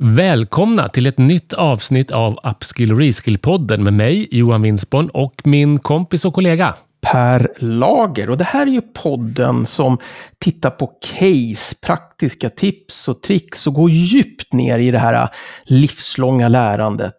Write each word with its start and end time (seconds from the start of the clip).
Välkomna 0.00 0.88
till 0.88 1.06
ett 1.06 1.18
nytt 1.18 1.52
avsnitt 1.52 2.10
av 2.10 2.38
Upskill 2.50 2.94
Reskill-podden 2.94 3.78
med 3.78 3.92
mig, 3.92 4.28
Johan 4.30 4.62
Winsborn 4.62 5.08
och 5.08 5.42
min 5.44 5.78
kompis 5.78 6.24
och 6.24 6.34
kollega 6.34 6.74
Per 7.00 7.52
Lager. 7.58 8.30
Och 8.30 8.38
det 8.38 8.44
här 8.44 8.66
är 8.66 8.70
ju 8.70 8.80
podden 8.80 9.66
som 9.66 9.98
tittar 10.38 10.70
på 10.70 10.86
case, 10.86 11.76
praktiska 11.82 12.50
tips 12.50 13.08
och 13.08 13.22
tricks 13.22 13.66
och 13.66 13.74
går 13.74 13.90
djupt 13.90 14.52
ner 14.52 14.78
i 14.78 14.90
det 14.90 14.98
här 14.98 15.28
livslånga 15.64 16.48
lärandet 16.48 17.14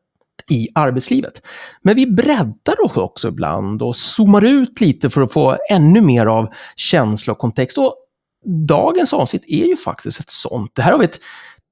i 0.50 0.68
arbetslivet. 0.76 1.42
Men 1.82 1.96
vi 1.96 2.08
breddar 2.08 2.86
oss 2.86 2.98
också 2.98 3.28
ibland 3.28 3.82
och 3.82 3.96
zoomar 3.96 4.46
ut 4.46 4.82
lite 4.82 5.10
för 5.10 5.22
att 5.22 5.34
få 5.34 5.58
ännu 5.72 6.02
mer 6.02 6.26
av 6.26 6.48
känsla 6.76 7.34
och 7.34 7.40
kontext. 7.40 7.78
Och 7.78 7.96
dagens 8.68 9.14
avsnitt 9.14 9.44
är 9.48 9.66
ju 9.66 9.78
faktiskt 9.78 10.20
ett 10.20 10.30
sånt. 10.30 10.72
Det 10.76 10.82
här 10.82 10.92
har 10.92 11.00
vi 11.00 11.06
ett 11.06 11.20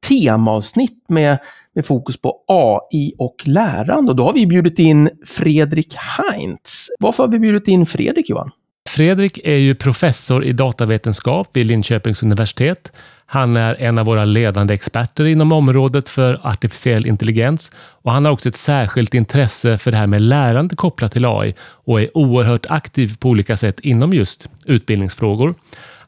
temaavsnitt 0.08 1.06
med, 1.08 1.38
med 1.76 1.86
fokus 1.86 2.22
på 2.22 2.36
AI 2.48 3.14
och 3.18 3.36
lärande. 3.44 4.12
Och 4.12 4.16
då 4.16 4.24
har 4.24 4.34
vi 4.34 4.48
bjudit 4.48 4.80
in 4.80 5.10
Fredrik 5.26 5.96
Heinz. 5.96 6.90
Varför 7.00 7.24
har 7.24 7.32
vi 7.32 7.40
bjudit 7.40 7.68
in 7.68 7.86
Fredrik, 7.86 8.30
Johan? 8.30 8.52
Fredrik 8.90 9.40
är 9.44 9.58
ju 9.58 9.76
professor 9.76 10.46
i 10.46 10.52
datavetenskap 10.52 11.50
vid 11.54 11.66
Linköpings 11.66 12.24
universitet. 12.24 12.92
Han 13.26 13.58
är 13.58 13.76
en 13.76 13.98
av 13.98 14.06
våra 14.06 14.26
ledande 14.26 14.74
experter 14.74 15.26
inom 15.26 15.52
området 15.52 16.10
för 16.10 16.40
artificiell 16.44 17.08
intelligens 17.08 17.72
och 17.78 18.12
han 18.12 18.26
har 18.26 18.32
också 18.32 18.50
ett 18.50 18.56
särskilt 18.56 19.14
intresse 19.14 19.78
för 19.78 19.92
det 19.92 19.98
här 19.98 20.08
med 20.08 20.22
lärande 20.22 20.76
kopplat 20.76 21.12
till 21.12 21.26
AI 21.26 21.54
och 21.60 22.02
är 22.02 22.18
oerhört 22.18 22.66
aktiv 22.70 23.18
på 23.20 23.30
olika 23.30 23.58
sätt 23.58 23.80
inom 23.80 24.14
just 24.14 24.50
utbildningsfrågor. 24.66 25.54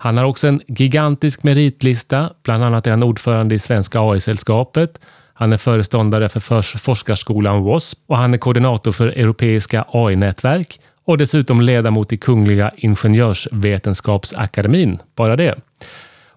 Han 0.01 0.17
har 0.17 0.25
också 0.25 0.47
en 0.47 0.61
gigantisk 0.67 1.43
meritlista. 1.43 2.29
Bland 2.43 2.63
annat 2.63 2.87
är 2.87 2.91
han 2.91 3.03
ordförande 3.03 3.55
i 3.55 3.59
Svenska 3.59 3.99
AI-sällskapet. 3.99 4.99
Han 5.33 5.53
är 5.53 5.57
föreståndare 5.57 6.29
för 6.29 6.77
forskarskolan 6.77 7.63
WASP 7.63 7.99
och 8.07 8.17
han 8.17 8.33
är 8.33 8.37
koordinator 8.37 8.91
för 8.91 9.07
Europeiska 9.07 9.85
AI-nätverk 9.87 10.79
och 11.05 11.17
dessutom 11.17 11.61
ledamot 11.61 12.13
i 12.13 12.17
Kungliga 12.17 12.71
Ingenjörsvetenskapsakademin. 12.75 14.99
Bara 15.15 15.35
det. 15.35 15.55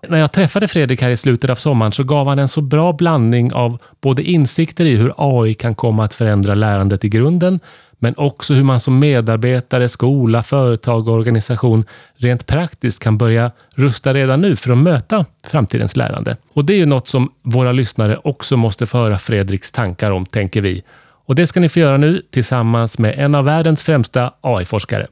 När 0.09 0.19
jag 0.19 0.33
träffade 0.33 0.69
Fredrik 0.69 1.03
här 1.03 1.11
i 1.11 1.17
slutet 1.17 1.51
av 1.51 1.55
sommaren 1.55 1.93
så 1.93 2.03
gav 2.03 2.29
han 2.29 2.39
en 2.39 2.49
så 2.49 2.61
bra 2.61 2.93
blandning 2.93 3.53
av 3.53 3.79
både 4.01 4.23
insikter 4.23 4.85
i 4.85 4.97
hur 4.97 5.13
AI 5.17 5.55
kan 5.55 5.75
komma 5.75 6.05
att 6.05 6.15
förändra 6.15 6.55
lärandet 6.55 7.05
i 7.05 7.09
grunden, 7.09 7.61
men 8.03 8.15
också 8.17 8.55
hur 8.55 8.65
man 8.65 8.81
som 8.81 8.99
medarbetare, 8.99 9.89
skola, 9.89 10.43
företag 10.43 11.09
och 11.09 11.15
organisation 11.15 11.85
rent 12.17 12.47
praktiskt 12.47 13.03
kan 13.03 13.19
börja 13.19 13.51
rusta 13.75 14.13
redan 14.13 14.41
nu 14.41 14.57
för 14.57 14.73
att 14.73 14.79
möta 14.79 15.27
framtidens 15.47 15.97
lärande. 15.97 16.37
Och 16.53 16.65
det 16.65 16.73
är 16.73 16.77
ju 16.77 16.87
något 16.87 17.09
som 17.09 17.33
våra 17.43 17.73
lyssnare 17.73 18.19
också 18.25 18.57
måste 18.57 18.87
få 18.87 18.99
höra 18.99 19.19
Fredriks 19.19 19.73
tankar 19.73 20.11
om, 20.11 20.27
tänker 20.27 20.61
vi. 20.61 20.83
Och 21.27 21.35
det 21.35 21.47
ska 21.47 21.61
ni 21.61 21.69
få 21.69 21.79
göra 21.79 21.97
nu 21.97 22.23
tillsammans 22.31 22.99
med 22.99 23.19
en 23.19 23.35
av 23.35 23.45
världens 23.45 23.83
främsta 23.83 24.33
AI-forskare. 24.41 25.07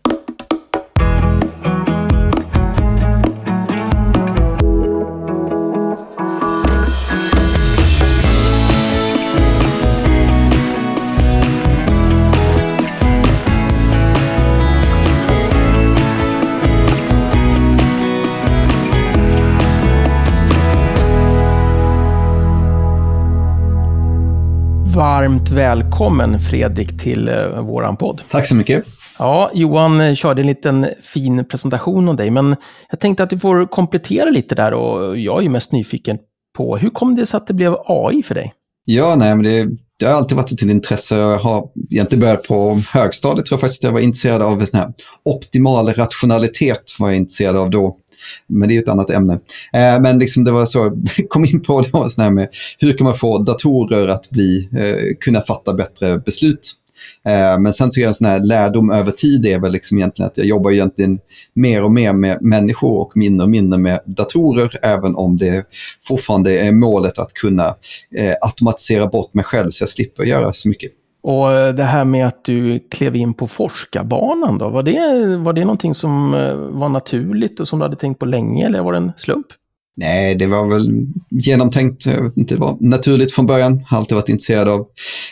Varmt 25.20 25.50
välkommen 25.50 26.40
Fredrik 26.40 27.00
till 27.00 27.28
uh, 27.28 27.60
våran 27.60 27.96
podd. 27.96 28.22
Tack 28.30 28.46
så 28.46 28.56
mycket. 28.56 28.84
Ja, 29.18 29.50
Johan 29.54 30.00
eh, 30.00 30.14
körde 30.14 30.42
en 30.42 30.46
liten 30.46 30.86
fin 31.02 31.44
presentation 31.44 32.08
om 32.08 32.16
dig, 32.16 32.30
men 32.30 32.56
jag 32.90 33.00
tänkte 33.00 33.22
att 33.22 33.30
du 33.30 33.38
får 33.38 33.66
komplettera 33.66 34.30
lite 34.30 34.54
där 34.54 34.74
och 34.74 35.18
jag 35.18 35.38
är 35.38 35.42
ju 35.42 35.48
mest 35.48 35.72
nyfiken 35.72 36.18
på 36.56 36.76
hur 36.76 36.90
kom 36.90 37.16
det 37.16 37.26
sig 37.26 37.36
att 37.36 37.46
det 37.46 37.54
blev 37.54 37.76
AI 37.86 38.22
för 38.22 38.34
dig? 38.34 38.52
Ja, 38.84 39.14
nej, 39.18 39.36
men 39.36 39.44
det, 39.44 39.68
det 39.98 40.06
har 40.06 40.14
alltid 40.14 40.36
varit 40.36 40.52
ett 40.52 40.62
intresse. 40.62 41.16
Jag 41.16 41.38
har 41.38 41.68
egentligen 41.90 42.20
börjat 42.20 42.42
på 42.42 42.80
högstadiet, 42.92 43.46
tror 43.46 43.56
jag 43.56 43.60
faktiskt. 43.60 43.84
Jag 43.84 43.92
var 43.92 44.00
intresserad 44.00 44.42
av 44.42 44.64
sån 44.64 44.80
här 44.80 44.92
optimal 45.24 45.88
rationalitet, 45.88 46.82
var 46.98 47.08
jag 47.08 47.16
intresserad 47.16 47.56
av 47.56 47.70
då. 47.70 47.96
Men 48.46 48.68
det 48.68 48.72
är 48.72 48.76
ju 48.76 48.82
ett 48.82 48.88
annat 48.88 49.10
ämne. 49.10 49.32
Eh, 49.72 50.00
men 50.00 50.18
liksom 50.18 50.44
det 50.44 50.52
var 50.52 50.66
så, 50.66 50.78
jag 51.16 51.28
kom 51.28 51.44
in 51.44 51.62
på 51.62 51.80
det 51.80 52.10
sån 52.10 52.24
här 52.24 52.30
med 52.30 52.48
hur 52.78 52.92
kan 52.92 53.04
man 53.04 53.16
få 53.16 53.38
datorer 53.38 54.08
att 54.08 54.30
bli, 54.30 54.68
eh, 54.72 55.16
kunna 55.20 55.40
fatta 55.40 55.74
bättre 55.74 56.18
beslut. 56.18 56.76
Eh, 57.26 57.58
men 57.58 57.72
sen 57.72 57.90
tycker 57.90 58.00
jag 58.00 58.08
en 58.08 58.14
sån 58.14 58.26
här 58.26 58.40
lärdom 58.40 58.90
över 58.90 59.10
tid 59.10 59.46
är 59.46 59.58
väl 59.58 59.72
liksom 59.72 59.98
egentligen 59.98 60.26
att 60.26 60.38
jag 60.38 60.46
jobbar 60.46 60.70
egentligen 60.70 61.18
mer 61.54 61.82
och 61.82 61.92
mer 61.92 62.12
med 62.12 62.42
människor 62.42 63.00
och 63.00 63.16
mindre 63.16 63.44
och 63.44 63.50
mindre 63.50 63.78
med 63.78 64.00
datorer, 64.06 64.78
även 64.82 65.16
om 65.16 65.36
det 65.36 65.64
fortfarande 66.02 66.58
är 66.58 66.72
målet 66.72 67.18
att 67.18 67.34
kunna 67.34 67.66
eh, 68.16 68.34
automatisera 68.40 69.06
bort 69.06 69.34
mig 69.34 69.44
själv 69.44 69.70
så 69.70 69.82
jag 69.82 69.88
slipper 69.88 70.24
göra 70.24 70.52
så 70.52 70.68
mycket. 70.68 70.92
Och 71.22 71.52
eh, 71.52 71.74
det 71.74 71.84
här 71.84 72.04
med 72.04 72.26
att 72.26 72.44
du 72.44 72.80
klev 72.90 73.16
in 73.16 73.34
på 73.34 73.46
forskarbanan 73.46 74.58
då, 74.58 74.68
var 74.68 74.82
det, 74.82 75.36
var 75.36 75.52
det 75.52 75.60
någonting 75.60 75.94
som 75.94 76.34
eh, 76.34 76.54
var 76.54 76.88
naturligt 76.88 77.60
och 77.60 77.68
som 77.68 77.78
du 77.78 77.84
hade 77.84 77.96
tänkt 77.96 78.18
på 78.18 78.26
länge 78.26 78.66
eller 78.66 78.82
var 78.82 78.92
det 78.92 78.98
en 78.98 79.12
slump? 79.16 79.46
Nej, 79.96 80.34
det 80.34 80.46
var 80.46 80.66
väl 80.66 81.06
genomtänkt. 81.30 82.04
Det 82.34 82.56
var 82.56 82.76
naturligt 82.80 83.32
från 83.32 83.46
början. 83.46 83.84
Har 83.86 83.98
alltid 83.98 84.14
varit 84.14 84.28
intresserad 84.28 84.68
av 84.68 84.86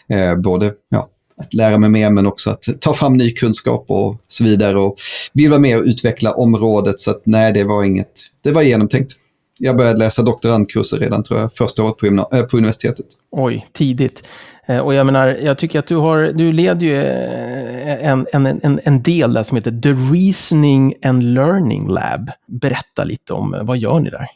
eh, 0.09 0.37
både 0.37 0.73
ja, 0.89 1.09
att 1.41 1.55
lära 1.55 1.79
mig 1.79 1.91
mer 1.91 2.11
men 2.11 2.27
också 2.27 2.51
att 2.51 2.63
ta 2.81 2.95
fram 2.95 3.17
ny 3.17 3.31
kunskap 3.31 3.85
och 3.89 4.17
så 4.29 4.45
vidare. 4.45 4.81
Och 4.81 4.97
vill 5.33 5.51
vara 5.51 5.61
med 5.61 5.79
och 5.79 5.85
utveckla 5.85 6.33
området 6.33 7.01
så 7.01 7.11
att 7.11 7.23
nej, 7.25 7.53
det 7.53 7.65
var 7.65 7.85
inget. 7.85 8.13
Det 8.45 8.53
var 8.53 8.63
genomtänkt. 8.63 9.13
Jag 9.59 9.77
började 9.77 9.99
läsa 9.99 10.23
doktorandkurser 10.23 10.99
redan 10.99 11.23
tror 11.23 11.41
jag, 11.41 11.55
första 11.55 11.83
året 11.83 11.97
på, 11.97 12.07
äh, 12.37 12.43
på 12.43 12.57
universitetet. 12.57 13.07
Oj, 13.31 13.67
tidigt. 13.73 14.23
Eh, 14.69 14.79
och 14.79 14.95
jag 14.95 15.07
menar, 15.07 15.29
jag 15.29 15.59
tycker 15.59 15.79
att 15.79 15.87
du 15.87 15.97
har, 15.97 16.19
du 16.19 16.53
leder 16.53 16.87
ju 16.87 16.97
eh, 16.97 18.11
en, 18.11 18.27
en, 18.33 18.47
en, 18.47 18.81
en 18.85 19.03
del 19.03 19.33
där 19.33 19.43
som 19.43 19.57
heter 19.57 19.81
The 19.81 19.93
Reasoning 19.93 20.95
and 21.03 21.23
Learning 21.23 21.89
Lab. 21.89 22.31
Berätta 22.47 23.05
lite 23.05 23.33
om, 23.33 23.55
eh, 23.55 23.63
vad 23.63 23.79
gör 23.79 24.01
ni 24.01 24.11
där? 24.11 24.27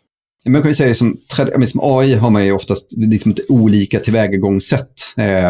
Man 0.49 0.63
kan 0.63 0.71
ju 0.71 0.75
säga 0.75 0.89
det 0.89 0.95
som, 0.95 1.17
som 1.67 1.81
AI 1.83 2.15
har 2.15 2.31
man 2.31 2.45
ju 2.45 2.53
oftast 2.53 2.93
liksom 2.97 3.33
ett 3.33 3.51
olika 3.51 3.99
tillvägagångssätt. 3.99 4.93
Eh, 5.17 5.47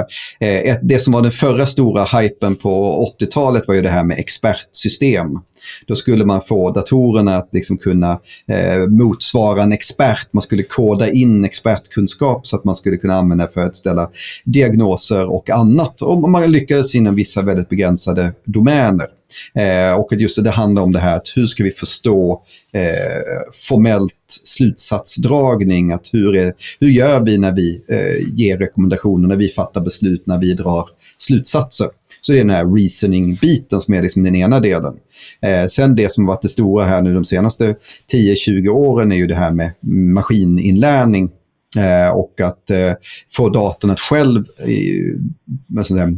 eh 0.49 0.77
det 0.83 0.99
som 0.99 1.13
var 1.13 1.23
den 1.23 1.33
förra 1.33 1.67
stora 1.67 2.05
hypen 2.05 2.57
på 2.57 3.05
80-talet 3.21 3.65
var 3.67 3.75
ju 3.75 3.83
det 3.83 3.89
här 3.89 4.05
med 4.05 4.19
expertsystem. 4.19 5.39
Då 5.87 5.97
skulle 5.97 6.25
man 6.25 6.43
få 6.43 6.71
datorerna 6.71 7.37
att 7.37 7.49
liksom 7.53 7.79
kunna 7.79 8.21
eh, 8.49 8.89
motsvara 8.89 9.63
en 9.63 9.73
expert. 9.73 10.29
Man 10.33 10.43
skulle 10.43 10.63
koda 10.63 11.11
in 11.11 11.45
expertkunskap 11.45 12.47
så 12.47 12.57
att 12.57 12.65
man 12.65 12.75
skulle 12.75 12.97
kunna 12.97 13.15
använda 13.15 13.49
för 13.49 13.65
att 13.65 13.77
ställa 13.77 14.11
diagnoser 14.45 15.31
och 15.31 15.51
annat. 15.51 16.03
Och 16.03 16.31
man 16.31 16.53
lyckades 16.53 16.95
inom 16.95 17.15
vissa 17.15 17.43
väldigt 17.43 17.69
begränsade 17.69 18.33
domäner. 18.45 19.07
Eh, 19.54 20.00
och 20.00 20.12
just 20.12 20.44
det 20.44 20.50
handlar 20.50 20.82
om 20.82 20.93
det 20.93 20.98
här 20.98 21.16
att 21.16 21.32
hur 21.34 21.47
ska 21.47 21.65
vi 21.65 21.70
förstå 21.70 22.43
eh, 22.72 23.53
formellt 23.69 24.15
slutsatsdragning? 24.44 25.93
Att 25.93 26.09
hur, 26.12 26.37
är, 26.37 26.53
hur 26.81 26.88
gör 26.88 27.20
vi 27.20 27.38
när 27.38 27.53
vi 27.53 27.82
eh, 27.88 28.34
ger 28.34 28.59
rekommendationer, 28.59 29.28
när 29.28 29.37
vi 29.37 29.48
fattar 29.48 29.81
beslut, 29.81 30.26
när 30.26 30.38
vi 30.38 30.54
drar 30.54 30.88
slutsatser? 31.19 31.88
Så 32.20 32.32
det 32.32 32.38
är 32.38 32.44
den 32.44 32.50
här 32.50 32.75
reasoning-biten 32.76 33.81
som 33.81 33.94
är 33.94 34.03
liksom 34.03 34.22
den 34.22 34.34
ena 34.34 34.60
delen. 34.60 34.94
Eh, 35.41 35.66
sen 35.66 35.97
det 35.97 36.12
som 36.12 36.26
varit 36.26 36.43
det 36.43 36.49
stora 36.49 36.84
här 36.84 37.03
nu 37.03 37.14
de 37.14 37.25
senaste 37.25 37.76
10-20 38.12 38.69
åren 38.69 39.12
är 39.12 39.16
ju 39.16 39.26
det 39.26 39.34
här 39.34 39.50
med 39.50 39.72
maskininlärning 40.12 41.31
Eh, 41.77 42.10
och 42.10 42.41
att 42.41 42.71
eh, 42.71 42.93
få 43.33 43.49
datorn 43.49 43.91
att 43.91 44.00
själv 44.00 44.44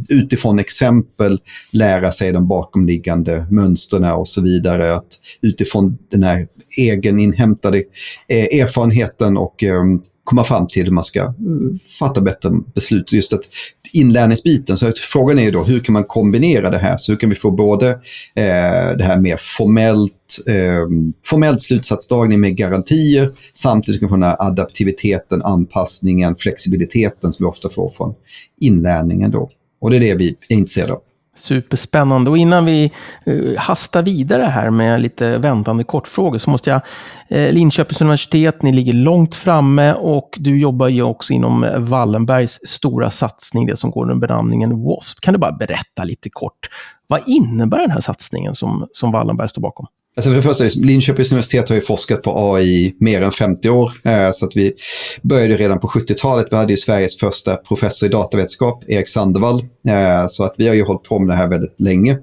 utifrån 0.08 0.58
exempel 0.58 1.38
lära 1.73 2.12
sig 2.12 2.32
de 2.32 2.49
bakomliggande 2.49 3.46
mönstren 3.50 4.05
och 4.05 4.29
så 4.29 4.43
vidare. 4.43 4.94
Att 4.94 5.06
utifrån 5.40 5.99
den 6.11 6.23
här 6.23 6.49
egeninhämtade 6.79 7.79
eh, 8.29 8.61
erfarenheten 8.61 9.37
och 9.37 9.64
eh, 9.64 9.84
komma 10.25 10.44
fram 10.44 10.69
till 10.69 10.84
hur 10.84 10.93
man 10.93 11.05
ska 11.05 11.20
eh, 11.20 11.32
fatta 11.99 12.20
bättre 12.20 12.50
beslut. 12.75 13.12
Just 13.12 13.32
att 13.32 13.44
inlärningsbiten, 13.94 14.76
så 14.76 14.93
frågan 14.96 15.38
är 15.38 15.43
ju 15.43 15.50
då 15.50 15.62
hur 15.62 15.81
kan 15.81 15.93
man 15.93 16.05
kombinera 16.05 16.70
det 16.70 16.79
här? 16.79 16.96
Så 16.96 17.12
hur 17.12 17.19
kan 17.19 17.31
vi 17.31 17.37
få 17.37 17.50
både 17.50 17.91
eh, 18.35 18.96
det 18.99 19.05
här 19.05 19.17
mer 19.17 19.37
formellt, 19.41 20.12
eh, 20.46 20.88
formellt 21.26 21.62
slutsatsdragning 21.62 22.41
med 22.41 22.56
garantier 22.56 23.31
samtidigt 23.52 23.99
som 23.99 24.06
vi 24.06 24.11
får 24.11 24.17
den 24.17 24.23
här 24.23 24.37
adaptiviteten, 24.38 25.43
anpassningen, 25.43 26.37
flexibiliteten 26.37 27.32
som 27.32 27.44
vi 27.44 27.50
ofta 27.50 27.70
får 27.70 27.91
från 27.91 28.14
inlärningen 28.61 29.31
då. 29.31 29.50
Och 29.81 29.91
det 29.91 29.96
är 29.96 30.00
det 30.00 30.14
vi 30.14 30.37
är 30.49 30.56
intresserade 30.56 30.93
av. 30.93 31.00
Superspännande. 31.36 32.31
Och 32.31 32.38
innan 32.38 32.64
vi 32.64 32.92
eh, 33.25 33.58
hastar 33.58 34.02
vidare 34.02 34.42
här 34.42 34.70
med 34.70 35.00
lite 35.00 35.38
väntande 35.38 35.84
kortfrågor 35.84 36.38
så 36.38 36.50
måste 36.50 36.70
jag... 36.70 36.81
Eh, 37.28 37.52
Linköpings 37.52 38.00
universitet, 38.00 38.62
ni 38.62 38.72
ligger 38.72 38.92
långt 38.92 39.34
framme 39.34 39.94
och 39.94 40.34
du 40.36 40.58
jobbar 40.58 40.88
ju 40.88 41.02
också 41.02 41.32
inom 41.32 41.64
eh, 41.64 41.78
Wallenbergs 41.78 42.60
stora 42.64 43.10
satsning, 43.10 43.66
det 43.66 43.76
som 43.76 43.90
går 43.90 44.02
under 44.02 44.28
benämningen 44.28 44.84
WASP. 44.84 45.20
Kan 45.20 45.34
du 45.34 45.38
bara 45.38 45.52
berätta 45.52 46.04
lite 46.04 46.31
kort, 46.31 46.69
vad 47.06 47.20
innebär 47.26 47.78
den 47.78 47.90
här 47.90 48.00
satsningen 48.00 48.54
som, 48.54 48.88
som 48.92 49.12
Wallenberg 49.12 49.48
står 49.48 49.62
bakom? 49.62 49.86
Alltså 50.16 50.31
för 50.31 50.37
det 50.37 50.43
första, 50.43 50.64
liksom, 50.64 50.84
Linköpings 50.84 51.32
universitet 51.32 51.69
har 51.69 51.76
ju 51.76 51.82
forskat 51.82 52.22
på 52.22 52.55
AI 52.55 52.64
i 52.64 52.96
mer 52.99 53.22
än 53.22 53.32
50 53.32 53.69
år. 53.69 53.93
Eh, 54.05 54.31
så 54.32 54.46
att 54.46 54.56
vi 54.56 54.72
började 55.22 55.56
redan 55.56 55.81
på 55.81 55.88
70-talet. 55.88 56.46
Vi 56.50 56.56
hade 56.56 56.72
ju 56.72 56.76
Sveriges 56.76 57.19
första 57.19 57.56
professor 57.56 58.08
i 58.08 58.12
datavetenskap, 58.12 58.84
Erik 58.88 59.08
Sandevall. 59.08 59.61
Eh, 59.88 60.26
så 60.28 60.44
att 60.44 60.55
vi 60.58 60.69
har 60.69 60.75
ju 60.75 60.84
hållit 60.84 61.02
på 61.02 61.19
med 61.19 61.28
det 61.28 61.34
här 61.34 61.49
väldigt 61.49 61.81
länge. 61.81 62.19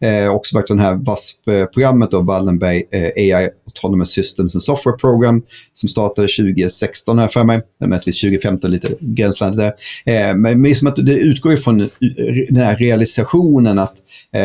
Eh, 0.00 0.34
också 0.34 0.56
varit 0.56 0.66
det 0.66 0.82
här 0.82 0.94
VASP-programmet, 0.94 2.12
Wallenberg 2.12 2.84
AI 2.92 3.50
Autonomous 3.66 4.10
Systems 4.10 4.54
and 4.54 4.62
Software 4.62 4.96
Program, 4.96 5.42
som 5.74 5.88
startade 5.88 6.28
2016 6.28 7.18
här 7.18 7.28
för 7.28 7.44
mig. 7.44 7.60
Möjligtvis 7.80 8.20
2015, 8.20 8.70
lite 8.70 8.88
gränslandet 9.00 9.74
där. 10.04 10.34
Men 10.34 10.62
liksom 10.62 10.88
att 10.88 10.96
det 10.96 11.14
utgår 11.14 11.52
ju 11.52 11.58
från 11.58 11.78
den 12.48 12.56
här 12.56 12.76
realisationen 12.76 13.78
att 13.78 13.94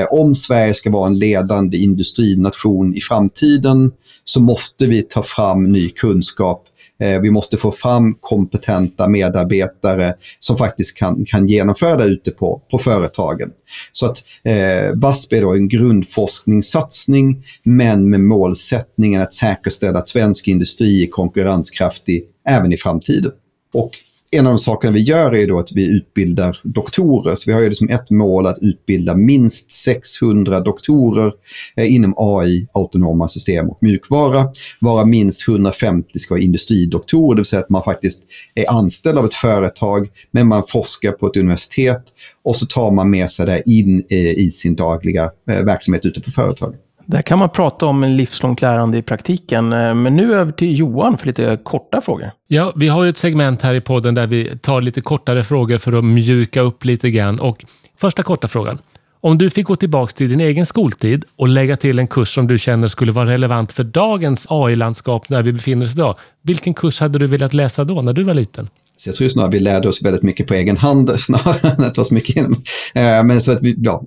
om 0.10 0.36
Sverige 0.36 0.74
ska 0.74 0.90
vara 0.90 1.08
en 1.08 1.20
ledande 1.20 1.78
industrination 1.78 2.85
i 2.94 3.02
framtiden 3.02 3.92
så 4.24 4.40
måste 4.40 4.88
vi 4.88 5.02
ta 5.02 5.24
fram 5.24 5.64
ny 5.64 5.90
kunskap. 5.90 6.64
Eh, 7.00 7.22
vi 7.22 7.32
måste 7.32 7.58
få 7.58 7.72
fram 7.72 8.16
kompetenta 8.20 9.08
medarbetare 9.08 10.14
som 10.40 10.58
faktiskt 10.58 10.98
kan, 10.98 11.26
kan 11.26 11.48
genomföra 11.48 11.96
det 11.96 12.06
ute 12.06 12.32
på, 12.32 12.62
på 12.72 12.78
företagen. 12.78 13.50
Så 13.92 14.06
att 14.06 14.18
eh, 14.44 14.94
VASP 14.96 15.34
är 15.34 15.42
då 15.42 15.54
en 15.54 15.68
grundforskningssatsning 15.68 17.46
men 17.64 18.10
med 18.10 18.20
målsättningen 18.20 19.22
att 19.22 19.34
säkerställa 19.34 20.00
att 20.00 20.08
svensk 20.08 20.48
industri 20.48 21.04
är 21.04 21.08
konkurrenskraftig 21.08 22.24
även 22.50 22.74
i 22.74 22.78
framtiden. 22.78 23.32
Och 23.74 23.92
en 24.36 24.48
av 24.48 24.54
de 24.54 24.60
sakerna 24.60 24.94
vi 24.94 25.00
gör 25.00 25.36
är 25.36 25.48
då 25.48 25.60
att 25.60 25.72
vi 25.72 25.98
utbildar 25.98 26.60
doktorer. 26.64 27.36
Så 27.36 27.50
vi 27.50 27.54
har 27.54 27.62
ju 27.62 27.70
liksom 27.70 27.90
ett 27.90 28.12
mål 28.12 28.46
att 28.46 28.58
utbilda 28.62 29.16
minst 29.16 29.72
600 29.72 30.60
doktorer 30.60 31.34
eh, 31.76 31.96
inom 31.96 32.14
AI, 32.18 32.68
autonoma 32.74 33.28
system 33.28 33.70
och 33.70 33.78
mjukvara. 33.82 34.48
Vara 34.82 35.06
minst 35.06 35.48
150 35.48 36.20
ska 36.20 36.34
vara 36.34 36.44
industridoktorer, 36.44 37.36
det 37.36 37.40
vill 37.40 37.46
säga 37.46 37.60
att 37.60 37.70
man 37.70 37.84
faktiskt 37.84 38.24
är 38.56 38.78
anställd 38.78 39.18
av 39.18 39.26
ett 39.26 39.34
företag, 39.34 40.08
men 40.32 40.48
man 40.48 40.64
forskar 40.68 41.12
på 41.12 41.28
ett 41.28 41.38
universitet 41.38 42.04
och 42.44 42.56
så 42.56 42.66
tar 42.66 42.92
man 42.92 43.10
med 43.10 43.32
sig 43.32 43.46
det 43.46 43.64
in 43.66 44.06
eh, 44.10 44.18
i 44.18 44.50
sin 44.52 44.76
dagliga 44.76 45.32
eh, 45.50 45.66
verksamhet 45.66 46.06
ute 46.06 46.22
på 46.22 46.32
företaget. 46.32 46.85
Där 47.06 47.22
kan 47.22 47.40
man 47.40 47.50
prata 47.50 47.86
om 47.86 48.04
en 48.04 48.18
livslångt 48.18 48.62
lärande 48.62 48.98
i 48.98 49.02
praktiken. 49.02 49.74
Eh, 49.74 49.94
men 49.94 50.16
nu 50.16 50.36
över 50.36 50.52
till 50.52 50.80
Johan 50.80 51.18
för 51.18 51.28
lite 51.28 51.60
korta 51.64 52.02
frågor. 52.02 52.32
Ja, 52.48 52.74
vi 52.76 52.88
har 52.88 53.04
ju 53.04 53.10
ett 53.10 53.18
segment 53.18 53.62
här 53.62 53.74
i 53.74 53.82
podden 53.82 54.16
där 54.16 54.28
vi 54.28 54.58
tar 54.58 54.82
lite 54.82 55.02
kortare 55.02 55.44
frågor 55.44 55.78
för 55.78 55.94
att 55.94 56.04
mjuka 56.04 56.62
upp 56.62 56.86
lite 56.86 57.10
grann. 57.12 57.40
Och 57.40 57.66
första 57.98 58.24
korta 58.24 58.48
frågan. 58.48 58.78
Om 59.22 59.38
du 59.38 59.50
fick 59.50 59.66
gå 59.66 59.76
tillbaka 59.76 60.12
till 60.12 60.30
din 60.30 60.42
egen 60.42 60.66
skoltid 60.66 61.26
och 61.36 61.48
lägga 61.48 61.78
till 61.78 62.00
en 62.00 62.08
kurs 62.08 62.28
som 62.28 62.48
du 62.48 62.58
känner 62.58 62.88
skulle 62.88 63.12
vara 63.12 63.30
relevant 63.30 63.72
för 63.72 63.84
dagens 63.84 64.48
AI-landskap 64.50 65.30
när 65.30 65.44
vi 65.44 65.54
befinner 65.54 65.86
oss 65.86 65.94
idag. 65.96 66.16
Vilken 66.42 66.74
kurs 66.74 67.00
hade 67.00 67.20
du 67.20 67.28
velat 67.28 67.54
läsa 67.54 67.84
då, 67.84 68.02
när 68.02 68.14
du 68.14 68.24
var 68.24 68.34
liten? 68.34 68.70
Så 68.98 69.10
jag 69.10 69.16
tror 69.16 69.30
snarare 69.30 69.52
vi 69.52 69.60
lärde 69.60 69.90
oss 69.90 70.02
väldigt 70.02 70.24
mycket 70.24 70.48
på 70.48 70.54
egen 70.54 70.78
hand 70.78 71.10
snarare 71.20 71.70
än 71.70 71.84
att 71.84 71.98
vara 71.98 72.06
så 72.06 72.14
mycket 72.14 72.36
inom. 72.36 72.54
Eh, 72.96 73.24
men, 73.24 73.42
så 73.42 73.52
att 73.52 73.62
vi, 73.62 73.76
ja. 73.78 74.06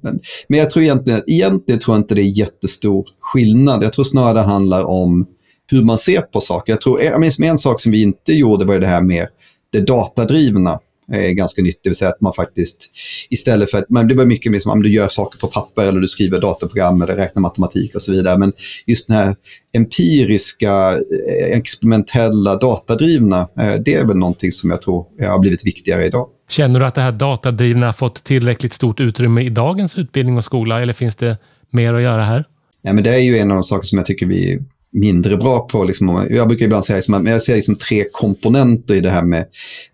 men 0.49 0.59
jag 0.59 0.71
tror 0.71 0.85
egentligen, 0.85 1.23
egentligen 1.27 1.81
tror 1.81 1.97
jag 1.97 2.03
inte 2.03 2.15
det 2.15 2.23
är 2.23 2.39
jättestor 2.39 3.05
skillnad. 3.21 3.83
Jag 3.83 3.93
tror 3.93 4.05
snarare 4.05 4.35
det 4.35 4.41
handlar 4.41 4.85
om 4.85 5.27
hur 5.67 5.85
man 5.85 5.99
ser 5.99 6.21
på 6.21 6.41
saker. 6.41 6.73
Jag 6.73 6.81
tror, 6.81 7.03
jag 7.03 7.21
minns 7.21 7.41
en 7.41 7.59
sak 7.59 7.81
som 7.81 7.93
vi 7.93 8.03
inte 8.03 8.33
gjorde 8.33 8.65
var 8.65 8.79
det 8.79 8.87
här 8.87 9.03
med 9.03 9.27
det 9.73 9.81
datadrivna 9.81 10.79
är 11.13 11.33
ganska 11.33 11.63
nyttigt. 11.63 11.81
Det 11.83 11.89
vill 11.89 11.97
säga 11.97 12.11
att 12.11 12.21
man 12.21 12.33
faktiskt 12.33 12.91
istället 13.31 13.71
för 13.71 13.79
att, 13.79 13.85
men 13.89 14.09
det 14.09 14.15
var 14.15 14.25
mycket 14.25 14.53
mer 14.53 14.59
som 14.59 14.73
om 14.73 14.83
du 14.83 14.93
gör 14.93 15.09
saker 15.09 15.39
på 15.39 15.47
papper 15.47 15.83
eller 15.83 16.01
du 16.01 16.09
skriver 16.09 16.41
dataprogram 16.41 17.03
eller 17.03 17.17
räknar 17.17 17.41
matematik 17.41 17.95
och 17.95 18.03
så 18.03 18.13
vidare. 18.13 18.39
Men 18.39 18.53
just 18.87 19.07
den 19.07 19.17
här 19.17 19.37
empiriska, 19.77 20.91
eh, 20.91 21.59
experimentella, 21.59 22.57
datadrivna, 22.57 23.49
eh, 23.61 23.75
det 23.85 23.95
är 23.95 24.05
väl 24.05 24.17
någonting 24.17 24.53
som 24.53 24.71
jag 24.71 24.83
tror 24.83 25.07
har 25.27 25.39
blivit 25.39 25.67
viktigare 25.67 26.07
idag. 26.07 26.29
Känner 26.49 26.81
du 26.81 26.87
att 26.87 26.95
det 26.95 27.01
här 27.01 27.13
datadrivna 27.13 27.87
har 27.87 27.93
fått 27.93 28.25
tillräckligt 28.25 28.73
stort 28.73 29.01
utrymme 29.01 29.43
i 29.43 29.51
dagens 29.51 29.99
utbildning 29.99 30.37
och 30.37 30.45
skola 30.45 30.83
eller 30.83 30.93
finns 30.93 31.17
det 31.17 31.39
mer 31.71 31.95
att 31.95 32.03
göra 32.03 32.25
här? 32.25 32.45
Ja, 32.83 32.93
men 32.93 33.05
det 33.05 33.11
är 33.11 33.19
ju 33.19 33.39
en 33.39 33.51
av 33.51 33.57
de 33.57 33.65
saker 33.65 33.87
som 33.87 33.99
jag 33.99 34.07
tycker 34.07 34.27
vi 34.27 34.63
mindre 34.93 35.37
bra 35.37 35.61
på. 35.61 35.85
Liksom, 35.85 36.27
jag 36.31 36.49
brukar 36.49 36.65
ibland 36.65 36.85
säga 36.85 36.97
liksom, 36.97 37.15
att 37.15 37.29
jag 37.31 37.43
ser 37.43 37.55
liksom 37.55 37.77
tre 37.77 38.05
komponenter 38.13 38.95
i 38.95 39.01
det 39.01 39.11
här 39.11 39.23
med 39.23 39.45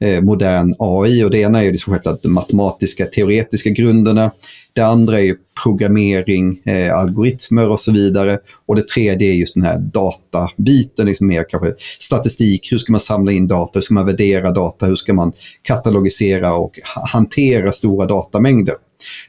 eh, 0.00 0.23
modern 0.23 0.75
AI. 0.79 1.25
Och 1.25 1.31
det 1.31 1.38
ena 1.38 1.58
är 1.58 1.64
ju 1.64 1.73
liksom 1.73 1.99
de 2.23 2.29
matematiska, 2.29 3.06
teoretiska 3.06 3.70
grunderna. 3.70 4.31
Det 4.73 4.82
andra 4.82 5.20
är 5.20 5.35
programmering, 5.62 6.61
eh, 6.64 6.94
algoritmer 6.94 7.69
och 7.69 7.81
så 7.81 7.93
vidare. 7.93 8.38
Och 8.67 8.76
det 8.76 8.88
tredje 8.88 9.29
är 9.29 9.35
just 9.35 9.55
den 9.55 9.62
här 9.62 9.79
databiten, 9.79 11.06
liksom 11.06 11.26
mer 11.26 11.44
kanske 11.49 11.75
statistik. 11.99 12.73
Hur 12.73 12.79
ska 12.79 12.93
man 12.93 13.00
samla 13.00 13.32
in 13.32 13.49
data? 13.49 13.70
Hur 13.75 13.81
ska 13.81 13.94
man 13.94 14.06
värdera 14.06 14.50
data? 14.50 14.87
Hur 14.87 14.97
ska 14.97 15.14
man 15.14 15.32
katalogisera 15.62 16.55
och 16.55 16.79
hantera 16.85 17.73
stora 17.73 18.06
datamängder? 18.06 18.75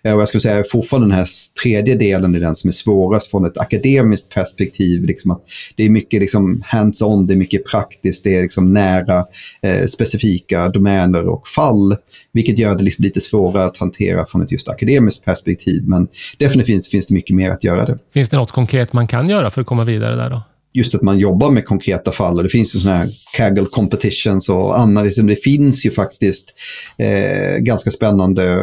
Eh, 0.03 0.13
och 0.13 0.21
jag 0.21 0.27
skulle 0.27 0.41
säga 0.41 0.63
fortfarande 0.71 1.07
den 1.07 1.17
här 1.17 1.27
tredje 1.63 1.95
delen 1.95 2.35
är 2.35 2.39
den 2.39 2.55
som 2.55 2.67
är 2.67 2.71
svårast 2.71 3.31
från 3.31 3.45
ett 3.45 3.57
akademiskt 3.57 4.29
perspektiv. 4.29 5.03
Liksom 5.03 5.31
att 5.31 5.41
det 5.75 5.85
är 5.85 5.89
mycket 5.89 6.19
liksom 6.19 6.61
hands-on, 6.65 7.27
det 7.27 7.33
är 7.33 7.37
mycket 7.37 7.65
praktiskt, 7.65 8.23
det 8.23 8.37
är 8.37 8.41
liksom 8.41 8.73
nära 8.73 9.25
eh, 9.61 9.85
specifika 9.85 10.69
domäner 10.69 11.27
och 11.27 11.47
fall. 11.47 11.95
Vilket 12.33 12.59
gör 12.59 12.75
det 12.75 12.83
liksom 12.83 13.03
lite 13.03 13.21
svårare 13.21 13.65
att 13.65 13.77
hantera 13.77 14.25
från 14.25 14.41
ett 14.41 14.51
just 14.51 14.69
akademiskt 14.69 15.25
perspektiv. 15.25 15.83
Men 15.87 16.07
definitivt 16.37 16.75
finns, 16.75 16.89
finns 16.89 17.07
det 17.07 17.13
mycket 17.13 17.35
mer 17.35 17.51
att 17.51 17.63
göra 17.63 17.85
det. 17.85 17.97
Finns 18.13 18.29
det 18.29 18.37
något 18.37 18.51
konkret 18.51 18.93
man 18.93 19.07
kan 19.07 19.29
göra 19.29 19.49
för 19.49 19.61
att 19.61 19.67
komma 19.67 19.83
vidare 19.83 20.15
där 20.15 20.29
då? 20.29 20.41
Just 20.75 20.95
att 20.95 21.01
man 21.01 21.19
jobbar 21.19 21.51
med 21.51 21.65
konkreta 21.65 22.11
fall. 22.11 22.37
Och 22.37 22.43
det 22.43 22.49
finns 22.49 22.75
ju 22.75 22.79
sådana 22.79 22.97
här 22.97 23.07
Kaggle 23.37 23.65
competitions 23.65 24.49
och 24.49 24.79
annat. 24.79 25.05
Det 25.27 25.35
finns 25.35 25.85
ju 25.85 25.91
faktiskt 25.91 26.53
eh, 26.97 27.57
ganska 27.57 27.91
spännande 27.91 28.61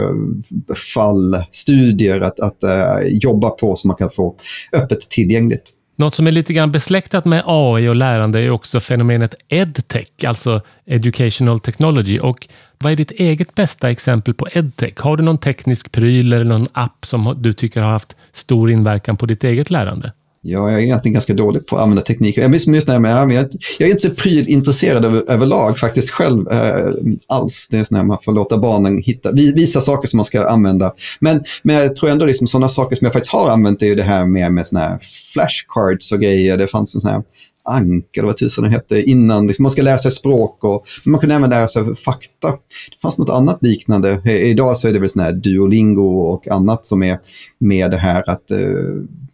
fallstudier 0.94 2.20
att, 2.20 2.40
att 2.40 2.62
eh, 2.62 3.08
jobba 3.08 3.50
på 3.50 3.76
som 3.76 3.88
man 3.88 3.96
kan 3.96 4.10
få 4.10 4.36
öppet 4.72 5.00
tillgängligt. 5.00 5.72
Något 5.96 6.14
som 6.14 6.26
är 6.26 6.30
lite 6.30 6.52
grann 6.52 6.72
besläktat 6.72 7.24
med 7.24 7.42
AI 7.46 7.88
och 7.88 7.96
lärande 7.96 8.40
är 8.40 8.50
också 8.50 8.80
fenomenet 8.80 9.34
edtech, 9.48 10.24
alltså 10.26 10.60
educational 10.86 11.60
technology. 11.60 12.18
Och 12.18 12.48
vad 12.78 12.92
är 12.92 12.96
ditt 12.96 13.10
eget 13.10 13.54
bästa 13.54 13.90
exempel 13.90 14.34
på 14.34 14.48
edtech? 14.52 14.94
Har 14.96 15.16
du 15.16 15.22
någon 15.22 15.38
teknisk 15.38 15.92
pryl 15.92 16.32
eller 16.32 16.44
någon 16.44 16.66
app 16.72 17.06
som 17.06 17.36
du 17.38 17.52
tycker 17.52 17.80
har 17.80 17.90
haft 17.90 18.16
stor 18.32 18.70
inverkan 18.70 19.16
på 19.16 19.26
ditt 19.26 19.44
eget 19.44 19.70
lärande? 19.70 20.12
Ja, 20.44 20.70
jag 20.70 20.78
är 20.78 20.82
egentligen 20.82 21.12
ganska 21.12 21.34
dålig 21.34 21.66
på 21.66 21.76
att 21.76 21.82
använda 21.82 22.02
teknik. 22.02 22.36
Jag, 22.36 22.54
just 22.54 22.68
när 22.68 22.94
jag, 22.94 23.32
jag, 23.32 23.48
jag 23.78 23.88
är 23.88 23.92
inte 23.92 24.08
så 24.08 24.14
prylintresserad 24.14 25.04
över, 25.04 25.30
överlag 25.30 25.78
faktiskt 25.78 26.10
själv 26.10 26.48
eh, 26.48 26.90
alls. 27.26 27.68
Det 27.70 27.76
är 27.76 27.86
när 27.90 28.02
man 28.02 28.18
får 28.24 28.32
låta 28.32 28.58
barnen 28.58 29.02
hitta, 29.02 29.32
visa 29.32 29.80
saker 29.80 30.08
som 30.08 30.16
man 30.16 30.24
ska 30.24 30.48
använda. 30.48 30.92
Men, 31.20 31.44
men 31.62 31.76
jag 31.76 31.96
tror 31.96 32.10
ändå 32.10 32.24
liksom 32.24 32.46
sådana 32.46 32.68
saker 32.68 32.96
som 32.96 33.04
jag 33.04 33.12
faktiskt 33.12 33.32
har 33.32 33.50
använt 33.50 33.82
är 33.82 33.86
ju 33.86 33.94
det 33.94 34.02
här 34.02 34.26
med, 34.26 34.52
med 34.52 34.66
såna 34.66 34.80
här 34.80 34.98
flashcards 35.32 36.12
och 36.12 36.20
grejer. 36.20 36.58
Det 36.58 36.68
fanns 36.68 36.94
en 36.94 37.00
sån 37.00 37.10
här 37.10 37.22
Anka, 37.64 38.20
eller 38.20 38.26
vad 38.26 38.36
tusan 38.36 38.64
den 38.64 38.72
hette, 38.72 39.02
innan. 39.02 39.46
Liksom 39.46 39.62
man 39.62 39.70
ska 39.70 39.82
lära 39.82 39.98
sig 39.98 40.10
språk 40.10 40.64
och 40.64 40.84
man 41.04 41.20
kunde 41.20 41.34
även 41.34 41.50
lära 41.50 41.68
sig 41.68 41.96
fakta. 41.96 42.48
Det 42.90 43.00
fanns 43.02 43.18
något 43.18 43.30
annat 43.30 43.58
liknande. 43.60 44.22
Idag 44.24 44.78
så 44.78 44.88
är 44.88 44.92
det 44.92 44.98
väl 44.98 45.10
sån 45.10 45.22
här 45.22 45.32
Duolingo 45.32 46.20
och 46.20 46.48
annat 46.48 46.86
som 46.86 47.02
är 47.02 47.18
med 47.58 47.90
det 47.90 47.96
här 47.96 48.30
att 48.30 48.50
eh, 48.50 48.58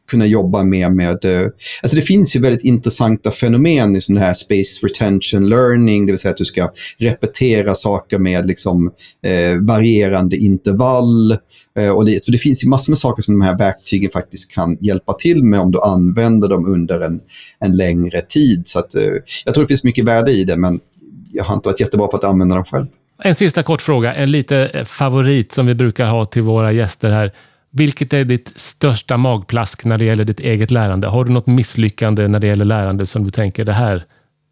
kunna 0.09 0.27
jobba 0.27 0.65
mer 0.65 0.91
med... 0.91 1.25
Eh, 1.25 1.47
alltså 1.83 1.97
det 1.97 2.03
finns 2.03 2.37
ju 2.37 2.41
väldigt 2.41 2.65
intressanta 2.65 3.31
fenomen 3.31 3.97
i 3.97 4.00
sån 4.00 4.17
här 4.17 4.35
space 4.35 4.87
retention 4.87 5.49
learning, 5.49 6.07
det 6.07 6.12
vill 6.12 6.19
säga 6.19 6.33
att 6.33 6.38
du 6.38 6.45
ska 6.45 6.71
repetera 6.99 7.75
saker 7.75 8.19
med 8.19 8.47
liksom, 8.47 8.93
eh, 9.25 9.59
varierande 9.61 10.37
intervall. 10.37 11.33
Eh, 11.79 11.91
och 11.91 12.05
det, 12.05 12.25
för 12.25 12.33
det 12.33 12.38
finns 12.38 12.65
ju 12.65 12.69
massor 12.69 12.93
med 12.93 12.99
saker 12.99 13.23
som 13.23 13.38
de 13.38 13.45
här 13.45 13.59
verktygen 13.59 14.11
faktiskt 14.11 14.50
kan 14.50 14.77
hjälpa 14.81 15.12
till 15.12 15.45
med 15.45 15.61
om 15.61 15.71
du 15.71 15.81
använder 15.81 16.49
dem 16.49 16.67
under 16.67 17.00
en, 17.00 17.21
en 17.61 17.77
längre 17.77 18.21
tid. 18.21 18.62
Så 18.65 18.79
att, 18.79 18.95
eh, 18.95 19.03
jag 19.45 19.55
tror 19.55 19.65
det 19.65 19.69
finns 19.69 19.85
mycket 19.85 20.05
värde 20.05 20.33
i 20.33 20.45
det, 20.45 20.57
men 20.57 20.81
jag 21.33 21.45
har 21.45 21.55
inte 21.55 21.69
varit 21.69 21.81
jättebra 21.81 22.07
på 22.07 22.17
att 22.17 22.25
använda 22.25 22.55
dem 22.55 22.65
själv. 22.65 22.87
En 23.23 23.35
sista 23.35 23.62
kort 23.62 23.83
fråga, 23.83 24.15
en 24.15 24.31
lite 24.31 24.71
eh, 24.75 24.85
favorit 24.85 25.53
som 25.53 25.67
vi 25.67 25.75
brukar 25.75 26.07
ha 26.07 26.25
till 26.25 26.43
våra 26.43 26.73
gäster 26.73 27.11
här. 27.11 27.33
Vilket 27.71 28.13
är 28.13 28.25
ditt 28.25 28.53
största 28.55 29.17
magplask 29.17 29.85
när 29.85 29.99
det 29.99 30.05
gäller 30.05 30.25
ditt 30.25 30.41
eget 30.41 30.71
lärande? 30.71 31.07
Har 31.07 31.25
du 31.25 31.33
något 31.33 31.47
misslyckande 31.47 32.29
när 32.29 32.41
det 32.41 32.47
gäller 32.47 32.65
lärande 32.65 33.07
som 33.07 33.25
du 33.25 33.31
tänker, 33.31 33.65
det 33.65 33.73
här 33.73 34.05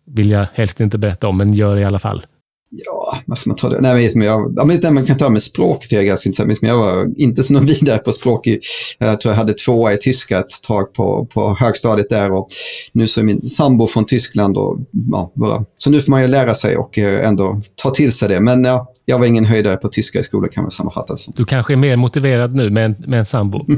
vill 0.07 0.31
jag 0.31 0.47
helst 0.55 0.81
inte 0.81 0.99
berätta 0.99 1.29
om, 1.29 1.37
men 1.37 1.55
gör 1.55 1.77
i 1.77 1.85
alla 1.85 1.99
fall? 1.99 2.27
Ja, 2.71 3.19
vad 3.27 3.39
ska 3.39 3.51
man 3.51 3.57
ta 3.57 3.69
det? 3.69 3.81
Nej, 3.81 4.11
men 4.15 4.27
jag, 4.27 4.55
ja, 4.57 4.65
men 4.65 4.95
man 4.95 5.07
kan 5.07 5.19
ta 5.19 5.29
med 5.29 5.43
språk, 5.43 5.87
det 5.91 5.97
är 5.97 6.03
ganska 6.03 6.29
intressant. 6.29 6.63
Men 6.63 6.71
jag 6.71 6.79
var 6.79 7.09
inte 7.17 7.43
så 7.43 7.53
någon 7.53 7.67
vidare 7.67 7.99
på 7.99 8.13
språk. 8.13 8.47
I, 8.47 8.61
jag 8.99 9.21
tror 9.21 9.33
jag 9.33 9.39
hade 9.39 9.53
tvåa 9.53 9.93
i 9.93 9.97
tyska 9.97 10.39
ett 10.39 10.63
tag 10.63 10.93
på, 10.93 11.27
på 11.27 11.57
högstadiet 11.61 12.11
där. 12.11 12.33
Och 12.33 12.49
nu 12.93 13.09
så 13.09 13.21
är 13.21 13.25
min 13.25 13.49
sambo 13.49 13.87
från 13.87 14.05
Tyskland. 14.07 14.57
Och, 14.57 14.79
ja, 15.13 15.33
bara. 15.35 15.65
Så 15.77 15.91
nu 15.91 16.01
får 16.01 16.11
man 16.11 16.23
ju 16.23 16.29
lära 16.29 16.55
sig 16.55 16.77
och 16.77 16.99
eh, 16.99 17.29
ändå 17.29 17.61
ta 17.75 17.91
till 17.91 18.13
sig 18.13 18.29
det. 18.29 18.41
Men 18.41 18.65
ja, 18.65 18.93
jag 19.09 19.19
var 19.19 19.27
ingen 19.27 19.45
höjdare 19.45 19.77
på 19.77 19.89
tyska 19.89 20.21
i 20.21 20.25
skolan 20.25 20.51
kan 20.51 20.63
man 20.63 20.71
sammanfatta 20.71 21.13
det 21.13 21.19
som. 21.19 21.35
Du 21.37 21.45
kanske 21.45 21.73
är 21.73 21.77
mer 21.77 21.97
motiverad 21.97 22.55
nu 22.55 22.71
med 22.71 22.85
en, 22.85 22.97
med 23.07 23.19
en 23.19 23.27
sambo? 23.27 23.67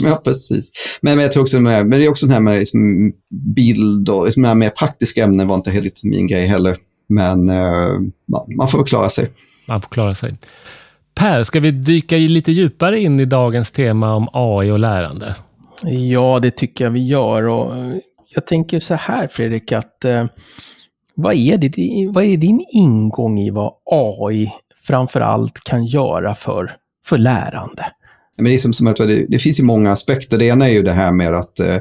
Ja, 0.00 0.20
precis. 0.24 0.70
Men, 1.02 1.14
men 1.14 1.22
jag 1.22 1.32
tror 1.32 1.42
också 1.42 1.60
med, 1.60 1.86
men 1.86 1.98
det 1.98 2.04
är 2.04 2.10
också 2.10 2.26
det 2.26 2.32
här 2.32 2.40
med 2.40 2.58
liksom, 2.58 3.12
bild 3.56 4.08
och 4.08 4.24
liksom, 4.24 4.58
mer 4.58 4.70
praktiska 4.70 5.24
ämnen 5.24 5.48
var 5.48 5.54
inte 5.54 5.70
helt 5.70 6.04
min 6.04 6.26
grej 6.26 6.46
heller. 6.46 6.76
Men 7.08 7.48
eh, 7.48 8.00
man 8.56 8.68
får 8.68 8.84
klara 8.84 9.10
sig. 9.10 9.30
Man 9.68 9.80
får 9.80 9.88
klara 9.88 10.14
sig. 10.14 10.34
Per, 11.14 11.42
ska 11.42 11.60
vi 11.60 11.70
dyka 11.70 12.16
lite 12.16 12.52
djupare 12.52 13.00
in 13.00 13.20
i 13.20 13.24
dagens 13.24 13.72
tema 13.72 14.14
om 14.14 14.28
AI 14.32 14.70
och 14.70 14.78
lärande? 14.78 15.34
Ja, 15.82 16.38
det 16.42 16.50
tycker 16.50 16.84
jag 16.84 16.90
vi 16.90 17.06
gör. 17.06 17.42
Och 17.42 17.72
jag 18.34 18.46
tänker 18.46 18.80
så 18.80 18.94
här, 18.94 19.28
Fredrik, 19.28 19.72
att 19.72 20.04
eh, 20.04 20.26
vad, 21.16 21.34
är 21.34 21.58
det, 21.58 22.08
vad 22.10 22.24
är 22.24 22.36
din 22.36 22.64
ingång 22.68 23.38
i 23.38 23.50
vad 23.50 23.72
AI 23.84 24.52
framför 24.86 25.20
allt 25.20 25.60
kan 25.64 25.86
göra 25.86 26.34
för, 26.34 26.72
för 27.04 27.18
lärande? 27.18 27.92
Men 28.36 28.44
det, 28.44 28.54
är 28.54 28.58
som, 28.58 28.72
som 28.72 28.86
att 28.86 28.96
det, 28.96 29.26
det, 29.28 29.38
finns 29.38 29.60
ju 29.60 29.64
många 29.64 29.92
aspekter. 29.92 30.38
Det 30.38 30.44
ena 30.44 30.68
är 30.68 30.72
ju 30.72 30.82
det 30.82 30.92
här 30.92 31.12
med 31.12 31.34
att, 31.34 31.60
eh, 31.60 31.76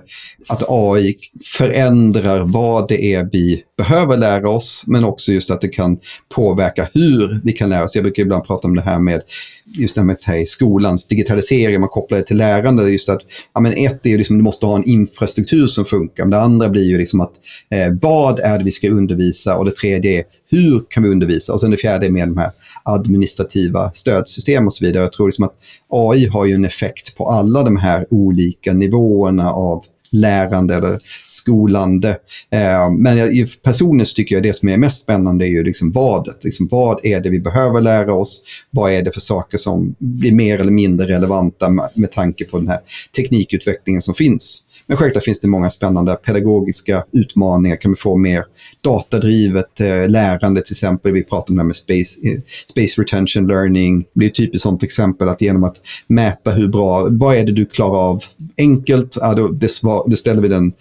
att 0.47 0.63
AI 0.67 1.15
förändrar 1.57 2.39
vad 2.39 2.88
det 2.88 3.13
är 3.13 3.29
vi 3.31 3.63
behöver 3.77 4.17
lära 4.17 4.50
oss, 4.50 4.83
men 4.88 5.03
också 5.03 5.31
just 5.31 5.51
att 5.51 5.62
det 5.62 5.67
kan 5.67 5.97
påverka 6.35 6.89
hur 6.93 7.41
vi 7.43 7.51
kan 7.51 7.69
lära 7.69 7.83
oss. 7.83 7.95
Jag 7.95 8.03
brukar 8.03 8.24
ibland 8.24 8.45
prata 8.45 8.67
om 8.67 8.75
det 8.75 8.81
här 8.81 9.00
med 9.00 9.21
just 9.65 9.95
det 9.95 10.01
här 10.01 10.05
med 10.05 10.17
här, 10.27 10.45
skolans 10.45 11.07
digitalisering, 11.07 11.79
man 11.79 11.89
kopplar 11.89 12.17
det 12.17 12.24
till 12.24 12.38
lärande. 12.38 12.89
Just 12.89 13.09
att, 13.09 13.21
ja, 13.53 13.62
men 13.62 13.74
ett 13.74 14.05
är 14.05 14.09
ju 14.09 14.17
liksom, 14.17 14.38
du 14.38 14.43
måste 14.43 14.65
ha 14.65 14.75
en 14.75 14.83
infrastruktur 14.83 15.67
som 15.67 15.85
funkar. 15.85 16.24
Men 16.24 16.31
det 16.31 16.41
andra 16.41 16.69
blir 16.69 16.83
ju 16.83 16.97
liksom 16.97 17.21
att 17.21 17.33
eh, 17.69 17.93
vad 18.01 18.39
är 18.39 18.57
det 18.57 18.63
vi 18.63 18.71
ska 18.71 18.89
undervisa? 18.89 19.55
Och 19.55 19.65
det 19.65 19.75
tredje 19.75 20.19
är 20.19 20.24
hur 20.55 20.83
kan 20.89 21.03
vi 21.03 21.09
undervisa? 21.09 21.53
Och 21.53 21.62
sen 21.62 21.71
det 21.71 21.77
fjärde 21.77 22.05
är 22.05 22.12
med 22.12 22.27
de 22.27 22.38
här 22.38 22.51
administrativa 22.83 23.91
stödsystem 23.93 24.65
och 24.65 24.74
så 24.74 24.85
vidare. 24.85 25.03
Jag 25.03 25.12
tror 25.12 25.27
liksom 25.27 25.45
att 25.45 25.55
AI 25.89 26.27
har 26.27 26.45
ju 26.45 26.53
en 26.53 26.65
effekt 26.65 27.17
på 27.17 27.25
alla 27.29 27.63
de 27.63 27.77
här 27.77 28.05
olika 28.09 28.74
nivåerna 28.74 29.51
av 29.51 29.85
lärande 30.15 30.75
eller 30.75 31.00
skolande. 31.27 32.09
Eh, 32.50 32.91
men 32.97 33.17
jag, 33.17 33.47
personligen 33.63 34.05
tycker 34.15 34.35
jag 34.35 34.43
det 34.43 34.55
som 34.55 34.69
är 34.69 34.77
mest 34.77 35.01
spännande 35.01 35.45
är 35.45 35.50
ju 35.50 35.63
liksom 35.63 35.91
vadet. 35.91 36.43
Liksom 36.43 36.67
vad 36.71 37.05
är 37.05 37.19
det 37.19 37.29
vi 37.29 37.39
behöver 37.39 37.81
lära 37.81 38.13
oss? 38.13 38.43
Vad 38.71 38.91
är 38.91 39.03
det 39.03 39.12
för 39.12 39.19
saker 39.19 39.57
som 39.57 39.95
blir 40.00 40.33
mer 40.33 40.59
eller 40.59 40.71
mindre 40.71 41.07
relevanta 41.07 41.69
med, 41.69 41.89
med 41.93 42.12
tanke 42.12 42.45
på 42.45 42.57
den 42.57 42.67
här 42.67 42.79
teknikutvecklingen 43.15 44.01
som 44.01 44.15
finns? 44.15 44.63
Men 44.88 44.98
självklart 44.98 45.24
finns 45.24 45.39
det 45.39 45.48
många 45.48 45.70
spännande 45.70 46.15
pedagogiska 46.15 47.06
utmaningar. 47.12 47.75
Kan 47.75 47.92
vi 47.92 47.96
få 47.96 48.18
mer 48.18 48.46
datadrivet 48.82 49.82
eh, 49.82 50.10
lärande 50.10 50.62
till 50.62 50.74
exempel? 50.74 51.12
Vi 51.12 51.24
pratar 51.24 51.51
om 51.51 51.56
det 51.56 51.62
här 51.62 51.65
med 51.68 51.75
space, 51.75 52.20
eh, 52.24 52.39
space 52.70 53.01
retention 53.01 53.48
learning. 53.48 54.01
Det 54.01 54.10
blir 54.13 54.27
ett 54.27 54.36
typiskt 54.36 54.63
sånt 54.63 54.84
exempel 54.84 55.30
att 55.30 55.42
genom 55.42 55.63
att 55.63 55.75
mäta 56.08 56.51
hur 56.51 56.68
bra, 56.68 57.08
vad 57.10 57.36
är 57.36 57.46
det 57.46 57.51
du 57.51 57.65
klarar 57.65 58.10
av 58.10 58.24
enkelt, 58.58 59.18
ja, 59.22 59.34
då, 59.34 59.48
det, 59.48 59.70
svar, 59.70 60.04
det 60.08 60.18
ställer 60.18 60.42
vi 60.42 60.48
den 60.48 60.74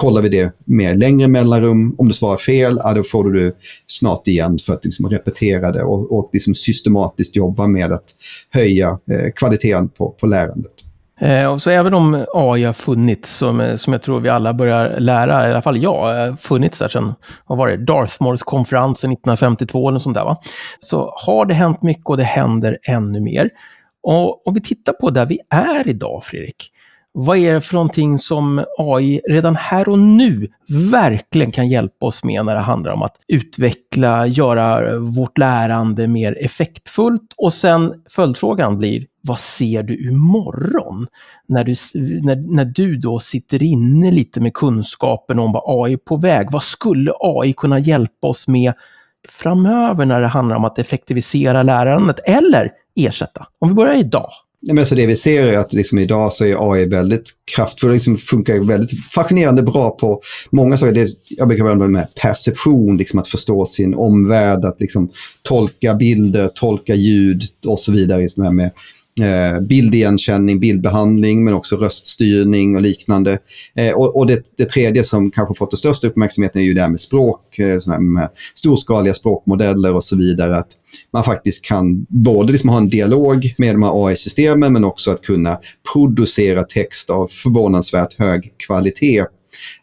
kollar 0.00 0.22
vi 0.22 0.28
det 0.28 0.52
med 0.64 0.98
längre 0.98 1.28
mellanrum. 1.28 1.94
Om 1.98 2.08
du 2.08 2.14
svarar 2.14 2.36
fel, 2.36 2.80
ja, 2.84 2.94
då 2.94 3.04
får 3.04 3.30
du 3.30 3.40
det 3.40 3.56
snart 3.86 4.28
igen 4.28 4.58
för 4.58 4.72
att 4.72 4.84
liksom 4.84 5.10
repetera 5.10 5.72
det 5.72 5.82
och, 5.82 6.18
och 6.18 6.30
liksom 6.32 6.54
systematiskt 6.54 7.36
jobba 7.36 7.66
med 7.66 7.92
att 7.92 8.04
höja 8.50 8.98
eh, 9.10 9.30
kvaliteten 9.36 9.88
på, 9.88 10.10
på 10.10 10.26
lärandet. 10.26 10.72
Eh, 11.20 11.52
och 11.52 11.62
så 11.62 11.70
även 11.70 11.94
om 11.94 12.26
AI 12.34 12.64
har 12.64 12.72
funnits, 12.72 13.30
som, 13.36 13.60
eh, 13.60 13.76
som 13.76 13.92
jag 13.92 14.02
tror 14.02 14.20
vi 14.20 14.28
alla 14.28 14.54
börjar 14.54 15.00
lära, 15.00 15.48
i 15.48 15.50
alla 15.50 15.62
fall 15.62 15.82
jag, 15.82 16.02
har 16.02 16.36
funnits 16.36 16.78
där 16.78 16.88
sedan, 16.88 17.14
vad 17.46 17.58
var 17.58 17.68
det, 17.68 17.76
Dartmoors-konferensen 17.76 19.12
1952 19.12 19.88
eller 19.88 19.98
sånt 19.98 20.16
där, 20.16 20.24
va? 20.24 20.36
så 20.80 21.14
har 21.16 21.46
det 21.46 21.54
hänt 21.54 21.82
mycket 21.82 22.06
och 22.06 22.16
det 22.16 22.24
händer 22.24 22.78
ännu 22.82 23.20
mer. 23.20 23.50
Och 24.02 24.46
om 24.46 24.54
vi 24.54 24.60
tittar 24.60 24.92
på 24.92 25.10
där 25.10 25.26
vi 25.26 25.38
är 25.50 25.88
idag, 25.88 26.24
Fredrik, 26.24 26.72
vad 27.12 27.38
är 27.38 27.54
det 27.54 27.60
för 27.60 27.74
någonting 27.74 28.18
som 28.18 28.64
AI 28.78 29.20
redan 29.28 29.56
här 29.56 29.88
och 29.88 29.98
nu 29.98 30.48
verkligen 30.68 31.52
kan 31.52 31.68
hjälpa 31.68 32.06
oss 32.06 32.24
med 32.24 32.44
när 32.44 32.54
det 32.54 32.60
handlar 32.60 32.92
om 32.92 33.02
att 33.02 33.16
utveckla, 33.28 34.26
göra 34.26 34.98
vårt 34.98 35.38
lärande 35.38 36.06
mer 36.06 36.38
effektfullt? 36.44 37.34
Och 37.36 37.52
sen 37.52 37.94
följdfrågan 38.10 38.78
blir, 38.78 39.06
vad 39.22 39.38
ser 39.38 39.82
du 39.82 40.08
imorgon? 40.08 41.06
När 41.48 41.64
du, 41.64 41.74
när, 42.22 42.54
när 42.54 42.64
du 42.64 42.96
då 42.96 43.20
sitter 43.20 43.62
inne 43.62 44.10
lite 44.10 44.40
med 44.40 44.54
kunskapen 44.54 45.38
om 45.38 45.52
vad 45.52 45.62
AI 45.66 45.92
är 45.92 45.96
på 45.96 46.16
väg. 46.16 46.48
Vad 46.50 46.62
skulle 46.62 47.12
AI 47.20 47.52
kunna 47.52 47.78
hjälpa 47.78 48.26
oss 48.26 48.48
med 48.48 48.72
framöver 49.28 50.04
när 50.04 50.20
det 50.20 50.26
handlar 50.26 50.56
om 50.56 50.64
att 50.64 50.78
effektivisera 50.78 51.62
lärandet 51.62 52.20
eller 52.24 52.70
ersätta? 52.96 53.46
Om 53.58 53.68
vi 53.68 53.74
börjar 53.74 53.94
idag. 53.94 54.30
Nej, 54.62 54.74
men 54.74 54.86
så 54.86 54.94
det 54.94 55.06
vi 55.06 55.16
ser 55.16 55.42
är 55.42 55.58
att 55.58 55.72
liksom 55.72 55.98
idag 55.98 56.32
så 56.32 56.44
är 56.44 56.72
AI 56.72 56.86
väldigt 56.86 57.30
kraftfull, 57.54 57.92
liksom 57.92 58.18
funkar 58.18 58.58
väldigt 58.58 59.04
fascinerande 59.04 59.62
bra 59.62 59.90
på 59.90 60.20
många 60.50 60.76
saker. 60.76 60.92
Det, 60.92 61.08
jag 61.28 61.48
brukar 61.48 61.64
använda 61.64 61.88
med 61.88 62.14
perception, 62.14 62.96
liksom 62.96 63.20
att 63.20 63.28
förstå 63.28 63.64
sin 63.64 63.94
omvärld, 63.94 64.64
att 64.64 64.80
liksom 64.80 65.10
tolka 65.42 65.94
bilder, 65.94 66.48
tolka 66.48 66.94
ljud 66.94 67.42
och 67.66 67.80
så 67.80 67.92
vidare. 67.92 68.22
Just 68.22 68.36
det 68.36 68.50
med 68.50 68.70
Eh, 69.20 69.60
bildigenkänning, 69.60 70.60
bildbehandling, 70.60 71.44
men 71.44 71.54
också 71.54 71.76
röststyrning 71.76 72.76
och 72.76 72.82
liknande. 72.82 73.38
Eh, 73.74 73.92
och, 73.92 74.16
och 74.16 74.26
det, 74.26 74.42
det, 74.56 74.64
tredje 74.64 75.04
som 75.04 75.30
kanske 75.30 75.54
fått 75.54 75.70
den 75.70 75.78
största 75.78 76.06
uppmärksamheten 76.06 76.60
är 76.60 76.64
ju 76.64 76.74
det 76.74 76.80
här 76.80 76.88
med 76.88 77.00
språk, 77.00 77.58
eh, 77.58 77.98
med 77.98 78.28
storskaliga 78.54 79.14
språkmodeller 79.14 79.94
och 79.94 80.04
så 80.04 80.16
vidare. 80.16 80.58
Att 80.58 80.68
man 81.12 81.24
faktiskt 81.24 81.64
kan 81.64 82.06
både 82.08 82.52
liksom 82.52 82.70
ha 82.70 82.76
en 82.76 82.88
dialog 82.88 83.54
med 83.58 83.74
de 83.74 83.82
här 83.82 84.06
AI-systemen, 84.06 84.72
men 84.72 84.84
också 84.84 85.10
att 85.10 85.22
kunna 85.22 85.58
producera 85.92 86.64
text 86.64 87.10
av 87.10 87.26
förvånansvärt 87.26 88.18
hög 88.18 88.52
kvalitet 88.66 89.24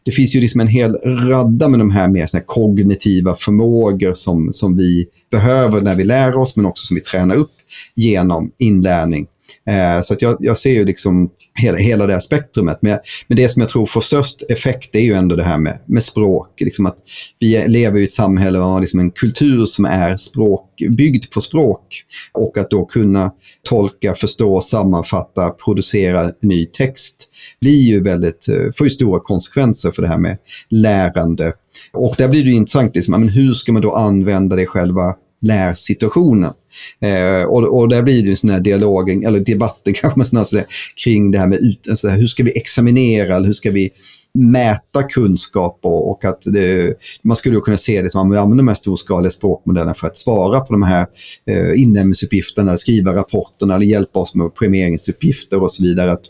det 0.04 0.12
finns 0.12 0.36
ju 0.36 0.42
liksom 0.42 0.62
en 0.62 0.68
hel 0.68 0.96
radda 1.06 1.68
med 1.68 1.80
de 1.80 1.92
här 1.92 2.08
mer 2.08 2.30
här 2.34 2.44
kognitiva 2.46 3.36
förmågor 3.36 4.14
som, 4.14 4.54
som 4.54 4.78
vi 4.78 5.06
behöver 5.32 5.82
när 5.82 5.96
vi 5.96 6.04
lär 6.04 6.38
oss, 6.38 6.56
men 6.56 6.66
också 6.66 6.88
som 6.88 6.96
vi 6.96 7.02
tränar 7.02 7.36
upp 7.36 7.52
genom 7.96 8.52
inlärning. 8.58 9.28
Eh, 9.70 10.02
så 10.02 10.14
att 10.14 10.22
jag, 10.22 10.38
jag, 10.40 10.58
ser 10.58 10.72
ju 10.72 10.86
liksom 10.86 11.30
hela, 11.60 11.78
hela 11.78 12.08
det 12.08 12.14
här 12.14 12.20
spektrumet. 12.20 12.78
Men, 12.82 13.00
men 13.28 13.36
det 13.36 13.50
som 13.50 13.62
jag 13.62 13.70
tror 13.70 13.86
får 13.86 14.02
störst 14.02 14.44
effekt 14.50 14.96
är 14.96 15.00
ju 15.00 15.14
ändå 15.14 15.36
det 15.36 15.44
här 15.44 15.58
med, 15.58 15.80
med 15.86 16.04
språk. 16.04 16.62
Liksom 16.62 16.86
att 16.86 16.98
vi 17.40 17.68
lever 17.68 18.00
i 18.00 18.04
ett 18.04 18.14
samhälle 18.14 18.60
och 18.60 18.66
har 18.66 18.80
liksom 18.80 19.00
en 19.00 19.12
kultur 19.12 19.66
som 19.66 19.86
är 19.86 20.18
språk, 20.18 20.70
byggd 20.90 21.30
på 21.32 21.42
språk. 21.42 22.04
Och 22.34 22.58
att 22.58 22.70
då 22.70 22.86
kunna 22.86 23.32
tolka, 23.64 24.14
förstå, 24.14 24.62
sammanfatta, 24.62 25.50
producera 25.50 26.32
ny 26.42 26.66
text 26.66 27.17
blir 27.62 27.82
ju 27.82 28.04
väldigt, 28.04 28.48
eh, 28.50 28.72
får 28.78 28.88
ju 28.88 28.92
stora 28.92 29.20
konsekvenser 29.20 29.92
för 29.92 30.02
det 30.02 30.08
här 30.08 30.18
med 30.18 30.38
lärande. 30.70 31.54
Och 31.94 32.16
där 32.18 32.28
blir 32.28 32.44
det 32.44 32.52
intressant, 32.52 32.96
liksom, 32.96 33.12
men 33.12 33.30
hur 33.30 33.54
ska 33.54 33.72
man 33.72 33.82
då 33.82 33.94
använda 33.94 34.56
det 34.56 34.62
i 34.62 34.66
själva 34.66 35.16
lärsituationen? 35.42 36.54
Eh, 37.02 37.44
och, 37.44 37.80
och 37.80 37.90
där 37.90 38.04
blir 38.04 38.24
det 38.24 38.30
en 38.30 38.38
sån 38.38 38.50
här 38.50 38.60
dialogen, 38.60 39.26
eller 39.26 39.40
debatten 39.40 39.94
kanske 40.02 40.20
man 40.20 40.26
snarare 40.26 40.46
säger, 40.46 40.66
kring 41.04 41.32
det 41.32 41.40
här 41.40 41.48
med 41.48 41.60
ut, 41.60 41.88
alltså, 41.90 42.10
hur 42.10 42.28
ska 42.28 42.44
vi 42.44 42.58
examinera, 42.58 43.36
eller 43.36 43.48
hur 43.48 43.54
ska 43.54 43.72
vi 43.72 43.90
mäta 44.38 45.04
kunskap 45.04 45.80
och, 45.84 46.12
och 46.12 46.26
att 46.26 46.42
det, 46.54 46.94
man 47.24 47.38
skulle 47.38 47.60
kunna 47.60 47.78
se 47.78 48.02
det 48.02 48.10
som 48.10 48.22
att 48.22 48.28
man 48.28 48.38
använder 48.38 48.64
de 48.64 48.68
här 48.68 48.76
storskaliga 48.76 49.32
språkmodellerna 49.32 49.94
för 49.94 50.08
att 50.08 50.18
svara 50.18 50.60
på 50.60 50.74
de 50.74 50.84
här 50.84 51.08
eh, 51.46 51.82
inlämningsuppgifterna, 51.82 52.78
skriva 52.78 53.16
rapporterna 53.16 53.76
eller 53.76 53.86
hjälpa 53.86 54.20
oss 54.20 54.36
med 54.36 54.56
premieringsuppgifter 54.56 55.64
och 55.64 55.72
så 55.72 55.84
vidare. 55.84 56.12
Att, 56.12 56.22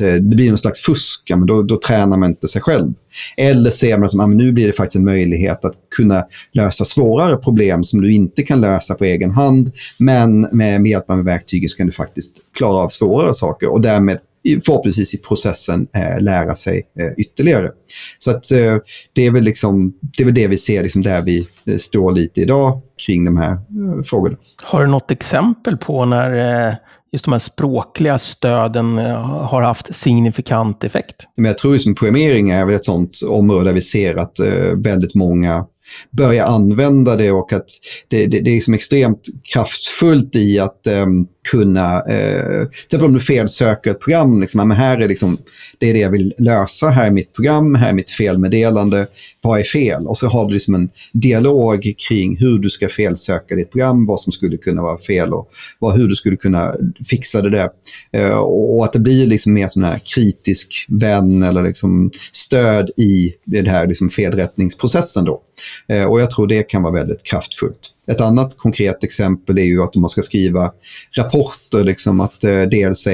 Eh, 0.00 0.14
det 0.14 0.36
blir 0.36 0.48
någon 0.48 0.58
slags 0.58 0.80
fusk, 0.80 1.30
men 1.30 1.46
då, 1.46 1.62
då 1.62 1.76
tränar 1.76 2.16
man 2.16 2.28
inte 2.28 2.48
sig 2.48 2.62
själv. 2.62 2.92
Eller 3.36 3.70
ser 3.70 3.98
man 3.98 4.08
som 4.08 4.20
att 4.20 4.28
nu 4.28 4.52
blir 4.52 4.66
det 4.66 4.72
faktiskt 4.72 4.96
en 4.96 5.04
möjlighet 5.04 5.64
att 5.64 5.74
kunna 5.96 6.24
lösa 6.52 6.84
svårare 6.84 7.36
problem 7.36 7.84
som 7.84 8.00
du 8.00 8.12
inte 8.12 8.42
kan 8.42 8.60
lösa 8.60 8.94
på 8.94 9.04
egen 9.04 9.30
hand. 9.30 9.72
Men 9.98 10.40
med, 10.40 10.80
med 10.80 10.86
hjälp 10.86 11.10
av 11.10 11.24
verktyget 11.24 11.70
så 11.70 11.76
kan 11.76 11.86
du 11.86 11.92
faktiskt 11.92 12.36
klara 12.56 12.76
av 12.76 12.88
svårare 12.88 13.34
saker 13.34 13.72
och 13.72 13.80
därmed 13.80 14.18
förhoppningsvis 14.64 15.14
i 15.14 15.18
processen 15.18 15.86
eh, 15.94 16.20
lära 16.20 16.54
sig 16.54 16.86
eh, 16.98 17.12
ytterligare. 17.16 17.70
Så 18.18 18.30
att 18.30 18.52
eh, 18.52 18.76
det 19.12 19.26
är 19.26 19.30
väl 19.30 19.44
liksom, 19.44 19.94
det 20.16 20.22
är 20.22 20.24
väl 20.24 20.34
det 20.34 20.46
vi 20.46 20.56
ser 20.56 20.82
liksom 20.82 21.02
där 21.02 21.22
vi 21.22 21.48
eh, 21.66 21.76
står 21.76 22.12
lite 22.12 22.40
idag 22.40 22.80
kring 23.06 23.24
de 23.24 23.36
här 23.36 23.52
eh, 23.52 24.02
frågorna. 24.04 24.36
Har 24.62 24.80
du 24.80 24.86
något 24.86 25.10
exempel 25.10 25.76
på 25.76 26.04
när 26.04 26.68
eh, 26.68 26.74
just 27.12 27.24
de 27.24 27.32
här 27.32 27.38
språkliga 27.38 28.18
stöden 28.18 28.98
eh, 28.98 29.20
har 29.24 29.62
haft 29.62 29.94
signifikant 29.94 30.84
effekt. 30.84 31.16
Men 31.36 31.44
jag 31.44 31.58
tror 31.58 31.78
som 31.78 31.94
programmering 31.94 32.50
är 32.50 32.66
väl 32.66 32.74
ett 32.74 32.84
sånt 32.84 33.20
område 33.28 33.64
där 33.64 33.74
vi 33.74 33.82
ser 33.82 34.16
att 34.16 34.38
eh, 34.38 34.74
väldigt 34.76 35.14
många 35.14 35.64
börjar 36.10 36.46
använda 36.46 37.16
det 37.16 37.30
och 37.30 37.52
att 37.52 37.66
det, 38.08 38.26
det, 38.26 38.40
det 38.40 38.50
är 38.50 38.54
liksom 38.54 38.74
extremt 38.74 39.20
kraftfullt 39.52 40.36
i 40.36 40.58
att 40.58 40.80
um, 41.04 41.26
kunna, 41.50 42.02
eh, 42.02 42.66
till 42.68 42.84
exempel 42.84 43.06
om 43.06 43.14
du 43.14 43.20
felsöker 43.20 43.90
ett 43.90 44.00
program, 44.00 44.40
liksom, 44.40 44.68
men 44.68 44.76
här 44.76 44.98
är 44.98 45.08
liksom, 45.08 45.38
det 45.78 45.90
är 45.90 45.94
det 45.94 45.98
jag 45.98 46.10
vill 46.10 46.34
lösa, 46.38 46.88
här 46.88 47.06
är 47.06 47.10
mitt 47.10 47.32
program, 47.32 47.74
här 47.74 47.88
är 47.88 47.92
mitt 47.92 48.10
felmeddelande, 48.10 49.06
vad 49.42 49.60
är 49.60 49.64
fel? 49.64 50.06
Och 50.06 50.16
så 50.16 50.28
har 50.28 50.46
du 50.46 50.52
liksom 50.52 50.74
en 50.74 50.90
dialog 51.12 51.94
kring 52.08 52.36
hur 52.36 52.58
du 52.58 52.70
ska 52.70 52.88
felsöka 52.88 53.54
ditt 53.54 53.70
program, 53.70 54.06
vad 54.06 54.20
som 54.20 54.32
skulle 54.32 54.56
kunna 54.56 54.82
vara 54.82 54.98
fel 54.98 55.32
och 55.32 55.50
vad, 55.78 55.96
hur 55.96 56.08
du 56.08 56.14
skulle 56.14 56.36
kunna 56.36 56.74
fixa 57.08 57.42
det 57.42 57.50
där. 57.50 57.68
Eh, 58.12 58.38
och 58.38 58.84
att 58.84 58.92
det 58.92 58.98
blir 58.98 59.26
liksom 59.26 59.52
mer 59.52 59.68
som 59.68 59.84
en 59.84 60.00
kritisk 60.14 60.86
vän 60.88 61.42
eller 61.42 61.62
liksom 61.62 62.10
stöd 62.32 62.90
i 62.96 63.32
den 63.44 63.66
här 63.66 63.86
liksom 63.86 64.10
felrättningsprocessen. 64.10 65.24
Då. 65.24 65.42
Eh, 65.88 66.04
och 66.04 66.20
jag 66.20 66.30
tror 66.30 66.46
det 66.46 66.62
kan 66.62 66.82
vara 66.82 66.94
väldigt 66.94 67.22
kraftfullt. 67.22 67.94
Ett 68.10 68.20
annat 68.20 68.58
konkret 68.58 69.04
exempel 69.04 69.58
är 69.58 69.62
ju 69.62 69.82
att 69.82 69.96
om 69.96 70.00
man 70.00 70.08
ska 70.08 70.22
skriva 70.22 70.72
rapporter, 71.16 71.84
liksom 71.84 72.20
att 72.20 72.44
eh, 72.44 72.62
dels 72.62 73.06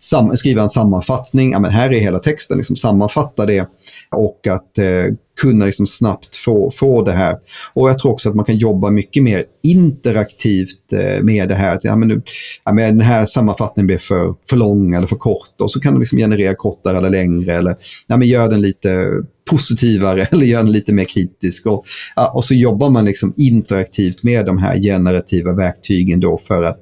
sam, 0.00 0.36
skriva 0.36 0.62
en 0.62 0.68
sammanfattning, 0.68 1.52
ja, 1.52 1.60
men 1.60 1.70
här 1.70 1.92
är 1.92 2.00
hela 2.00 2.18
texten, 2.18 2.56
liksom, 2.56 2.76
sammanfatta 2.76 3.46
det 3.46 3.66
och 4.10 4.46
att 4.46 4.78
eh, 4.78 5.14
kunna 5.40 5.64
liksom 5.64 5.86
snabbt 5.86 6.36
få, 6.36 6.70
få 6.70 7.02
det 7.02 7.12
här. 7.12 7.36
Och 7.74 7.90
jag 7.90 7.98
tror 7.98 8.12
också 8.12 8.28
att 8.28 8.34
man 8.34 8.44
kan 8.44 8.56
jobba 8.56 8.90
mycket 8.90 9.22
mer 9.22 9.44
interaktivt 9.62 10.92
eh, 10.92 11.22
med 11.22 11.48
det 11.48 11.54
här. 11.54 11.68
Att, 11.68 11.84
ja, 11.84 11.96
men 11.96 12.08
nu, 12.08 12.22
ja, 12.64 12.72
men 12.72 12.98
den 12.98 13.06
här 13.06 13.26
sammanfattningen 13.26 13.86
blir 13.86 13.98
för, 13.98 14.34
för 14.50 14.56
lång 14.56 14.94
eller 14.94 15.06
för 15.06 15.16
kort 15.16 15.60
och 15.60 15.70
så 15.70 15.80
kan 15.80 15.94
du 15.94 16.00
liksom 16.00 16.18
generera 16.18 16.54
kortare 16.54 16.98
eller 16.98 17.10
längre 17.10 17.54
eller 17.54 17.76
ja, 18.06 18.16
men 18.16 18.28
gör 18.28 18.48
den 18.48 18.60
lite 18.60 19.10
positivare 19.50 20.22
eller 20.32 20.46
gör 20.46 20.62
den 20.62 20.72
lite 20.72 20.92
mer 20.92 21.04
kritisk. 21.04 21.66
Och, 21.66 21.84
ja, 22.16 22.32
och 22.34 22.44
så 22.44 22.54
jobbar 22.54 22.90
man 22.90 23.04
liksom 23.04 23.34
interaktivt 23.36 24.22
med 24.22 24.46
de 24.46 24.58
här 24.58 24.76
generativa 24.76 25.52
verktygen 25.52 26.20
då 26.20 26.38
för 26.38 26.62
att 26.62 26.80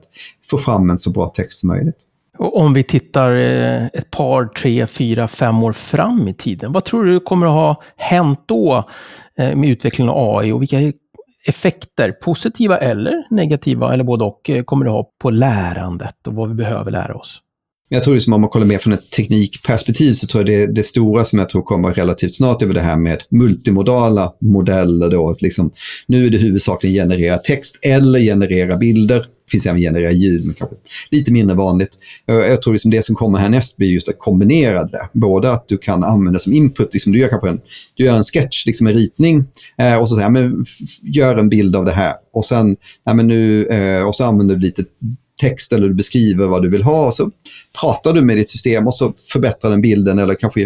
få 0.50 0.58
fram 0.58 0.90
en 0.90 0.98
så 0.98 1.10
bra 1.10 1.28
text 1.28 1.60
som 1.60 1.68
möjligt. 1.68 1.96
Och 2.38 2.60
om 2.60 2.74
vi 2.74 2.82
tittar 2.82 3.36
eh, 3.36 3.86
ett 3.86 4.10
par, 4.10 4.46
tre, 4.46 4.86
fyra, 4.86 5.28
fem 5.28 5.62
år 5.62 5.72
fram 5.72 6.28
i 6.28 6.34
tiden, 6.34 6.72
vad 6.72 6.84
tror 6.84 7.04
du 7.04 7.20
kommer 7.20 7.46
att 7.46 7.52
ha 7.52 7.82
hänt 7.96 8.40
då 8.46 8.88
eh, 9.38 9.56
med 9.56 9.70
utvecklingen 9.70 10.10
av 10.10 10.38
AI 10.38 10.52
och 10.52 10.62
vilka 10.62 10.92
effekter, 11.46 12.12
positiva 12.12 12.78
eller 12.78 13.24
negativa, 13.30 13.94
eller 13.94 14.04
både 14.04 14.24
och, 14.24 14.50
eh, 14.50 14.64
kommer 14.64 14.84
det 14.84 14.90
ha 14.90 15.10
på 15.22 15.30
lärandet 15.30 16.26
och 16.26 16.34
vad 16.34 16.48
vi 16.48 16.54
behöver 16.54 16.90
lära 16.90 17.14
oss? 17.14 17.40
Jag 17.88 18.02
tror 18.02 18.14
liksom 18.14 18.32
om 18.32 18.40
man 18.40 18.50
kollar 18.50 18.66
mer 18.66 18.78
från 18.78 18.92
ett 18.92 19.10
teknikperspektiv 19.10 20.12
så 20.12 20.26
tror 20.26 20.50
jag 20.50 20.68
det, 20.68 20.74
det 20.74 20.82
stora 20.82 21.24
som 21.24 21.38
jag 21.38 21.48
tror 21.48 21.62
kommer 21.62 21.94
relativt 21.94 22.34
snart 22.34 22.62
är 22.62 22.66
det 22.66 22.80
här 22.80 22.96
med 22.96 23.22
multimodala 23.30 24.32
modeller. 24.40 25.10
Då, 25.10 25.30
att 25.30 25.42
liksom, 25.42 25.72
nu 26.06 26.26
är 26.26 26.30
det 26.30 26.38
huvudsakligen 26.38 27.08
generera 27.08 27.38
text 27.38 27.78
eller 27.82 28.18
generera 28.18 28.76
bilder. 28.76 29.26
Det 29.52 29.54
finns 29.54 29.66
även 29.66 29.80
generera 29.80 30.12
ljud, 30.12 30.46
men 30.46 30.54
kanske 30.54 30.76
lite 31.10 31.32
mindre 31.32 31.56
vanligt. 31.56 31.90
Jag 32.26 32.62
tror 32.62 32.72
liksom 32.72 32.90
det 32.90 33.04
som 33.04 33.14
kommer 33.16 33.38
härnäst 33.38 33.76
blir 33.76 33.88
just 33.88 34.08
att 34.08 34.18
kombinera 34.18 34.84
det. 34.84 35.08
Både 35.12 35.52
att 35.52 35.68
du 35.68 35.78
kan 35.78 36.04
använda 36.04 36.38
som 36.38 36.52
input, 36.52 36.92
liksom 36.92 37.12
du 37.12 37.18
gör 37.18 37.28
kanske 37.28 37.48
en, 37.48 37.60
du 37.94 38.04
gör 38.04 38.16
en 38.16 38.22
sketch, 38.22 38.66
liksom 38.66 38.86
en 38.86 38.94
ritning, 38.94 39.44
eh, 39.78 40.00
och 40.00 40.08
så 40.08 40.16
säger 40.16 40.30
men 40.30 40.64
gör 41.02 41.36
en 41.36 41.48
bild 41.48 41.76
av 41.76 41.84
det 41.84 41.92
här. 41.92 42.14
Och 42.32 42.44
sen, 42.44 42.76
nej, 43.06 43.14
men 43.16 43.28
nu, 43.28 43.66
eh, 43.66 44.08
och 44.08 44.16
så 44.16 44.24
använder 44.24 44.54
du 44.54 44.60
lite 44.60 44.84
text 45.42 45.72
eller 45.72 45.88
du 45.88 45.94
beskriver 45.94 46.46
vad 46.46 46.62
du 46.62 46.70
vill 46.70 46.82
ha. 46.82 47.12
Så 47.12 47.30
pratar 47.80 48.12
du 48.12 48.20
med 48.20 48.36
ditt 48.36 48.48
system 48.48 48.86
och 48.86 48.94
så 48.94 49.12
förbättrar 49.32 49.70
den 49.70 49.80
bilden 49.80 50.18
eller 50.18 50.34
kanske 50.34 50.62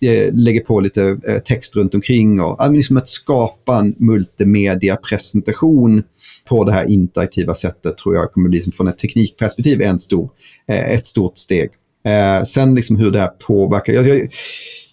eh, 0.00 0.32
lägger 0.32 0.60
på 0.60 0.80
lite 0.80 1.18
eh, 1.28 1.38
text 1.38 1.76
runt 1.76 1.94
omkring. 1.94 2.40
Och, 2.40 2.72
liksom 2.72 2.96
att 2.96 3.08
skapa 3.08 3.76
en 3.76 3.94
multimedia-presentation 3.98 6.02
på 6.48 6.64
det 6.64 6.72
här 6.72 6.90
interaktiva 6.90 7.54
sättet 7.54 7.96
tror 7.96 8.14
jag 8.14 8.32
kommer 8.32 8.48
bli 8.48 8.60
från 8.60 8.88
ett 8.88 8.98
teknikperspektiv 8.98 9.82
en 9.82 9.98
stor, 9.98 10.30
eh, 10.68 10.90
ett 10.90 11.06
stort 11.06 11.38
steg. 11.38 11.70
Sen 12.46 12.74
liksom 12.74 12.96
hur 12.96 13.10
det 13.10 13.18
här 13.18 13.28
påverkar. 13.28 13.92
Jag, 13.92 14.08
jag, 14.08 14.28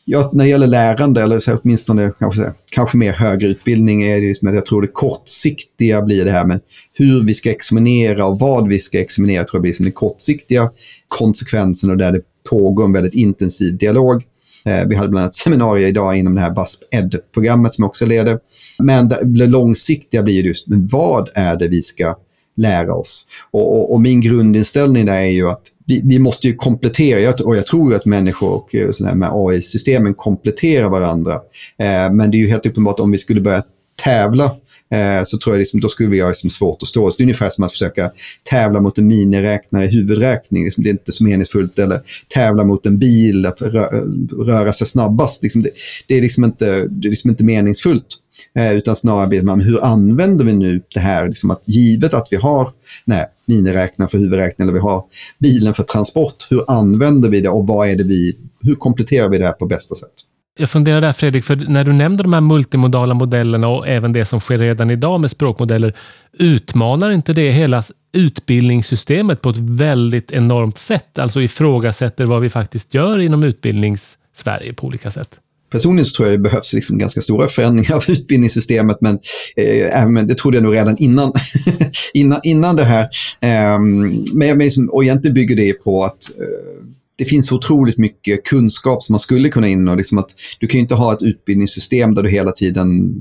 ja, 0.09 0.29
när 0.33 0.43
det 0.43 0.49
gäller 0.49 0.67
lärande, 0.67 1.23
eller 1.23 1.39
så 1.39 1.57
åtminstone 1.57 2.11
kanske, 2.19 2.53
kanske 2.71 2.97
mer 2.97 3.13
högre 3.13 3.47
utbildning, 3.47 4.03
är 4.03 4.19
det 4.19 4.25
ju 4.25 4.35
som 4.35 4.47
att 4.47 4.55
jag 4.55 4.65
tror 4.65 4.81
det 4.81 4.87
kortsiktiga 4.87 6.01
blir 6.01 6.25
det 6.25 6.31
här 6.31 6.45
med 6.45 6.59
hur 6.93 7.23
vi 7.23 7.33
ska 7.33 7.51
examinera 7.51 8.25
och 8.25 8.39
vad 8.39 8.67
vi 8.67 8.79
ska 8.79 8.99
examinera, 8.99 9.43
tror 9.43 9.57
jag 9.57 9.61
blir 9.61 9.73
som 9.73 9.85
den 9.85 9.93
kortsiktiga 9.93 10.71
konsekvensen 11.07 11.89
och 11.89 11.97
där 11.97 12.11
det 12.11 12.21
pågår 12.49 12.85
en 12.85 12.93
väldigt 12.93 13.13
intensiv 13.13 13.77
dialog. 13.77 14.23
Eh, 14.65 14.87
vi 14.87 14.95
hade 14.95 15.09
bland 15.09 15.23
annat 15.23 15.31
ett 15.31 15.35
seminarium 15.35 15.89
idag 15.89 16.17
inom 16.17 16.35
det 16.35 16.41
här 16.41 16.51
BASP 16.51 16.83
Ed-programmet 16.91 17.73
som 17.73 17.81
jag 17.81 17.89
också 17.89 18.05
leder. 18.05 18.39
Men 18.79 19.09
det 19.09 19.47
långsiktiga 19.47 20.23
blir 20.23 20.43
just, 20.43 20.67
men 20.67 20.87
vad 20.87 21.29
är 21.33 21.55
det 21.55 21.67
vi 21.67 21.81
ska 21.81 22.17
lära 22.57 22.95
oss? 22.95 23.27
Och, 23.51 23.79
och, 23.79 23.93
och 23.93 24.01
min 24.01 24.21
grundinställning 24.21 25.05
där 25.05 25.17
är 25.17 25.31
ju 25.31 25.49
att 25.49 25.61
vi, 25.87 26.01
vi, 26.05 26.19
måste 26.19 26.47
ju 26.47 26.55
komplettera, 26.55 27.33
och 27.45 27.57
jag 27.57 27.65
tror 27.65 27.95
att 27.95 28.05
människor 28.05 28.49
och 28.49 28.75
eh, 28.75 29.15
med 29.15 29.29
AI-systemen 29.31 30.13
kompletterar 30.13 30.89
varandra. 30.89 31.33
Eh, 31.79 32.13
men 32.13 32.31
det 32.31 32.37
är 32.37 32.39
ju 32.39 32.49
helt 32.49 32.65
uppenbart 32.65 32.99
om 32.99 33.11
vi 33.11 33.17
skulle 33.17 33.41
börja 33.41 33.63
tävla 34.03 34.45
eh, 34.91 35.23
så 35.23 35.37
tror 35.37 35.55
jag 35.55 35.59
liksom, 35.59 35.79
då 35.79 35.89
skulle 35.89 36.09
vi 36.09 36.19
ha 36.19 36.27
liksom 36.27 36.49
svårt 36.49 36.81
att 36.81 36.87
stå 36.87 37.05
oss. 37.05 37.17
Det 37.17 37.21
är 37.21 37.25
ungefär 37.25 37.49
som 37.49 37.63
att 37.63 37.71
försöka 37.71 38.11
tävla 38.49 38.81
mot 38.81 38.97
en 38.97 39.07
miniräknare 39.07 39.85
i 39.85 39.87
huvudräkning. 39.87 40.63
Liksom, 40.63 40.83
det 40.83 40.89
är 40.89 40.91
inte 40.91 41.11
så 41.11 41.23
meningsfullt. 41.23 41.79
Eller 41.79 42.01
tävla 42.33 42.63
mot 42.63 42.85
en 42.85 42.99
bil, 42.99 43.45
att 43.45 43.61
rö 43.61 43.87
röra 44.31 44.73
sig 44.73 44.87
snabbast. 44.87 45.43
Liksom, 45.43 45.63
det, 45.63 45.69
det, 46.07 46.17
är 46.17 46.21
liksom 46.21 46.43
inte, 46.43 46.87
det 46.87 47.07
är 47.07 47.09
liksom 47.09 47.29
inte 47.29 47.43
meningsfullt. 47.43 48.07
Eh, 48.55 48.73
utan 48.73 48.95
snarare 48.95 49.27
blir 49.27 49.41
man 49.41 49.61
hur 49.61 49.83
använder 49.83 50.45
vi 50.45 50.53
nu 50.53 50.81
det 50.93 50.99
här? 50.99 51.27
Liksom 51.27 51.51
att 51.51 51.67
givet 51.67 52.13
att 52.13 52.27
vi 52.31 52.37
har 52.37 52.69
nej, 53.05 53.25
miniräknaren 53.45 54.09
för 54.09 54.17
huvudräkning 54.17 54.65
eller 54.65 54.73
vi 54.73 54.79
har 54.79 55.03
bilen 55.39 55.73
för 55.73 55.83
transport, 55.83 56.47
hur 56.49 56.71
använder 56.71 57.29
vi 57.29 57.41
det 57.41 57.49
och 57.49 57.67
vad 57.67 57.89
är 57.89 57.95
det 57.95 58.03
vi, 58.03 58.37
hur 58.61 58.75
kompletterar 58.75 59.29
vi 59.29 59.37
det 59.37 59.45
här 59.45 59.53
på 59.53 59.65
bästa 59.65 59.95
sätt? 59.95 60.13
Jag 60.59 60.69
funderar 60.69 61.01
där 61.01 61.11
Fredrik, 61.11 61.43
för 61.43 61.55
när 61.55 61.83
du 61.83 61.93
nämnde 61.93 62.23
de 62.23 62.33
här 62.33 62.41
multimodala 62.41 63.13
modellerna 63.13 63.67
och 63.67 63.87
även 63.87 64.13
det 64.13 64.25
som 64.25 64.39
sker 64.39 64.57
redan 64.57 64.91
idag 64.91 65.19
med 65.19 65.31
språkmodeller, 65.31 65.93
utmanar 66.33 67.11
inte 67.11 67.33
det 67.33 67.51
hela 67.51 67.83
utbildningssystemet 68.13 69.41
på 69.41 69.49
ett 69.49 69.57
väldigt 69.59 70.31
enormt 70.31 70.77
sätt? 70.77 71.19
Alltså 71.19 71.41
ifrågasätter 71.41 72.25
vad 72.25 72.41
vi 72.41 72.49
faktiskt 72.49 72.93
gör 72.93 73.19
inom 73.19 73.43
utbildnings-Sverige 73.43 74.73
på 74.73 74.87
olika 74.87 75.11
sätt? 75.11 75.39
Personligen 75.71 76.05
så 76.05 76.15
tror 76.15 76.29
jag 76.29 76.39
det 76.39 76.43
behövs 76.43 76.73
liksom 76.73 76.97
ganska 76.97 77.21
stora 77.21 77.47
förändringar 77.47 77.95
av 77.95 78.03
utbildningssystemet, 78.09 78.97
men, 79.01 79.19
eh, 79.55 80.23
det 80.23 80.35
trodde 80.35 80.57
jag 80.57 80.63
nog 80.63 80.73
redan 80.73 80.97
innan, 80.97 81.33
innan, 82.13 82.39
innan 82.43 82.75
det 82.75 82.83
här. 82.83 83.03
Eh, 83.41 83.79
men, 83.79 84.25
men 84.33 84.59
liksom, 84.59 84.89
och 84.89 85.03
egentligen 85.03 85.33
bygger 85.33 85.55
det 85.55 85.73
på 85.73 86.03
att 86.03 86.31
eh, 86.39 86.96
det 87.17 87.25
finns 87.25 87.51
otroligt 87.51 87.97
mycket 87.97 88.45
kunskap 88.45 89.03
som 89.03 89.13
man 89.13 89.19
skulle 89.19 89.49
kunna 89.49 89.67
in 89.67 89.87
och 89.87 89.97
liksom 89.97 90.17
att 90.17 90.29
du 90.59 90.67
kan 90.67 90.77
ju 90.77 90.81
inte 90.81 90.95
ha 90.95 91.13
ett 91.13 91.23
utbildningssystem 91.23 92.15
där 92.15 92.23
du 92.23 92.29
hela 92.29 92.51
tiden 92.51 93.15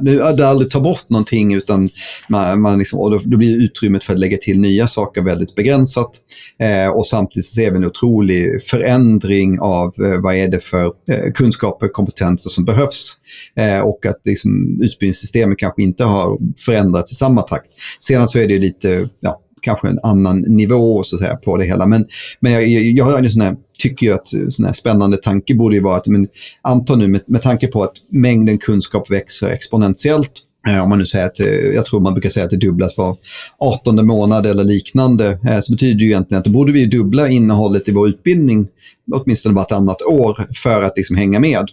du, 0.00 0.32
du 0.36 0.44
aldrig 0.44 0.70
tar 0.70 0.80
bort 0.80 1.08
någonting 1.08 1.54
utan 1.54 1.90
man, 2.28 2.60
man 2.60 2.78
liksom, 2.78 3.00
och 3.00 3.10
då, 3.10 3.20
då, 3.24 3.36
blir 3.36 3.56
utrymmet 3.56 4.04
för 4.04 4.12
att 4.12 4.18
lägga 4.18 4.36
till 4.36 4.60
nya 4.60 4.88
saker 4.88 5.22
väldigt 5.22 5.54
begränsat. 5.54 6.10
Eh, 6.58 6.90
och 6.90 7.06
samtidigt 7.06 7.46
ser 7.46 7.70
vi 7.70 7.76
en 7.76 7.84
otrolig 7.84 8.62
förändring 8.62 9.60
av 9.60 9.94
eh, 10.04 10.20
vad 10.20 10.34
är 10.34 10.48
det 10.48 10.60
för 10.60 10.84
eh, 10.86 11.32
kunskaper 11.34 11.86
och 11.86 11.92
kompetenser 11.92 12.50
som 12.50 12.64
behövs. 12.64 13.16
Eh, 13.56 13.80
och 13.80 14.06
att 14.06 14.20
liksom, 14.24 14.80
utbildningssystemet 14.82 15.58
kanske 15.58 15.82
inte 15.82 16.04
har 16.04 16.38
förändrats 16.58 17.12
i 17.12 17.14
samma 17.14 17.42
takt. 17.42 17.70
Sedan 18.00 18.28
så 18.28 18.38
är 18.38 18.48
det 18.48 18.58
lite, 18.58 19.08
ja, 19.20 19.40
kanske 19.62 19.88
en 19.88 19.98
annan 20.02 20.40
nivå 20.40 21.02
så 21.02 21.16
att 21.16 21.20
säga, 21.20 21.36
på 21.36 21.56
det 21.56 21.64
hela. 21.64 21.86
Men, 21.86 22.06
men 22.40 22.52
jag, 22.52 22.66
jag, 22.66 22.82
jag 22.82 23.04
har 23.04 23.18
en 23.18 23.30
sån 23.30 23.42
här, 23.42 23.56
tycker 23.78 24.06
ju 24.06 24.12
att 24.12 24.28
sån 24.48 24.66
här 24.66 24.72
spännande 24.72 25.16
tanke 25.16 25.54
borde 25.54 25.76
ju 25.76 25.82
vara 25.82 25.96
att 25.96 26.06
men, 26.06 26.28
anta 26.62 26.96
nu 26.96 27.08
med, 27.08 27.20
med 27.26 27.42
tanke 27.42 27.66
på 27.66 27.82
att 27.82 27.92
mängden 28.12 28.58
kunskap 28.58 29.10
växer 29.10 29.48
exponentiellt 29.48 30.32
eh, 30.68 30.82
om 30.82 30.88
man 30.88 30.98
nu 30.98 31.06
säger 31.06 31.26
att, 31.26 31.40
eh, 31.40 31.46
jag 31.46 31.84
tror 31.84 32.00
man 32.00 32.14
brukar 32.14 32.30
säga 32.30 32.44
att 32.44 32.50
det 32.50 32.56
dubblas 32.56 32.98
var 32.98 33.16
18 33.58 34.06
månad 34.06 34.46
eller 34.46 34.64
liknande, 34.64 35.38
eh, 35.48 35.60
så 35.60 35.72
betyder 35.72 35.94
det 35.94 36.04
ju 36.04 36.10
egentligen 36.10 36.38
att 36.38 36.44
då 36.44 36.50
borde 36.50 36.72
vi 36.72 36.86
dubbla 36.86 37.28
innehållet 37.28 37.88
i 37.88 37.92
vår 37.92 38.08
utbildning 38.08 38.68
åtminstone 39.12 39.54
vartannat 39.54 40.02
år 40.02 40.46
för 40.62 40.82
att 40.82 40.96
liksom 40.96 41.16
hänga 41.16 41.40
med. 41.40 41.66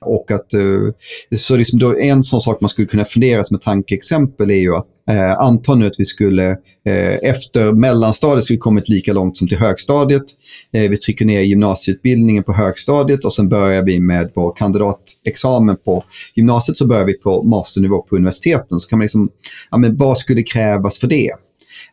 Och 0.00 0.30
att, 0.30 0.54
eh, 0.54 1.36
så 1.36 1.56
liksom 1.56 1.78
då 1.78 1.98
en 1.98 2.22
sån 2.22 2.40
sak 2.40 2.60
man 2.60 2.68
skulle 2.68 2.88
kunna 2.88 3.04
fundera 3.04 3.44
som 3.44 3.56
ett 3.56 3.62
tankeexempel 3.62 4.50
är 4.50 4.60
ju 4.60 4.74
att 4.74 4.88
Eh, 5.10 5.38
anta 5.38 5.74
nu 5.74 5.86
att 5.86 5.94
vi 6.00 6.04
skulle 6.04 6.50
eh, 6.86 7.14
efter 7.22 7.72
mellanstadiet 7.72 8.44
skulle 8.44 8.58
kommit 8.58 8.88
lika 8.88 9.12
långt 9.12 9.36
som 9.36 9.48
till 9.48 9.58
högstadiet. 9.58 10.22
Eh, 10.72 10.90
vi 10.90 10.96
trycker 10.96 11.24
ner 11.24 11.40
gymnasieutbildningen 11.40 12.44
på 12.44 12.52
högstadiet 12.52 13.24
och 13.24 13.34
sen 13.34 13.48
börjar 13.48 13.82
vi 13.82 14.00
med 14.00 14.30
vår 14.34 14.56
kandidatexamen 14.56 15.76
på 15.84 16.04
gymnasiet 16.34 16.76
så 16.78 16.86
börjar 16.86 17.04
vi 17.04 17.12
på 17.12 17.42
masternivå 17.42 18.02
på 18.02 18.16
universiteten. 18.16 18.80
Så 18.80 18.88
kan 18.88 18.98
man 18.98 19.04
liksom, 19.04 19.30
ja, 19.70 19.78
men 19.78 19.96
vad 19.96 20.18
skulle 20.18 20.42
krävas 20.42 20.98
för 20.98 21.06
det? 21.06 21.30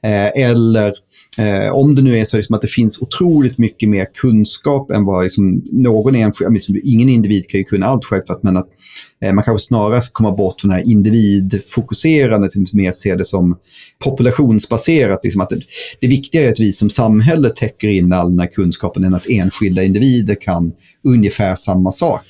Eh, 0.03 0.43
eller 0.43 0.93
eh, 1.37 1.71
om 1.71 1.95
det 1.95 2.01
nu 2.01 2.17
är 2.17 2.25
så 2.25 2.37
liksom 2.37 2.55
att 2.55 2.61
det 2.61 2.67
finns 2.67 3.01
otroligt 3.01 3.57
mycket 3.57 3.89
mer 3.89 4.07
kunskap 4.13 4.91
än 4.91 5.05
vad 5.05 5.23
liksom, 5.23 5.63
någon 5.71 6.15
enskild, 6.15 6.53
liksom, 6.53 6.79
ingen 6.83 7.09
individ 7.09 7.49
kan 7.49 7.59
ju 7.59 7.63
kunna 7.63 7.85
allt 7.85 8.05
självklart, 8.05 8.43
men 8.43 8.57
att 8.57 8.69
Eh, 9.25 9.33
man 9.33 9.43
kanske 9.43 9.67
snarare 9.67 10.01
ska 10.01 10.11
komma 10.11 10.31
bort 10.31 10.61
från 10.61 10.69
det 10.69 10.75
här 10.75 10.89
individfokuserandet, 10.91 12.55
liksom, 12.55 12.77
mer 12.77 12.91
se 12.91 13.15
det 13.15 13.25
som 13.25 13.57
populationsbaserat. 14.03 15.19
Liksom, 15.23 15.41
att 15.41 15.49
det, 15.49 15.61
det 15.99 16.07
viktiga 16.07 16.41
är 16.41 16.51
att 16.51 16.59
vi 16.59 16.73
som 16.73 16.89
samhälle 16.89 17.49
täcker 17.49 17.87
in 17.87 18.13
all 18.13 18.29
den 18.29 18.39
här 18.39 18.47
kunskapen 18.47 19.03
än 19.03 19.13
att 19.13 19.29
enskilda 19.29 19.83
individer 19.83 20.35
kan 20.41 20.71
ungefär 21.03 21.55
samma 21.55 21.91
sak. 21.91 22.25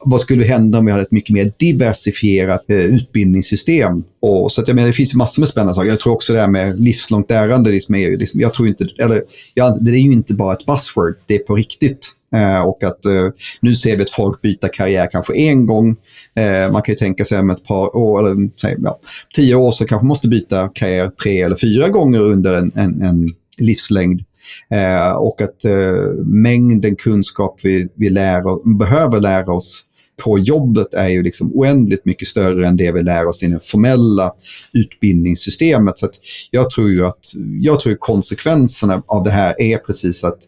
Vad 0.00 0.20
skulle 0.20 0.44
hända 0.44 0.78
om 0.78 0.86
vi 0.86 0.92
hade 0.92 1.02
ett 1.02 1.12
mycket 1.12 1.34
mer 1.34 1.52
diversifierat 1.58 2.70
eh, 2.70 2.76
utbildningssystem? 2.76 4.02
Och, 4.22 4.52
så 4.52 4.60
att, 4.60 4.68
jag 4.68 4.74
menar, 4.74 4.86
det 4.86 4.92
finns 4.92 5.14
massor 5.14 5.42
med 5.42 5.48
spännande 5.48 5.74
saker. 5.74 5.88
Jag 5.88 6.00
tror 6.00 6.12
också 6.12 6.32
det 6.32 6.40
här 6.40 6.48
med 6.48 6.80
livslångt 6.80 7.30
lärande, 7.30 7.70
liksom, 7.70 7.94
är, 7.94 8.16
liksom, 8.16 8.40
jag 8.40 8.54
tror 8.54 8.68
inte, 8.68 8.88
eller, 8.98 9.22
jag, 9.54 9.84
det 9.84 9.90
är 9.90 9.94
ju 9.94 10.12
inte 10.12 10.34
bara 10.34 10.52
ett 10.52 10.66
buzzword, 10.66 11.14
det 11.26 11.34
är 11.34 11.38
på 11.38 11.54
riktigt. 11.54 12.14
Eh, 12.34 12.60
och 12.68 12.82
att 12.82 13.04
eh, 13.04 13.28
nu 13.60 13.74
ser 13.74 13.96
vi 13.96 14.02
att 14.02 14.10
folk 14.10 14.42
byter 14.42 14.72
karriär 14.72 15.08
kanske 15.12 15.34
en 15.36 15.66
gång. 15.66 15.96
Eh, 16.36 16.72
man 16.72 16.82
kan 16.82 16.92
ju 16.92 16.96
tänka 16.96 17.24
sig 17.24 17.38
om 17.38 17.50
ett 17.50 17.64
par 17.64 17.96
år, 17.96 18.18
eller 18.18 18.30
mm, 18.30 18.50
säg, 18.60 18.76
ja, 18.78 18.98
tio 19.34 19.54
år 19.54 19.70
så 19.70 19.86
kanske 19.86 20.06
måste 20.06 20.28
byta 20.28 20.68
karriär 20.74 21.10
tre 21.10 21.42
eller 21.42 21.56
fyra 21.56 21.88
gånger 21.88 22.20
under 22.20 22.58
en, 22.58 22.72
en, 22.74 23.02
en 23.02 23.28
livslängd. 23.58 24.24
Eh, 24.70 25.10
och 25.10 25.40
att 25.40 25.64
eh, 25.64 26.14
mängden 26.24 26.96
kunskap 26.96 27.60
vi, 27.62 27.88
vi 27.94 28.10
lär, 28.10 28.76
behöver 28.78 29.20
lära 29.20 29.52
oss 29.52 29.84
på 30.24 30.38
jobbet 30.38 30.94
är 30.94 31.08
ju 31.08 31.22
liksom 31.22 31.50
oändligt 31.54 32.04
mycket 32.04 32.28
större 32.28 32.66
än 32.66 32.76
det 32.76 32.92
vi 32.92 33.02
lär 33.02 33.26
oss 33.26 33.42
i 33.42 33.46
det 33.46 33.60
formella 33.60 34.32
utbildningssystemet. 34.72 35.98
Så 35.98 36.08
jag 36.50 36.70
tror 36.70 36.90
ju 36.90 37.06
att 37.06 37.26
jag 37.60 37.80
tror 37.80 37.96
konsekvenserna 37.98 39.02
av 39.06 39.24
det 39.24 39.30
här 39.30 39.60
är 39.60 39.78
precis 39.78 40.24
att 40.24 40.38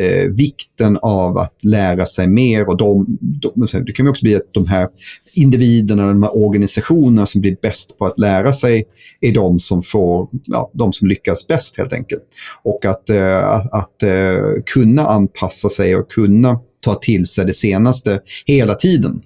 eh, 0.00 0.30
vikten 0.30 0.98
av 1.02 1.38
att 1.38 1.64
lära 1.64 2.06
sig 2.06 2.28
mer 2.28 2.68
och 2.68 2.76
de, 2.76 3.18
de, 3.20 3.66
det 3.86 3.92
kan 3.92 4.06
ju 4.06 4.10
också 4.10 4.24
bli 4.24 4.36
att 4.36 4.52
de 4.52 4.66
här 4.66 4.88
individerna, 5.34 6.06
de 6.06 6.22
här 6.22 6.46
organisationerna 6.46 7.26
som 7.26 7.40
blir 7.40 7.56
bäst 7.62 7.98
på 7.98 8.06
att 8.06 8.18
lära 8.18 8.52
sig 8.52 8.84
är 9.20 9.32
de 9.32 9.58
som 9.58 9.82
får, 9.82 10.28
ja, 10.44 10.70
de 10.74 10.92
som 10.92 11.08
lyckas 11.08 11.46
bäst 11.46 11.78
helt 11.78 11.92
enkelt. 11.92 12.22
Och 12.62 12.84
att, 12.84 13.10
eh, 13.10 13.48
att, 13.48 13.72
att 13.72 14.02
eh, 14.02 14.62
kunna 14.66 15.06
anpassa 15.06 15.68
sig 15.68 15.96
och 15.96 16.10
kunna 16.10 16.60
ta 16.86 16.94
till 16.94 17.26
sig 17.26 17.44
det 17.44 17.52
senaste 17.52 18.20
hela 18.46 18.74
tiden. 18.74 19.22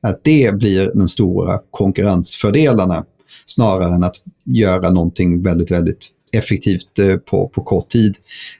Att 0.00 0.24
det 0.24 0.54
blir 0.54 0.92
de 0.94 1.08
stora 1.08 1.60
konkurrensfördelarna 1.70 3.04
snarare 3.46 3.94
än 3.94 4.04
att 4.04 4.16
göra 4.44 4.90
någonting 4.90 5.42
väldigt, 5.42 5.70
väldigt 5.70 6.08
effektivt 6.32 6.98
eh, 6.98 7.16
på, 7.16 7.48
på 7.48 7.62
kort 7.62 7.88
tid. 7.88 8.16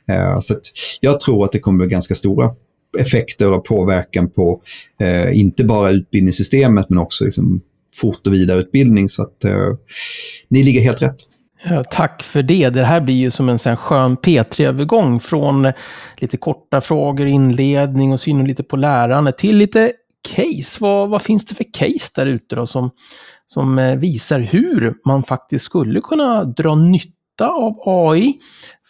Eh, 0.09 0.41
så 0.41 0.55
jag 1.01 1.21
tror 1.21 1.45
att 1.45 1.53
det 1.53 1.59
kommer 1.59 1.79
bli 1.79 1.93
ganska 1.93 2.15
stora 2.15 2.55
effekter 2.99 3.53
och 3.53 3.65
påverkan 3.65 4.31
på 4.31 4.63
eh, 5.01 5.39
inte 5.39 5.65
bara 5.65 5.91
utbildningssystemet 5.91 6.89
men 6.89 6.99
också 6.99 7.25
liksom 7.25 7.61
fort 7.95 8.27
och 8.27 8.33
vidareutbildning. 8.33 9.09
Så 9.09 9.23
att 9.23 9.45
eh, 9.45 9.69
ni 10.49 10.63
ligger 10.63 10.81
helt 10.81 11.03
rätt. 11.03 11.17
Ja, 11.67 11.85
tack 11.85 12.23
för 12.23 12.43
det. 12.43 12.69
Det 12.69 12.85
här 12.85 13.01
blir 13.01 13.15
ju 13.15 13.31
som 13.31 13.49
en 13.49 13.59
sån 13.59 13.77
skön 13.77 14.17
P3-övergång 14.17 15.21
från 15.21 15.73
lite 16.17 16.37
korta 16.37 16.81
frågor, 16.81 17.27
inledning 17.27 18.13
och 18.13 18.21
syn 18.21 18.45
lite 18.45 18.63
på 18.63 18.77
lärande 18.77 19.33
till 19.33 19.57
lite 19.57 19.93
case. 20.29 20.79
Vad, 20.81 21.09
vad 21.09 21.23
finns 21.23 21.45
det 21.45 21.55
för 21.55 21.73
case 21.73 22.11
där 22.15 22.27
ute 22.27 22.57
då 22.57 22.67
som, 22.67 22.91
som 23.47 23.79
eh, 23.79 23.97
visar 23.97 24.41
hur 24.41 24.95
man 25.07 25.23
faktiskt 25.23 25.65
skulle 25.65 26.01
kunna 26.01 26.45
dra 26.45 26.75
nytta 26.75 27.14
av 27.41 27.83
AI 27.87 28.39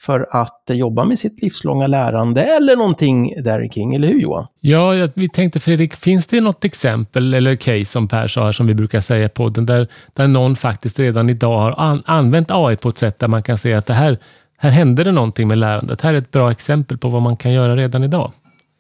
för 0.05 0.29
att 0.31 0.63
jobba 0.69 1.05
med 1.05 1.19
sitt 1.19 1.43
livslånga 1.43 1.87
lärande 1.87 2.43
eller 2.43 2.77
någonting 2.77 3.43
där 3.43 3.73
kring, 3.73 3.95
eller 3.95 4.09
hur 4.09 4.21
Johan? 4.21 4.47
Ja, 4.61 5.09
vi 5.15 5.29
tänkte 5.29 5.61
Fredrik, 5.61 5.97
finns 5.97 6.27
det 6.27 6.41
något 6.41 6.65
exempel 6.65 7.35
eller 7.35 7.57
case 7.57 7.85
som 7.85 8.09
Per 8.09 8.29
sa 8.29 8.45
här 8.45 8.53
som 8.53 8.67
vi 8.67 8.75
brukar 8.75 9.01
säga 9.01 9.27
i 9.27 9.29
podden 9.29 9.67
där, 9.67 9.89
där 10.13 10.29
någon 10.29 10.57
faktiskt 10.57 10.99
redan 10.99 11.31
idag 11.31 11.59
har 11.59 11.75
an, 11.79 12.03
använt 12.07 12.51
AI 12.51 12.77
på 12.77 12.89
ett 12.89 12.99
sätt 12.99 13.19
där 13.19 13.29
man 13.29 13.43
kan 13.43 13.59
se 13.59 13.75
att 13.75 13.87
det 13.87 13.95
här, 13.95 14.19
här 14.59 14.71
händer 14.71 15.05
det 15.05 15.13
någonting 15.13 15.49
med 15.49 15.59
lärandet. 15.59 16.01
Här 16.01 16.15
är 16.15 16.19
ett 16.19 16.31
bra 16.31 16.51
exempel 16.51 16.99
på 16.99 17.09
vad 17.09 17.23
man 17.23 17.37
kan 17.37 17.53
göra 17.53 17.77
redan 17.77 18.05
idag. 18.05 18.33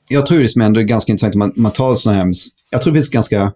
Jag 0.08 0.26
tror 0.26 0.38
det 0.38 0.48
som 0.48 0.62
ändå 0.62 0.80
är 0.80 0.84
ganska 0.84 1.12
intressant, 1.12 1.34
man, 1.34 1.52
man 1.56 1.72
tar 1.72 1.94
sådana 1.94 2.18
här, 2.18 2.32
jag 2.70 2.82
tror 2.82 2.92
det 2.92 2.96
finns 2.96 3.08
ganska 3.08 3.52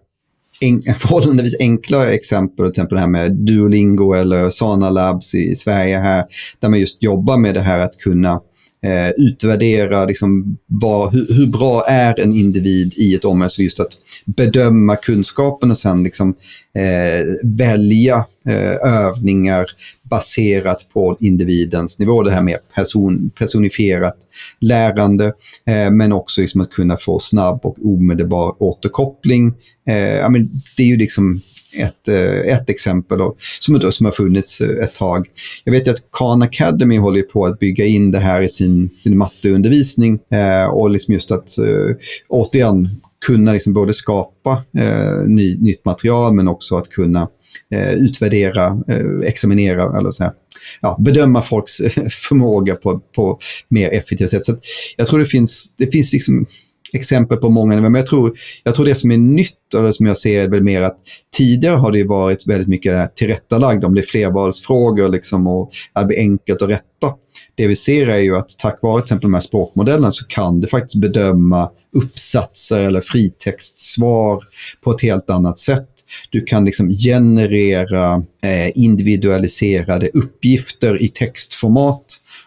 en, 0.61 0.81
förhållandevis 0.99 1.55
enkla 1.59 2.13
exempel, 2.13 2.65
till 2.65 2.69
exempel 2.69 2.95
det 2.95 3.01
här 3.01 3.07
med 3.07 3.31
Duolingo 3.31 4.13
eller 4.13 4.49
Sana 4.49 4.89
Labs 4.89 5.35
i, 5.35 5.49
i 5.49 5.55
Sverige 5.55 5.97
här, 5.97 6.25
där 6.59 6.69
man 6.69 6.79
just 6.79 7.03
jobbar 7.03 7.37
med 7.37 7.53
det 7.53 7.61
här 7.61 7.79
att 7.79 7.97
kunna 7.97 8.41
eh, 8.83 9.09
utvärdera 9.17 10.05
liksom, 10.05 10.57
vad, 10.67 11.13
hur, 11.13 11.33
hur, 11.33 11.47
bra 11.47 11.83
är 11.87 12.19
en 12.19 12.33
individ 12.33 12.93
i 12.97 13.15
ett 13.15 13.25
område. 13.25 13.49
Så 13.49 13.63
just 13.63 13.79
att 13.79 13.97
bedöma 14.25 14.95
kunskapen 14.95 15.71
och 15.71 15.77
sen 15.77 16.03
liksom, 16.03 16.35
eh, 16.75 17.49
välja 17.57 18.25
eh, 18.47 19.05
övningar 19.05 19.65
baserat 20.09 20.89
på 20.93 21.17
individens 21.19 21.99
nivå. 21.99 22.23
Det 22.23 22.31
här 22.31 22.43
med 22.43 22.57
person, 22.75 23.29
personifierat 23.29 24.17
lärande, 24.59 25.25
eh, 25.67 25.91
men 25.91 26.13
också 26.13 26.41
liksom 26.41 26.61
att 26.61 26.69
kunna 26.69 26.97
få 26.97 27.19
snabb 27.19 27.59
och 27.63 27.77
omedelbar 27.85 28.55
återkoppling. 28.59 29.47
Eh, 29.87 30.29
men 30.29 30.49
det 30.77 30.83
är 30.83 30.87
ju 30.87 30.97
liksom 30.97 31.41
ett, 31.77 32.07
eh, 32.07 32.53
ett 32.55 32.69
exempel 32.69 33.17
då, 33.17 33.35
som, 33.59 33.91
som 33.91 34.05
har 34.05 34.11
funnits 34.11 34.61
eh, 34.61 34.83
ett 34.83 34.95
tag. 34.95 35.27
Jag 35.63 35.73
vet 35.73 35.87
ju 35.87 35.91
att 35.91 36.11
Khan 36.11 36.41
Academy 36.41 36.97
håller 36.97 37.21
på 37.21 37.45
att 37.45 37.59
bygga 37.59 37.85
in 37.85 38.11
det 38.11 38.19
här 38.19 38.41
i 38.41 38.49
sin, 38.49 38.89
sin 38.95 39.17
matteundervisning 39.17 40.19
eh, 40.31 40.69
och 40.69 40.89
liksom 40.89 41.13
just 41.13 41.31
att 41.31 41.57
eh, 41.57 41.95
återigen 42.29 42.89
kunna 43.25 43.53
liksom 43.53 43.73
både 43.73 43.93
skapa 43.93 44.63
eh, 44.77 45.17
ny, 45.25 45.57
nytt 45.57 45.85
material 45.85 46.33
men 46.33 46.47
också 46.47 46.77
att 46.77 46.89
kunna 46.89 47.27
Eh, 47.73 47.93
utvärdera, 47.93 48.65
eh, 48.87 49.27
examinera 49.29 49.99
eller 49.99 50.11
så 50.11 50.23
här, 50.23 50.33
ja, 50.81 50.97
bedöma 50.99 51.41
folks 51.41 51.77
förmåga 52.29 52.75
på, 52.75 53.01
på 53.15 53.39
mer 53.69 53.89
effektivt 53.89 54.29
sätt. 54.29 54.45
Så 54.45 54.57
jag 54.97 55.07
tror 55.07 55.19
det 55.19 55.25
finns, 55.25 55.73
det 55.77 55.91
finns 55.91 56.13
liksom 56.13 56.45
exempel 56.93 57.37
på 57.37 57.49
många, 57.49 57.81
men 57.81 57.95
jag 57.95 58.07
tror, 58.07 58.33
jag 58.63 58.75
tror 58.75 58.85
det 58.85 58.95
som 58.95 59.11
är 59.11 59.17
nytt 59.17 59.73
och 59.75 59.83
det 59.83 59.93
som 59.93 60.05
jag 60.05 60.17
ser 60.17 60.43
är 60.43 60.49
väl 60.49 60.63
mer 60.63 60.81
att 60.81 60.97
tidigare 61.37 61.75
har 61.75 61.91
det 61.91 62.03
varit 62.03 62.47
väldigt 62.47 62.67
mycket 62.67 63.15
tillrättalagd 63.15 63.83
om 63.83 63.95
det 63.95 64.01
är 64.01 64.05
flervalsfrågor 64.05 65.07
liksom 65.07 65.47
och 65.47 65.71
att 65.93 66.03
det 66.03 66.07
blir 66.07 66.17
enkelt 66.17 66.61
att 66.61 66.69
rätta. 66.69 67.13
Det 67.55 67.67
vi 67.67 67.75
ser 67.75 68.07
är 68.07 68.17
ju 68.17 68.35
att 68.35 68.49
tack 68.57 68.79
vare 68.81 69.01
till 69.01 69.05
exempel 69.05 69.29
de 69.29 69.33
här 69.33 69.41
språkmodellerna 69.41 70.11
så 70.11 70.25
kan 70.27 70.59
du 70.59 70.67
faktiskt 70.67 71.01
bedöma 71.01 71.69
uppsatser 71.95 72.79
eller 72.79 73.01
fritextsvar 73.01 74.43
på 74.83 74.91
ett 74.91 75.01
helt 75.01 75.29
annat 75.29 75.59
sätt. 75.59 75.88
Du 76.29 76.41
kan 76.41 76.65
liksom 76.65 76.89
generera 76.91 78.15
eh, 78.43 78.71
individualiserade 78.75 80.09
uppgifter 80.13 81.01
i 81.01 81.07
textformat 81.07 82.05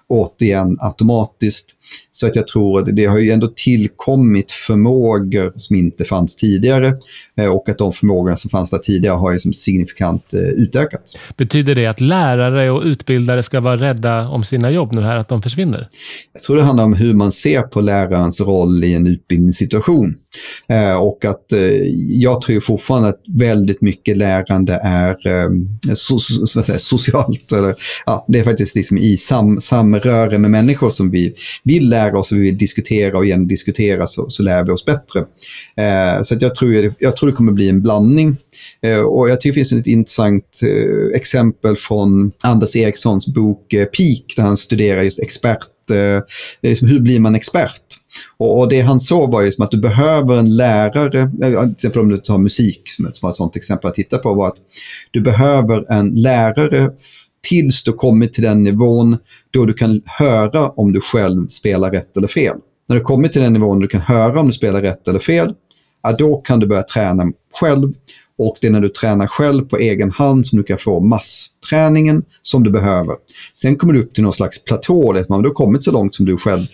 återigen 0.09 0.79
automatiskt. 0.81 1.67
Så 2.11 2.27
att 2.27 2.37
jag 2.37 2.47
tror 2.47 2.79
att 2.79 2.97
det 2.97 3.05
har 3.05 3.19
ju 3.19 3.31
ändå 3.31 3.53
tillkommit 3.57 4.53
förmågor 4.53 5.53
som 5.57 5.77
inte 5.77 6.05
fanns 6.05 6.37
tidigare 6.37 6.95
eh, 7.37 7.47
och 7.47 7.69
att 7.69 7.79
de 7.79 7.93
förmågorna 7.93 8.37
som 8.37 8.51
fanns 8.51 8.71
där 8.71 8.79
tidigare 8.79 9.17
har 9.17 9.33
ju 9.33 9.39
som 9.39 9.53
signifikant 9.53 10.35
eh, 10.35 10.41
utökats. 10.41 11.19
Betyder 11.37 11.75
det 11.75 11.87
att 11.87 12.01
lärare 12.01 12.71
och 12.71 12.83
utbildare 12.83 13.43
ska 13.43 13.61
vara 13.61 13.77
rädda 13.77 14.29
om 14.29 14.45
sina 14.45 14.71
jobb 14.71 14.93
nu 14.93 15.01
här, 15.01 15.17
att 15.17 15.29
de 15.29 15.43
försvinner? 15.43 15.89
Jag 16.33 16.43
tror 16.43 16.57
det 16.57 16.63
handlar 16.63 16.85
om 16.85 16.95
hur 16.95 17.15
man 17.15 17.33
ser 17.33 17.63
på 17.63 17.81
lärarens 17.81 18.41
roll 18.41 18.85
i 18.85 18.95
en 18.95 19.07
utbildningssituation. 19.07 20.15
Eh, 20.69 20.97
och 20.97 21.25
att 21.25 21.45
jag 22.09 22.41
tror 22.41 22.61
fortfarande 22.61 23.09
att 23.09 23.21
väldigt 23.29 23.81
mycket 23.81 24.17
lärande 24.17 24.81
är 24.85 25.17
so 25.95 26.19
so 26.19 26.63
socialt. 26.79 27.53
Eller, 27.53 27.75
ja, 28.07 28.27
det 28.29 28.39
är 28.39 28.45
faktiskt 28.45 28.77
liksom 28.77 28.99
i 28.99 29.17
sam 29.17 29.61
samröre 29.61 30.39
med 30.39 30.51
människor 30.51 30.91
som 30.91 31.11
vi 31.11 31.35
vill 31.73 31.89
lära 31.89 32.19
oss 32.19 32.33
och 32.33 32.39
vi 32.39 32.43
vill 32.43 32.59
diskutera 32.59 33.19
och 33.19 33.25
igen 33.25 33.49
diskutera 33.49 34.07
så, 34.07 34.31
så 34.31 34.43
lär 34.43 34.65
vi 34.65 34.71
oss 34.71 34.85
bättre. 34.85 35.21
Eh, 35.77 36.23
så 36.23 36.35
att 36.35 36.43
jag, 36.43 36.55
tror, 36.55 36.95
jag 36.99 37.17
tror 37.17 37.31
det 37.31 37.37
kommer 37.37 37.53
bli 37.53 37.69
en 37.69 37.83
blandning. 37.83 38.37
Eh, 38.83 39.01
och 39.01 39.31
jag 39.31 39.41
tycker 39.41 39.53
det 39.53 39.55
finns 39.55 39.73
ett 39.73 39.87
intressant 39.87 40.61
eh, 40.65 41.17
exempel 41.17 41.77
från 41.77 42.33
Anders 42.41 42.77
Erikssons 42.77 43.27
bok 43.27 43.73
eh, 43.73 43.85
Peak 43.85 44.25
där 44.37 44.43
han 44.43 44.57
studerar 44.57 45.03
just 45.03 45.23
expert, 45.23 45.91
eh, 45.93 46.23
liksom 46.63 46.89
hur 46.89 47.01
blir 47.01 47.21
man 47.21 47.35
expert? 47.35 47.83
Och, 48.39 48.69
det 48.69 48.81
han 48.81 49.01
såg 49.01 49.33
var 49.33 49.43
liksom 49.43 49.65
att 49.65 49.71
du 49.71 49.81
behöver 49.81 50.37
en 50.37 50.57
lärare, 50.57 51.21
eh, 51.21 51.63
till 51.63 51.73
exempel 51.73 52.01
om 52.01 52.09
du 52.09 52.19
tar 52.19 52.39
musik 52.39 52.83
som 52.85 53.05
var 53.05 53.13
som 53.13 53.31
ett 53.31 53.37
sånt 53.37 53.57
exempel 53.57 53.89
att 53.89 53.95
titta 53.95 54.19
på, 54.19 54.35
var 54.35 54.49
att 54.49 54.57
du 55.11 55.21
behöver 55.21 55.93
en 55.93 56.09
lärare 56.09 56.91
tills 57.49 57.85
du 57.85 57.93
kommit 57.93 58.33
till 58.33 58.43
den 58.43 58.63
nivån 58.63 59.17
då 59.51 59.67
du 59.67 59.73
kan 59.73 60.03
höra 60.05 60.69
om 60.69 60.93
du 60.93 61.01
själv 61.01 61.47
spelar 61.47 61.91
rätt 61.91 62.17
eller 62.17 62.29
fel. 62.29 62.57
När 62.89 62.97
du 62.97 63.03
kommit 63.03 63.33
till 63.33 63.43
den 63.43 63.53
nivån 63.53 63.77
då 63.77 63.83
du 63.83 63.89
kan 63.89 64.01
höra 64.01 64.41
om 64.41 64.47
du 64.47 64.53
spelar 64.53 64.83
rätt 64.83 65.09
eller 65.09 65.19
fel, 65.19 65.55
ja, 66.03 66.13
då 66.13 66.37
kan 66.37 66.61
du 66.61 66.67
börja 66.67 66.83
träna 66.83 67.33
själv 67.61 67.93
Och 68.39 68.57
det 68.61 68.67
är 68.67 68.71
när 68.71 68.81
du 68.81 68.89
tränar 68.89 69.27
själv 69.27 69.65
på 69.65 69.79
egen 69.79 70.11
hand 70.11 70.47
som 70.47 70.57
du 70.57 70.63
kan 70.63 70.79
få 70.79 71.01
massträningen 71.01 72.23
som 72.43 72.63
du 72.63 72.71
behöver. 72.71 73.17
Sen 73.55 73.77
kommer 73.77 73.93
du 73.93 74.03
upp 74.03 74.15
till 74.15 74.23
någon 74.23 74.33
slags 74.33 74.65
platå, 74.65 75.13
där 75.13 75.27
man 75.29 75.45
har 75.45 75.51
kommit 75.51 75.83
så 75.83 75.93
långt 75.93 76.15
som 76.15 76.27
du 76.27 76.37
själv 76.37 76.67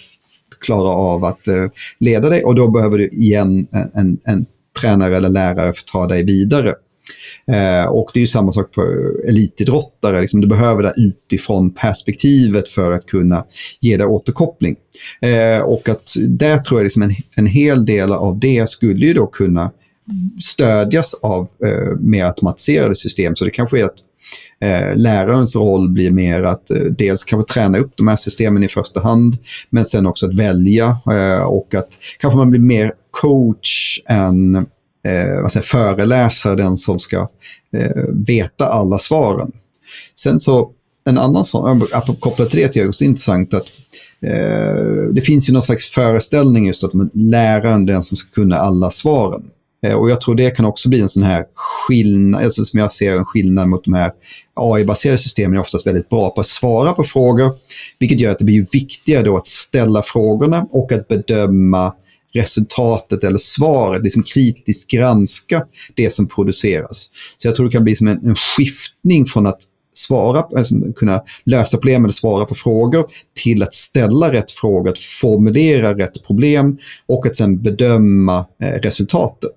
klarar 0.60 1.14
av 1.14 1.24
att 1.24 1.48
uh, 1.48 1.68
leda 1.98 2.28
dig 2.28 2.44
och 2.44 2.54
då 2.54 2.70
behöver 2.70 2.98
du 2.98 3.08
igen 3.08 3.66
en, 3.72 3.90
en, 3.94 4.18
en 4.24 4.46
tränare 4.80 5.16
eller 5.16 5.28
lärare 5.28 5.72
för 5.72 5.80
att 5.80 5.86
ta 5.86 6.06
dig 6.06 6.24
vidare. 6.24 6.74
Eh, 7.52 7.88
och 7.88 8.10
det 8.14 8.18
är 8.18 8.20
ju 8.20 8.26
samma 8.26 8.52
sak 8.52 8.72
på 8.72 8.82
elitidrottare. 9.28 10.20
Liksom, 10.20 10.40
du 10.40 10.46
behöver 10.46 10.82
det 10.82 10.94
utifrån 10.96 11.74
perspektivet 11.74 12.68
för 12.68 12.90
att 12.90 13.06
kunna 13.06 13.44
ge 13.80 13.96
dig 13.96 14.06
återkoppling. 14.06 14.76
Eh, 15.20 15.62
och 15.62 15.88
att 15.88 16.14
där 16.28 16.58
tror 16.58 16.80
jag 16.80 16.84
liksom 16.84 17.02
en, 17.02 17.14
en 17.36 17.46
hel 17.46 17.86
del 17.86 18.12
av 18.12 18.38
det 18.38 18.68
skulle 18.68 19.06
ju 19.06 19.14
då 19.14 19.26
kunna 19.26 19.70
stödjas 20.40 21.14
av 21.22 21.48
eh, 21.64 21.98
mer 22.00 22.24
automatiserade 22.24 22.94
system. 22.94 23.36
Så 23.36 23.44
det 23.44 23.50
kanske 23.50 23.80
är 23.80 23.84
att 23.84 23.98
eh, 24.60 24.96
lärarens 24.96 25.56
roll 25.56 25.90
blir 25.90 26.10
mer 26.10 26.42
att 26.42 26.70
eh, 26.70 26.78
dels 26.78 27.24
kanske 27.24 27.54
träna 27.54 27.78
upp 27.78 27.92
de 27.96 28.08
här 28.08 28.16
systemen 28.16 28.62
i 28.62 28.68
första 28.68 29.00
hand, 29.00 29.36
men 29.70 29.84
sen 29.84 30.06
också 30.06 30.26
att 30.26 30.34
välja 30.34 30.96
eh, 31.12 31.42
och 31.42 31.74
att 31.74 31.88
kanske 32.18 32.36
man 32.36 32.50
blir 32.50 32.60
mer 32.60 32.92
coach 33.10 34.00
än 34.08 34.66
eh, 35.08 35.42
vad 35.42 35.52
säger, 35.52 35.64
föreläsare, 35.64 36.54
den 36.54 36.76
som 36.76 36.98
ska 36.98 37.28
eh, 37.76 38.04
veta 38.26 38.66
alla 38.66 38.98
svaren. 38.98 39.52
Sen 40.20 40.40
så, 40.40 40.70
en 41.08 41.18
annan 41.18 41.44
sån, 41.44 41.86
kopplat 42.20 42.50
till 42.50 42.60
det 42.60 42.68
tycker 42.68 42.80
jag 42.80 42.88
också 42.88 43.04
intressant 43.04 43.54
att 43.54 43.66
eh, 44.22 45.12
det 45.12 45.20
finns 45.20 45.48
ju 45.48 45.52
någon 45.52 45.62
slags 45.62 45.90
föreställning 45.90 46.66
just 46.66 46.84
att 46.84 46.92
läraren 47.14 47.88
är 47.88 47.92
den 47.92 48.02
som 48.02 48.16
ska 48.16 48.30
kunna 48.30 48.56
alla 48.56 48.90
svaren. 48.90 49.42
Eh, 49.86 49.94
och 49.94 50.10
jag 50.10 50.20
tror 50.20 50.34
det 50.34 50.50
kan 50.50 50.64
också 50.64 50.88
bli 50.88 51.00
en 51.00 51.08
sån 51.08 51.22
här 51.22 51.44
skillnad, 51.54 52.44
alltså 52.44 52.64
som 52.64 52.80
jag 52.80 52.92
ser 52.92 53.12
en 53.12 53.24
skillnad 53.24 53.68
mot 53.68 53.84
de 53.84 53.94
här 53.94 54.10
AI-baserade 54.54 55.18
systemen 55.18 55.56
är 55.56 55.60
oftast 55.60 55.86
väldigt 55.86 56.08
bra 56.08 56.30
på 56.30 56.40
att 56.40 56.46
svara 56.46 56.92
på 56.92 57.04
frågor, 57.04 57.54
vilket 57.98 58.20
gör 58.20 58.30
att 58.30 58.38
det 58.38 58.44
blir 58.44 58.66
viktigare 58.72 59.22
då 59.22 59.36
att 59.36 59.46
ställa 59.46 60.02
frågorna 60.02 60.66
och 60.70 60.92
att 60.92 61.08
bedöma 61.08 61.92
resultatet 62.34 63.24
eller 63.24 63.38
svaret, 63.38 64.02
liksom 64.02 64.22
kritiskt 64.22 64.90
granska 64.90 65.64
det 65.94 66.12
som 66.12 66.28
produceras. 66.28 67.10
Så 67.36 67.48
jag 67.48 67.54
tror 67.54 67.66
det 67.66 67.72
kan 67.72 67.84
bli 67.84 67.96
som 67.96 68.08
en, 68.08 68.26
en 68.26 68.36
skiftning 68.36 69.26
från 69.26 69.46
att 69.46 69.62
svara, 69.98 70.38
alltså 70.56 70.74
kunna 70.96 71.22
lösa 71.44 71.76
problem 71.76 72.04
eller 72.04 72.12
svara 72.12 72.44
på 72.44 72.54
frågor 72.54 73.06
till 73.42 73.62
att 73.62 73.74
ställa 73.74 74.32
rätt 74.32 74.50
frågor, 74.50 74.88
att 74.88 74.98
formulera 74.98 75.98
rätt 75.98 76.26
problem 76.26 76.78
och 77.06 77.26
att 77.26 77.36
sen 77.36 77.62
bedöma 77.62 78.46
eh, 78.62 78.66
resultatet. 78.66 79.54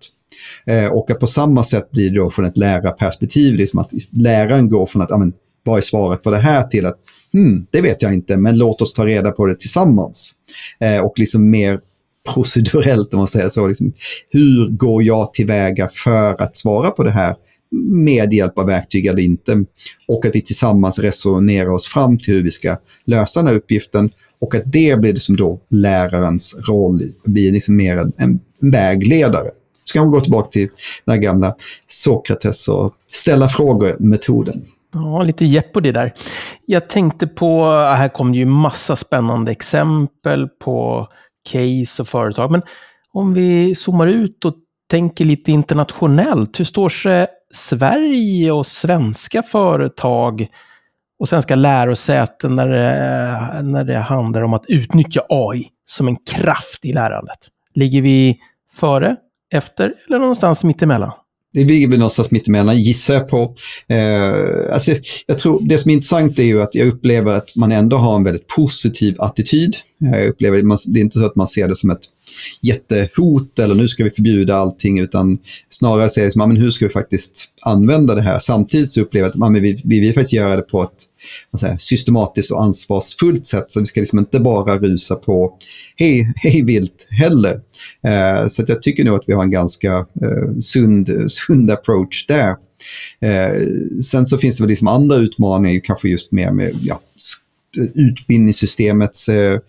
Eh, 0.66 0.86
och 0.86 1.12
att 1.12 1.20
på 1.20 1.28
samma 1.28 1.64
sätt 1.64 1.92
blir 1.92 2.10
det 2.10 2.16
då 2.16 2.32
från 2.32 2.46
ett 2.46 2.58
lärarperspektiv, 2.58 3.56
liksom 3.56 3.80
att 3.80 3.92
läraren 4.12 4.70
går 4.70 4.86
från 4.86 5.02
att, 5.02 5.12
amen, 5.12 5.34
vad 5.64 5.78
är 5.78 5.82
svaret 5.82 6.24
på 6.24 6.32
det 6.32 6.38
här 6.38 6.64
till 6.64 6.86
att, 6.86 6.98
hmm, 7.34 7.68
det 7.72 7.82
vet 7.82 8.02
jag 8.02 8.14
inte, 8.14 8.38
men 8.38 8.58
låt 8.58 8.82
oss 8.82 8.94
ta 8.94 9.06
reda 9.06 9.32
på 9.32 9.46
det 9.46 9.56
tillsammans. 9.56 10.32
Eh, 10.80 11.06
och 11.06 11.20
liksom 11.20 11.50
mer 11.50 11.80
procedurellt, 12.34 13.14
om 13.14 13.18
man 13.18 13.28
säger 13.28 13.50
så. 13.50 13.68
Liksom, 13.68 13.94
hur 14.30 14.70
går 14.70 15.04
jag 15.04 15.34
tillväga 15.34 15.90
för 15.92 16.42
att 16.42 16.56
svara 16.56 16.92
på 16.92 17.04
det 17.04 17.12
här 17.12 17.36
med 17.92 18.34
hjälp 18.34 18.58
av 18.58 18.66
verktyg 18.66 19.06
eller 19.06 19.22
inte? 19.22 19.66
Och 20.08 20.26
att 20.26 20.36
vi 20.36 20.42
tillsammans 20.42 21.00
resonerar 21.00 21.70
oss 21.70 21.88
fram 21.88 22.20
till 22.20 22.34
hur 22.34 22.44
vi 22.44 22.52
ska 22.52 22.78
lösa 23.06 23.40
den 23.40 23.48
här 23.48 23.56
uppgiften 23.56 24.10
och 24.40 24.56
att 24.56 24.64
det 24.66 25.00
blir 25.00 25.14
liksom 25.14 25.36
då 25.36 25.60
lärarens 25.70 26.56
roll, 26.70 27.02
blir 27.26 27.52
liksom 27.52 27.76
mer 27.76 27.98
en, 27.98 28.12
en 28.18 28.40
vägledare. 28.72 29.50
Så 29.84 29.94
kan 29.94 30.08
vi 30.08 30.12
gå 30.12 30.22
tillbaka 30.22 30.50
till 30.50 30.70
den 31.06 31.14
här 31.14 31.22
gamla 31.22 31.56
Sokrates 31.88 32.68
och 32.68 32.94
ställa 33.12 33.50
frågor-metoden. 33.50 34.66
Ja, 34.94 35.24
lite 35.24 35.46
Jeopardy 35.46 35.92
där. 35.92 36.14
Jag 36.66 36.90
tänkte 36.90 37.28
på, 37.28 37.66
här 37.72 38.10
kom 38.10 38.32
det 38.32 38.38
ju 38.38 38.46
massa 38.46 38.96
spännande 38.96 39.52
exempel 39.52 40.48
på 40.48 41.08
case 41.50 42.02
och 42.02 42.08
företag. 42.08 42.52
Men 42.52 42.62
om 43.14 43.34
vi 43.34 43.76
zoomar 43.76 44.08
ut 44.08 44.46
och 44.46 44.56
tänker 44.92 45.26
lite 45.26 45.52
internationellt. 45.52 46.60
Hur 46.60 46.66
står 46.66 46.90
sig 46.90 47.28
Sverige 47.54 48.52
och 48.52 48.68
svenska 48.68 49.44
företag 49.44 50.48
och 51.20 51.30
svenska 51.30 51.56
lärosäten 51.56 52.56
när 52.56 52.68
det, 52.68 53.62
när 53.62 53.84
det 53.84 54.00
handlar 54.00 54.42
om 54.42 54.54
att 54.54 54.66
utnyttja 54.68 55.22
AI 55.30 55.68
som 55.86 56.08
en 56.08 56.16
kraft 56.16 56.86
i 56.86 56.94
lärandet? 56.94 57.48
Ligger 57.74 58.02
vi 58.02 58.40
före, 58.74 59.16
efter 59.54 59.94
eller 60.08 60.20
någonstans 60.20 60.64
mittemellan? 60.64 61.12
Det 61.54 61.64
ligger 61.64 61.88
väl 61.88 62.00
någonstans 62.00 62.32
mittemellan, 62.32 62.78
gissar 62.78 63.14
jag 63.14 63.30
på. 63.30 63.56
Eh, 63.88 64.74
alltså, 64.74 64.96
jag 65.28 65.38
tror, 65.38 65.62
det 65.68 65.78
som 65.78 65.90
är 65.90 65.94
intressant 65.94 66.40
är 66.40 66.44
ju 66.44 66.62
att 66.62 66.76
jag 66.76 66.88
upplever 66.88 67.32
att 67.32 67.56
man 67.56 67.72
ändå 67.72 67.98
har 67.98 68.16
en 68.16 68.24
väldigt 68.24 68.48
positiv 68.48 69.22
attityd. 69.22 69.76
Jag 69.98 70.28
upplever, 70.28 70.62
man, 70.64 70.78
det 70.88 71.00
är 71.00 71.02
inte 71.02 71.20
så 71.20 71.26
att 71.26 71.36
man 71.36 71.48
ser 71.48 71.68
det 71.68 71.76
som 71.76 71.90
ett 71.90 72.02
jättehot 72.62 73.60
eller 73.60 73.76
nu 73.76 73.88
ska 73.88 74.04
vi 74.04 74.12
förbjuda 74.12 74.56
allting, 74.56 75.00
utan 75.00 75.38
snarare 75.70 76.10
ser 76.10 76.26
det 76.26 76.32
som, 76.32 76.40
liksom, 76.40 76.54
men 76.54 76.64
hur 76.64 76.72
ska 76.72 76.88
vi 76.88 76.94
faktiskt 76.94 77.46
använda 77.62 78.16
det 78.16 78.22
här? 78.22 78.40
Samtidigt 78.40 78.90
så 78.90 79.02
upplever 79.02 79.32
jag 79.36 79.46
att 79.46 79.62
vi, 79.62 79.82
vi 79.86 80.00
vill 80.00 80.14
faktiskt 80.14 80.34
göra 80.34 80.56
det 80.56 80.62
på 80.62 80.84
ett 80.84 81.60
säger, 81.60 81.78
systematiskt 81.78 82.52
och 82.52 82.64
ansvarsfullt 82.64 83.46
sätt, 83.46 83.66
så 83.68 83.80
vi 83.80 83.86
ska 83.86 84.00
liksom 84.00 84.20
inte 84.20 84.40
bara 84.40 84.78
rusa 84.78 85.16
på 85.16 85.58
hej, 85.96 86.34
hej 86.36 86.64
vilt 86.64 87.08
heller. 87.10 87.62
Eh, 88.08 88.48
så 88.48 88.64
jag 88.68 88.82
tycker 88.82 89.04
nog 89.04 89.16
att 89.16 89.24
vi 89.28 89.34
har 89.34 89.44
en 89.44 89.52
ganska 89.52 89.96
eh, 89.98 90.58
sund, 90.60 91.10
sund 91.28 91.72
approach 91.72 92.26
där. 92.28 92.56
Eh, 93.22 93.68
sen 94.04 94.26
så 94.26 94.38
finns 94.38 94.58
det 94.58 94.64
väl 94.64 94.70
liksom 94.70 94.88
andra 94.88 95.16
utmaningar, 95.16 95.82
kanske 95.84 96.10
just 96.10 96.32
mer 96.32 96.52
med 96.52 96.72
ja, 96.82 97.02
utbildningssystemets 97.96 99.30
eh, 99.30 99.60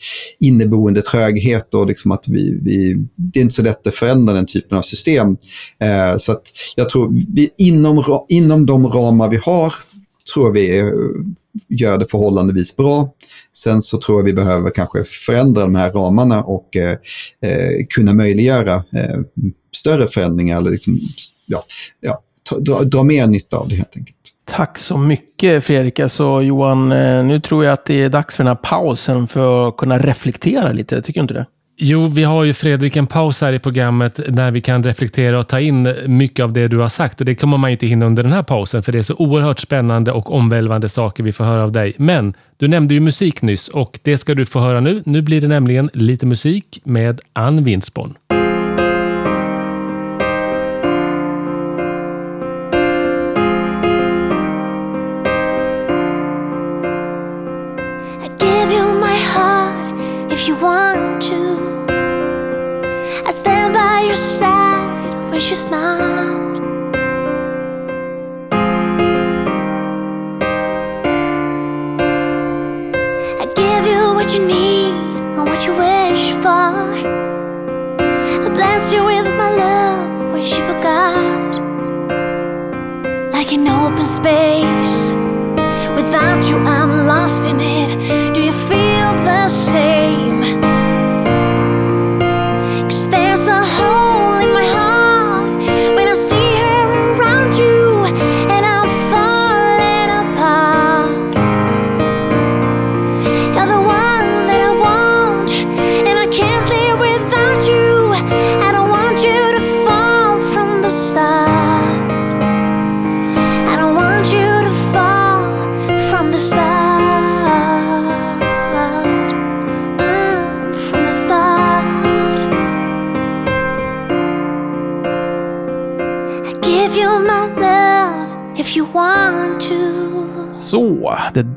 inneboende 0.41 1.03
tröghet 1.03 1.75
och 1.75 1.87
liksom 1.87 2.13
att 2.13 2.29
vi, 2.29 2.59
vi, 2.63 3.07
det 3.17 3.41
är 3.41 3.43
inte 3.43 3.55
så 3.55 3.63
lätt 3.63 3.87
att 3.87 3.95
förändra 3.95 4.35
den 4.35 4.47
typen 4.47 4.79
av 4.79 4.83
system. 4.83 5.37
Eh, 5.81 6.17
så 6.17 6.33
att 6.33 6.43
jag 6.77 6.89
tror 6.89 7.25
vi 7.35 7.51
inom, 7.59 8.25
inom 8.29 8.67
de 8.67 8.87
ramar 8.87 9.29
vi 9.29 9.37
har 9.37 9.75
tror 10.35 10.53
vi 10.53 10.79
eh, 10.79 10.87
gör 11.69 11.99
det 11.99 12.07
förhållandevis 12.07 12.77
bra. 12.77 13.15
Sen 13.57 13.83
så 13.83 13.99
tror 13.99 14.19
jag 14.19 14.25
vi 14.25 14.33
behöver 14.33 14.71
kanske 14.71 15.05
förändra 15.05 15.63
de 15.63 15.75
här 15.75 15.91
ramarna 15.91 16.45
och 16.45 16.77
eh, 16.77 16.97
eh 17.43 17.87
kunna 17.89 18.15
möjliggöra 18.15 18.75
eh, 18.75 19.21
större 19.77 20.09
förändringar 20.09 20.59
eller 20.59 20.71
liksom, 20.71 20.99
ja, 21.47 21.65
ja, 22.01 22.23
dra, 22.59 22.83
dra 22.83 23.03
mer 23.03 23.27
nytta 23.27 23.57
av 23.57 23.69
det 23.69 23.75
helt 23.75 23.97
enkelt. 23.97 24.32
Tack 24.45 24.79
så 24.79 24.99
mycket 24.99 25.65
Fredrik. 25.65 26.01
Alltså, 26.01 26.43
Johan, 26.43 26.93
eh, 26.93 27.25
nu 27.25 27.41
tror 27.41 27.65
jag 27.65 27.73
att 27.73 27.85
det 27.85 28.03
är 28.03 28.09
dags 28.09 28.37
för 28.37 28.45
den 28.45 28.49
här 28.49 28.55
pausen 28.55 29.29
för 29.29 29.69
att 29.69 29.77
kunna 29.77 29.99
reflektera 29.99 30.73
lite. 30.73 31.03
Tycker 31.03 31.21
du 31.21 31.23
inte 31.23 31.35
det? 31.35 31.47
Jo, 31.77 32.07
vi 32.07 32.25
har 32.25 32.45
ju 32.45 32.53
Fredrik 32.53 32.97
en 32.97 33.07
paus 33.07 33.41
här 33.41 33.53
i 33.53 33.59
programmet 33.59 34.21
där 34.29 34.51
vi 34.51 34.61
kan 34.61 34.85
reflektera 34.85 35.39
och 35.39 35.49
ta 35.49 35.61
in 35.61 35.95
mycket 36.07 36.45
av 36.45 36.53
det 36.53 36.69
du 36.69 36.79
har 36.79 36.89
sagt. 36.89 37.21
Och 37.21 37.27
Det 37.27 37.35
kommer 37.35 37.59
man 37.59 37.71
inte 37.71 37.87
hinna 37.87 38.07
under 38.07 38.23
den 38.23 38.33
här 38.33 38.43
pausen 38.43 38.83
för 38.83 38.93
det 38.93 38.99
är 38.99 39.03
så 39.03 39.15
oerhört 39.15 39.59
spännande 39.59 40.13
och 40.13 40.35
omvälvande 40.35 40.89
saker 40.89 41.25
vi 41.25 41.33
får 41.33 41.45
höra 41.45 41.63
av 41.63 41.73
dig. 41.73 41.95
Men 41.97 42.35
du 42.57 42.69
nämnde 42.69 42.95
ju 42.95 43.01
musik 43.01 43.43
nyss 43.43 43.69
och 43.69 43.99
det 44.03 44.19
ska 44.19 44.35
du 44.35 44.47
få 44.47 44.61
höra 44.61 44.81
nu. 44.81 45.03
Nu 45.07 45.23
blir 45.23 45.41
det 45.41 45.49
nämligen 45.49 45.91
lite 45.93 46.27
musik 46.27 46.81
med 46.85 47.21
Ann 47.33 47.65
Winsborn. 47.65 48.15
precious 65.43 65.67
now. 65.67 66.52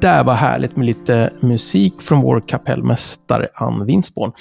Där 0.05 0.23
var 0.23 0.33
härligt 0.33 0.75
med 0.75 0.85
lite 0.85 1.29
musik 1.39 2.01
från 2.01 2.21
vår 2.21 2.43
kapellmästare 2.47 3.47
Ann 3.55 3.85
Winsborn. 3.85 4.31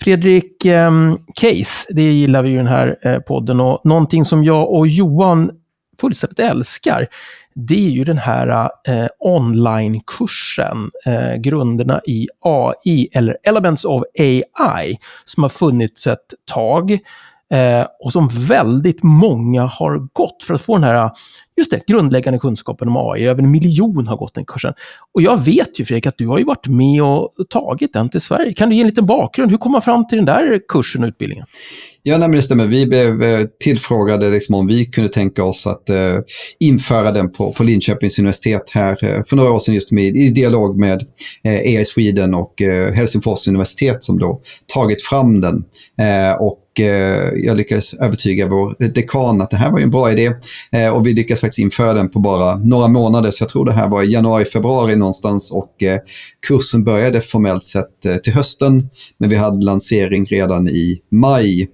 Fredrik 0.00 0.64
eh, 0.64 0.90
Case, 1.34 1.92
det 1.94 2.12
gillar 2.12 2.42
vi 2.42 2.48
ju 2.48 2.54
i 2.54 2.58
den 2.58 2.66
här 2.66 2.98
eh, 3.02 3.18
podden 3.18 3.60
och 3.60 3.80
någonting 3.84 4.24
som 4.24 4.44
jag 4.44 4.72
och 4.72 4.88
Johan 4.88 5.50
fullständigt 6.00 6.38
älskar, 6.38 7.06
det 7.54 7.86
är 7.86 7.90
ju 7.90 8.04
den 8.04 8.18
här 8.18 8.70
eh, 8.88 9.06
onlinekursen, 9.18 10.90
eh, 11.06 11.36
grunderna 11.36 12.00
i 12.06 12.28
AI, 12.40 13.08
eller 13.12 13.36
Elements 13.42 13.84
of 13.84 14.02
AI, 14.18 14.98
som 15.24 15.42
har 15.42 15.50
funnits 15.50 16.06
ett 16.06 16.34
tag. 16.52 16.98
Eh, 17.54 17.86
och 18.00 18.12
som 18.12 18.28
väldigt 18.28 19.02
många 19.02 19.62
har 19.62 20.08
gått 20.12 20.42
för 20.42 20.54
att 20.54 20.62
få 20.62 20.74
den 20.74 20.84
här, 20.84 21.10
just 21.56 21.70
det, 21.70 21.86
grundläggande 21.86 22.38
kunskapen 22.38 22.88
om 22.88 22.96
AI. 22.96 23.26
Över 23.26 23.42
en 23.42 23.50
miljon 23.50 24.06
har 24.06 24.16
gått 24.16 24.34
den 24.34 24.44
kursen. 24.44 24.72
Och 25.14 25.22
jag 25.22 25.44
vet 25.44 25.80
ju 25.80 25.84
Fredrik 25.84 26.06
att 26.06 26.18
du 26.18 26.26
har 26.26 26.38
ju 26.38 26.44
varit 26.44 26.66
med 26.66 27.02
och 27.02 27.34
tagit 27.50 27.92
den 27.92 28.08
till 28.08 28.20
Sverige. 28.20 28.54
Kan 28.54 28.68
du 28.68 28.74
ge 28.74 28.80
en 28.80 28.86
liten 28.86 29.06
bakgrund? 29.06 29.50
Hur 29.50 29.58
kom 29.58 29.72
man 29.72 29.82
fram 29.82 30.08
till 30.08 30.16
den 30.16 30.26
där 30.26 30.60
kursen 30.68 31.02
och 31.02 31.08
utbildningen? 31.08 31.46
Ja, 32.02 32.18
nej, 32.18 32.28
det 32.28 32.42
stämmer. 32.42 32.66
Vi 32.66 32.86
blev 32.86 33.22
eh, 33.22 33.46
tillfrågade 33.64 34.30
liksom 34.30 34.54
om 34.54 34.66
vi 34.66 34.86
kunde 34.86 35.10
tänka 35.10 35.44
oss 35.44 35.66
att 35.66 35.90
eh, 35.90 36.18
införa 36.60 37.12
den 37.12 37.32
på, 37.32 37.52
på 37.52 37.62
Linköpings 37.62 38.18
universitet 38.18 38.70
här 38.74 39.04
eh, 39.04 39.22
för 39.28 39.36
några 39.36 39.52
år 39.52 39.58
sedan 39.58 39.74
just 39.74 39.92
med, 39.92 40.04
i 40.04 40.30
dialog 40.30 40.78
med 40.78 41.06
eh, 41.44 41.52
AI 41.52 41.84
Sweden 41.84 42.34
och 42.34 42.62
eh, 42.62 42.92
Helsingfors 42.92 43.48
universitet 43.48 44.02
som 44.02 44.18
då 44.18 44.40
tagit 44.74 45.02
fram 45.02 45.40
den. 45.40 45.64
Eh, 46.00 46.32
och 46.32 46.58
Eh, 46.78 46.86
jag 47.36 47.56
lyckades 47.56 47.94
övertyga 47.94 48.48
vår 48.48 48.76
dekan 48.94 49.40
att 49.40 49.50
det 49.50 49.56
här 49.56 49.70
var 49.70 49.80
en 49.80 49.90
bra 49.90 50.12
idé. 50.12 50.32
Eh, 50.72 50.88
och 50.88 51.06
vi 51.06 51.12
lyckades 51.12 51.40
faktiskt 51.40 51.58
införa 51.58 51.94
den 51.94 52.10
på 52.10 52.18
bara 52.18 52.56
några 52.56 52.88
månader. 52.88 53.30
Så 53.30 53.42
jag 53.42 53.48
tror 53.48 53.64
det 53.64 53.72
här 53.72 53.88
var 53.88 54.02
i 54.02 54.12
januari, 54.12 54.44
februari 54.44 54.96
någonstans 54.96 55.52
och 55.52 55.82
eh, 55.82 55.98
kursen 56.46 56.84
började 56.84 57.20
formellt 57.20 57.64
sett 57.64 58.22
till 58.22 58.34
hösten. 58.34 58.88
Men 59.18 59.30
vi 59.30 59.36
hade 59.36 59.64
lansering 59.64 60.26
redan 60.26 60.68
i 60.68 61.00
maj 61.10 61.68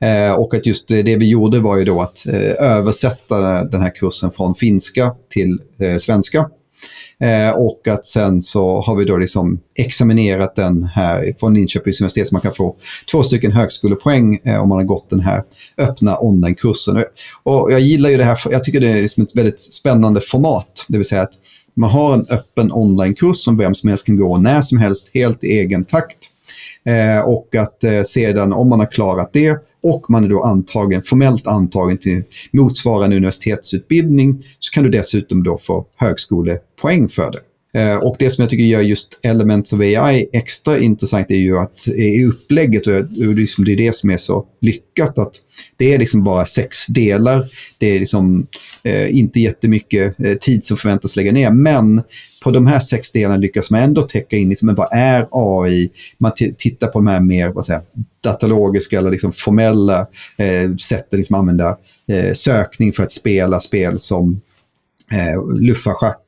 Eh, 0.00 0.32
och 0.32 0.54
att 0.54 0.66
just 0.66 0.88
det 0.88 1.16
vi 1.16 1.28
gjorde 1.28 1.60
var 1.60 1.76
ju 1.76 1.84
då 1.84 2.02
att 2.02 2.26
eh, 2.26 2.52
översätta 2.58 3.64
den 3.64 3.82
här 3.82 3.94
kursen 3.94 4.30
från 4.32 4.54
finska 4.54 5.14
till 5.30 5.58
eh, 5.80 5.96
svenska. 5.96 6.48
Eh, 7.20 7.56
och 7.56 7.88
att 7.88 8.06
sen 8.06 8.40
så 8.40 8.80
har 8.80 8.96
vi 8.96 9.04
då 9.04 9.16
liksom 9.16 9.60
examinerat 9.78 10.56
den 10.56 10.84
här 10.84 11.34
från 11.40 11.54
Linköpings 11.54 12.00
universitet 12.00 12.28
så 12.28 12.34
man 12.34 12.42
kan 12.42 12.54
få 12.54 12.76
två 13.10 13.22
stycken 13.22 13.52
högskolepoäng 13.52 14.40
eh, 14.44 14.62
om 14.62 14.68
man 14.68 14.78
har 14.78 14.84
gått 14.84 15.10
den 15.10 15.20
här 15.20 15.42
öppna 15.78 16.18
online-kursen. 16.20 17.04
Och 17.42 17.72
jag 17.72 17.80
gillar 17.80 18.10
ju 18.10 18.16
det 18.16 18.24
här, 18.24 18.38
jag 18.50 18.64
tycker 18.64 18.80
det 18.80 18.88
är 18.88 19.02
liksom 19.02 19.22
ett 19.22 19.36
väldigt 19.36 19.60
spännande 19.60 20.20
format. 20.20 20.86
Det 20.88 20.98
vill 20.98 21.06
säga 21.06 21.22
att 21.22 21.34
man 21.74 21.90
har 21.90 22.14
en 22.14 22.26
öppen 22.30 22.72
online-kurs 22.72 23.36
som 23.36 23.56
vem 23.56 23.74
som 23.74 23.88
helst 23.88 24.06
kan 24.06 24.16
gå 24.16 24.38
när 24.38 24.60
som 24.60 24.78
helst, 24.78 25.10
helt 25.14 25.44
i 25.44 25.46
egen 25.46 25.84
takt. 25.84 26.18
Eh, 26.84 27.20
och 27.20 27.54
att 27.54 27.84
eh, 27.84 28.02
sedan, 28.02 28.52
om 28.52 28.68
man 28.68 28.78
har 28.78 28.92
klarat 28.92 29.30
det 29.32 29.56
och 29.82 30.10
man 30.10 30.24
är 30.24 30.28
då 30.28 30.42
antagen, 30.42 31.02
formellt 31.02 31.46
antagen 31.46 31.98
till 31.98 32.22
motsvarande 32.52 33.16
universitetsutbildning, 33.16 34.42
så 34.58 34.74
kan 34.74 34.84
du 34.84 34.90
dessutom 34.90 35.42
då 35.42 35.58
få 35.58 35.86
högskolepoäng 35.96 37.08
för 37.08 37.32
det. 37.32 37.38
Eh, 37.74 37.96
och 37.96 38.16
det 38.18 38.30
som 38.30 38.42
jag 38.42 38.50
tycker 38.50 38.64
gör 38.64 38.80
just 38.80 39.20
Elements 39.22 39.72
of 39.72 39.80
AI 39.80 40.28
extra 40.32 40.78
intressant 40.78 41.30
är 41.30 41.36
ju 41.36 41.58
att 41.58 41.88
eh, 41.88 41.94
i 41.94 42.24
upplägget, 42.24 42.86
och 42.86 43.04
liksom- 43.34 43.64
det 43.64 43.72
är 43.72 43.76
det 43.76 43.96
som 43.96 44.10
är 44.10 44.16
så 44.16 44.44
lyckat, 44.60 45.18
att 45.18 45.32
det 45.76 45.94
är 45.94 45.98
liksom 45.98 46.24
bara 46.24 46.44
sex 46.44 46.86
delar. 46.86 47.46
Det 47.78 47.86
är 47.86 48.00
liksom 48.00 48.46
eh, 48.84 49.18
inte 49.18 49.40
jättemycket 49.40 50.20
eh, 50.20 50.34
tid 50.34 50.64
som 50.64 50.76
förväntas 50.76 51.16
lägga 51.16 51.32
ner, 51.32 51.50
men 51.50 52.02
på 52.40 52.50
de 52.50 52.66
här 52.66 52.80
sex 52.80 53.12
delarna 53.12 53.36
lyckas 53.36 53.70
man 53.70 53.80
ändå 53.80 54.02
täcka 54.02 54.36
in 54.36 54.48
liksom, 54.48 54.74
vad 54.74 54.88
är 54.92 55.26
AI? 55.30 55.90
Man 56.18 56.32
tittar 56.58 56.86
på 56.86 56.98
de 56.98 57.06
här 57.06 57.20
mer 57.20 57.48
vad 57.48 57.66
säger, 57.66 57.82
datalogiska 58.20 58.98
eller 58.98 59.10
liksom 59.10 59.32
formella 59.32 60.00
eh, 60.36 60.76
sätten 60.76 61.16
liksom 61.16 61.36
använda 61.36 61.76
eh, 62.08 62.32
sökning 62.32 62.92
för 62.92 63.02
att 63.02 63.12
spela 63.12 63.60
spel 63.60 63.98
som 63.98 64.40
eh, 65.12 65.60
luffarschack 65.60 66.20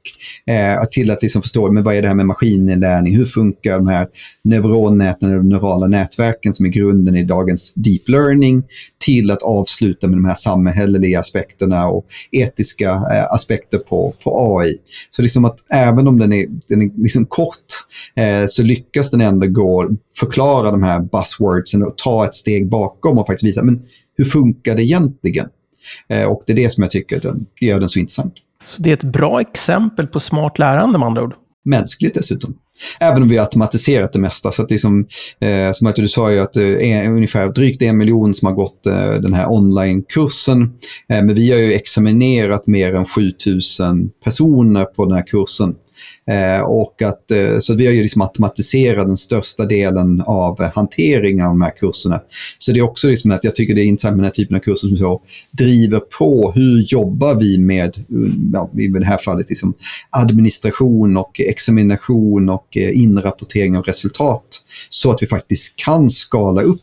eh, 0.46 0.84
till 0.90 1.10
att 1.10 1.22
liksom 1.22 1.42
förstå 1.42 1.72
men 1.72 1.82
vad 1.82 1.94
är 1.94 2.02
det 2.02 2.08
här 2.08 2.14
med 2.14 2.26
maskininlärning, 2.26 3.16
hur 3.16 3.24
funkar 3.24 3.78
de 3.78 3.88
här 3.88 4.08
neuronnäten, 4.44 5.30
de 5.30 5.48
neurala 5.48 5.86
nätverken 5.86 6.54
som 6.54 6.66
är 6.66 6.70
grunden 6.70 7.16
i 7.16 7.24
dagens 7.24 7.72
deep 7.74 8.08
learning, 8.08 8.62
till 9.04 9.30
att 9.30 9.42
avsluta 9.42 10.08
med 10.08 10.18
de 10.18 10.24
här 10.24 10.34
samhälleliga 10.34 11.20
aspekterna 11.20 11.86
och 11.86 12.06
etiska 12.30 12.90
eh, 12.90 13.32
aspekter 13.32 13.78
på, 13.78 14.14
på 14.24 14.58
AI. 14.58 14.76
Så 15.10 15.22
liksom 15.22 15.44
att 15.44 15.56
även 15.70 16.08
om 16.08 16.18
den 16.18 16.32
är, 16.32 16.46
den 16.68 16.82
är 16.82 17.02
liksom 17.02 17.26
kort 17.26 17.56
eh, 18.16 18.44
så 18.48 18.62
lyckas 18.62 19.10
den 19.10 19.20
ändå 19.20 19.46
gå 19.46 19.90
förklara 20.20 20.70
de 20.70 20.82
här 20.82 21.00
buzzwordsen 21.00 21.82
och 21.82 21.98
ta 21.98 22.24
ett 22.24 22.34
steg 22.34 22.68
bakom 22.68 23.18
och 23.18 23.26
faktiskt 23.26 23.48
visa 23.48 23.64
men 23.64 23.82
hur 24.16 24.24
funkar 24.24 24.76
det 24.76 24.84
egentligen? 24.84 25.48
Eh, 26.08 26.24
och 26.24 26.42
det 26.46 26.52
är 26.52 26.56
det 26.56 26.72
som 26.72 26.82
jag 26.82 26.90
tycker 26.90 27.20
den, 27.20 27.46
gör 27.60 27.80
den 27.80 27.88
så 27.88 27.98
intressant. 27.98 28.34
Så 28.64 28.82
det 28.82 28.90
är 28.90 28.94
ett 28.94 29.04
bra 29.04 29.40
exempel 29.40 30.06
på 30.06 30.20
smart 30.20 30.58
lärande 30.58 30.98
med 30.98 31.06
andra 31.06 31.22
ord. 31.22 31.34
Mänskligt 31.64 32.14
dessutom. 32.14 32.54
Även 33.00 33.22
om 33.22 33.28
vi 33.28 33.36
har 33.36 33.44
automatiserat 33.44 34.12
det 34.12 34.18
mesta. 34.18 34.52
Så 34.52 34.62
att 34.62 34.68
det 34.68 34.74
är 34.74 34.78
som, 34.78 35.06
eh, 35.40 35.72
som 35.72 35.86
att 35.86 35.96
du 35.96 36.08
sa 36.08 36.32
ju 36.32 36.38
att 36.38 36.56
eh, 36.56 36.62
det 36.62 36.92
är 36.92 37.10
ungefär 37.10 37.46
drygt 37.46 37.82
en 37.82 37.98
miljon 37.98 38.34
som 38.34 38.46
har 38.46 38.54
gått 38.54 38.86
eh, 38.86 39.12
den 39.12 39.34
här 39.34 39.52
onlinekursen. 39.52 40.62
Eh, 41.08 41.24
men 41.24 41.34
vi 41.34 41.50
har 41.50 41.58
ju 41.58 41.72
examinerat 41.72 42.66
mer 42.66 42.94
än 42.94 43.04
7000 43.04 44.10
personer 44.24 44.84
på 44.84 45.04
den 45.04 45.14
här 45.14 45.26
kursen. 45.26 45.74
Eh, 46.30 46.60
och 46.60 47.02
att, 47.02 47.30
eh, 47.30 47.58
så 47.58 47.74
vi 47.74 47.86
har 47.86 47.92
ju 47.92 48.02
liksom 48.02 48.22
automatiserat 48.22 49.08
den 49.08 49.16
största 49.16 49.66
delen 49.66 50.20
av 50.26 50.62
eh, 50.62 50.70
hanteringen 50.74 51.46
av 51.46 51.52
de 51.52 51.62
här 51.62 51.76
kurserna. 51.76 52.20
Så 52.58 52.72
det 52.72 52.78
är 52.78 52.82
också 52.82 53.08
liksom 53.08 53.30
att 53.30 53.44
jag 53.44 53.56
tycker 53.56 53.74
det 53.74 53.82
är 53.82 53.86
intressant 53.86 54.16
med 54.16 54.18
den 54.18 54.24
här 54.24 54.32
typen 54.32 54.56
av 54.56 54.60
kurser 54.60 54.88
som 54.88 54.96
så 54.96 55.22
driver 55.50 56.00
på 56.00 56.52
hur 56.54 56.84
jobbar 56.88 57.34
vi 57.34 57.58
med, 57.58 57.96
eh, 57.96 58.32
ja, 58.52 58.70
i 58.78 58.88
det 58.88 59.06
här 59.06 59.18
fallet, 59.18 59.48
liksom 59.48 59.74
administration 60.10 61.16
och 61.16 61.40
examination 61.40 62.48
och 62.48 62.76
eh, 62.76 63.00
inrapportering 63.00 63.76
av 63.76 63.84
resultat. 63.84 64.44
Så 64.90 65.10
att 65.10 65.22
vi 65.22 65.26
faktiskt 65.26 65.76
kan 65.76 66.10
skala 66.10 66.62
upp 66.62 66.82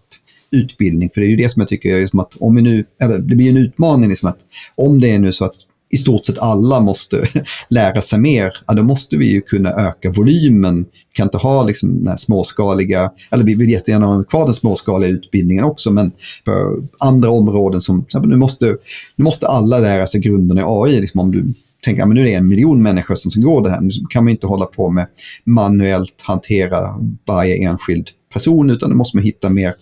utbildning. 0.51 1.09
För 1.13 1.21
det 1.21 1.27
är 1.27 1.29
ju 1.29 1.35
det 1.35 1.49
som 1.49 1.61
jag 1.61 1.67
tycker 1.67 1.95
är 1.95 2.01
liksom 2.01 2.19
att 2.19 2.35
om 2.39 2.55
vi 2.55 2.61
nu, 2.61 2.85
eller 3.01 3.17
det 3.17 3.35
blir 3.35 3.49
en 3.49 3.57
utmaning 3.57 4.09
liksom 4.09 4.29
att 4.29 4.39
om 4.75 4.99
det 4.99 5.11
är 5.11 5.19
nu 5.19 5.33
så 5.33 5.45
att 5.45 5.55
i 5.89 5.97
stort 5.97 6.25
sett 6.25 6.39
alla 6.39 6.79
måste 6.79 7.23
lära 7.69 8.01
sig 8.01 8.19
mer, 8.19 8.53
ja, 8.67 8.73
då 8.73 8.83
måste 8.83 9.17
vi 9.17 9.31
ju 9.31 9.41
kunna 9.41 9.69
öka 9.69 10.11
volymen. 10.11 10.83
Vi 10.83 11.13
kan 11.13 11.23
inte 11.23 11.37
ha 11.37 11.63
liksom 11.63 11.97
den 11.97 12.07
här 12.07 12.17
småskaliga, 12.17 13.11
eller 13.31 13.43
vi 13.43 13.55
vill 13.55 13.69
jättegärna 13.69 14.05
ha 14.05 14.23
kvar 14.23 14.45
den 14.45 14.53
småskaliga 14.53 15.09
utbildningen 15.09 15.63
också, 15.63 15.91
men 15.91 16.11
på 16.45 16.83
andra 16.99 17.29
områden 17.29 17.81
som, 17.81 18.05
nu 18.23 18.35
måste, 18.35 18.77
nu 19.15 19.23
måste 19.23 19.47
alla 19.47 19.79
lära 19.79 20.07
sig 20.07 20.21
grunderna 20.21 20.61
i 20.61 20.63
AI. 20.67 21.01
Liksom 21.01 21.19
om 21.19 21.31
du 21.31 21.53
tänker, 21.83 22.01
ja, 22.01 22.05
nu 22.05 22.21
är 22.21 22.25
det 22.25 22.33
en 22.33 22.47
miljon 22.47 22.81
människor 22.81 23.15
som 23.15 23.31
ska 23.31 23.41
gå 23.41 23.61
det 23.61 23.69
här, 23.69 23.81
nu 23.81 23.91
kan 24.09 24.23
man 24.23 24.31
inte 24.31 24.47
hålla 24.47 24.65
på 24.65 24.89
med 24.89 25.07
manuellt 25.43 26.23
hantera 26.23 26.95
varje 27.27 27.55
enskild 27.69 28.07
person, 28.33 28.69
utan 28.69 28.89
då 28.89 28.95
måste 28.95 29.17
man 29.17 29.23
hitta 29.23 29.49
mer 29.49 29.73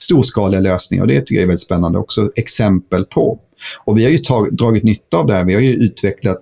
storskaliga 0.00 0.60
lösningar 0.60 1.02
och 1.02 1.08
det 1.08 1.20
tycker 1.20 1.34
jag 1.34 1.42
är 1.42 1.46
väldigt 1.46 1.60
spännande 1.60 1.98
också 1.98 2.30
exempel 2.36 3.04
på. 3.04 3.38
Och 3.84 3.98
vi 3.98 4.04
har 4.04 4.10
ju 4.10 4.18
tag, 4.18 4.56
dragit 4.56 4.84
nytta 4.84 5.16
av 5.16 5.26
det 5.26 5.34
här. 5.34 5.44
Vi 5.44 5.54
har 5.54 5.60
ju 5.60 5.72
utvecklat 5.72 6.40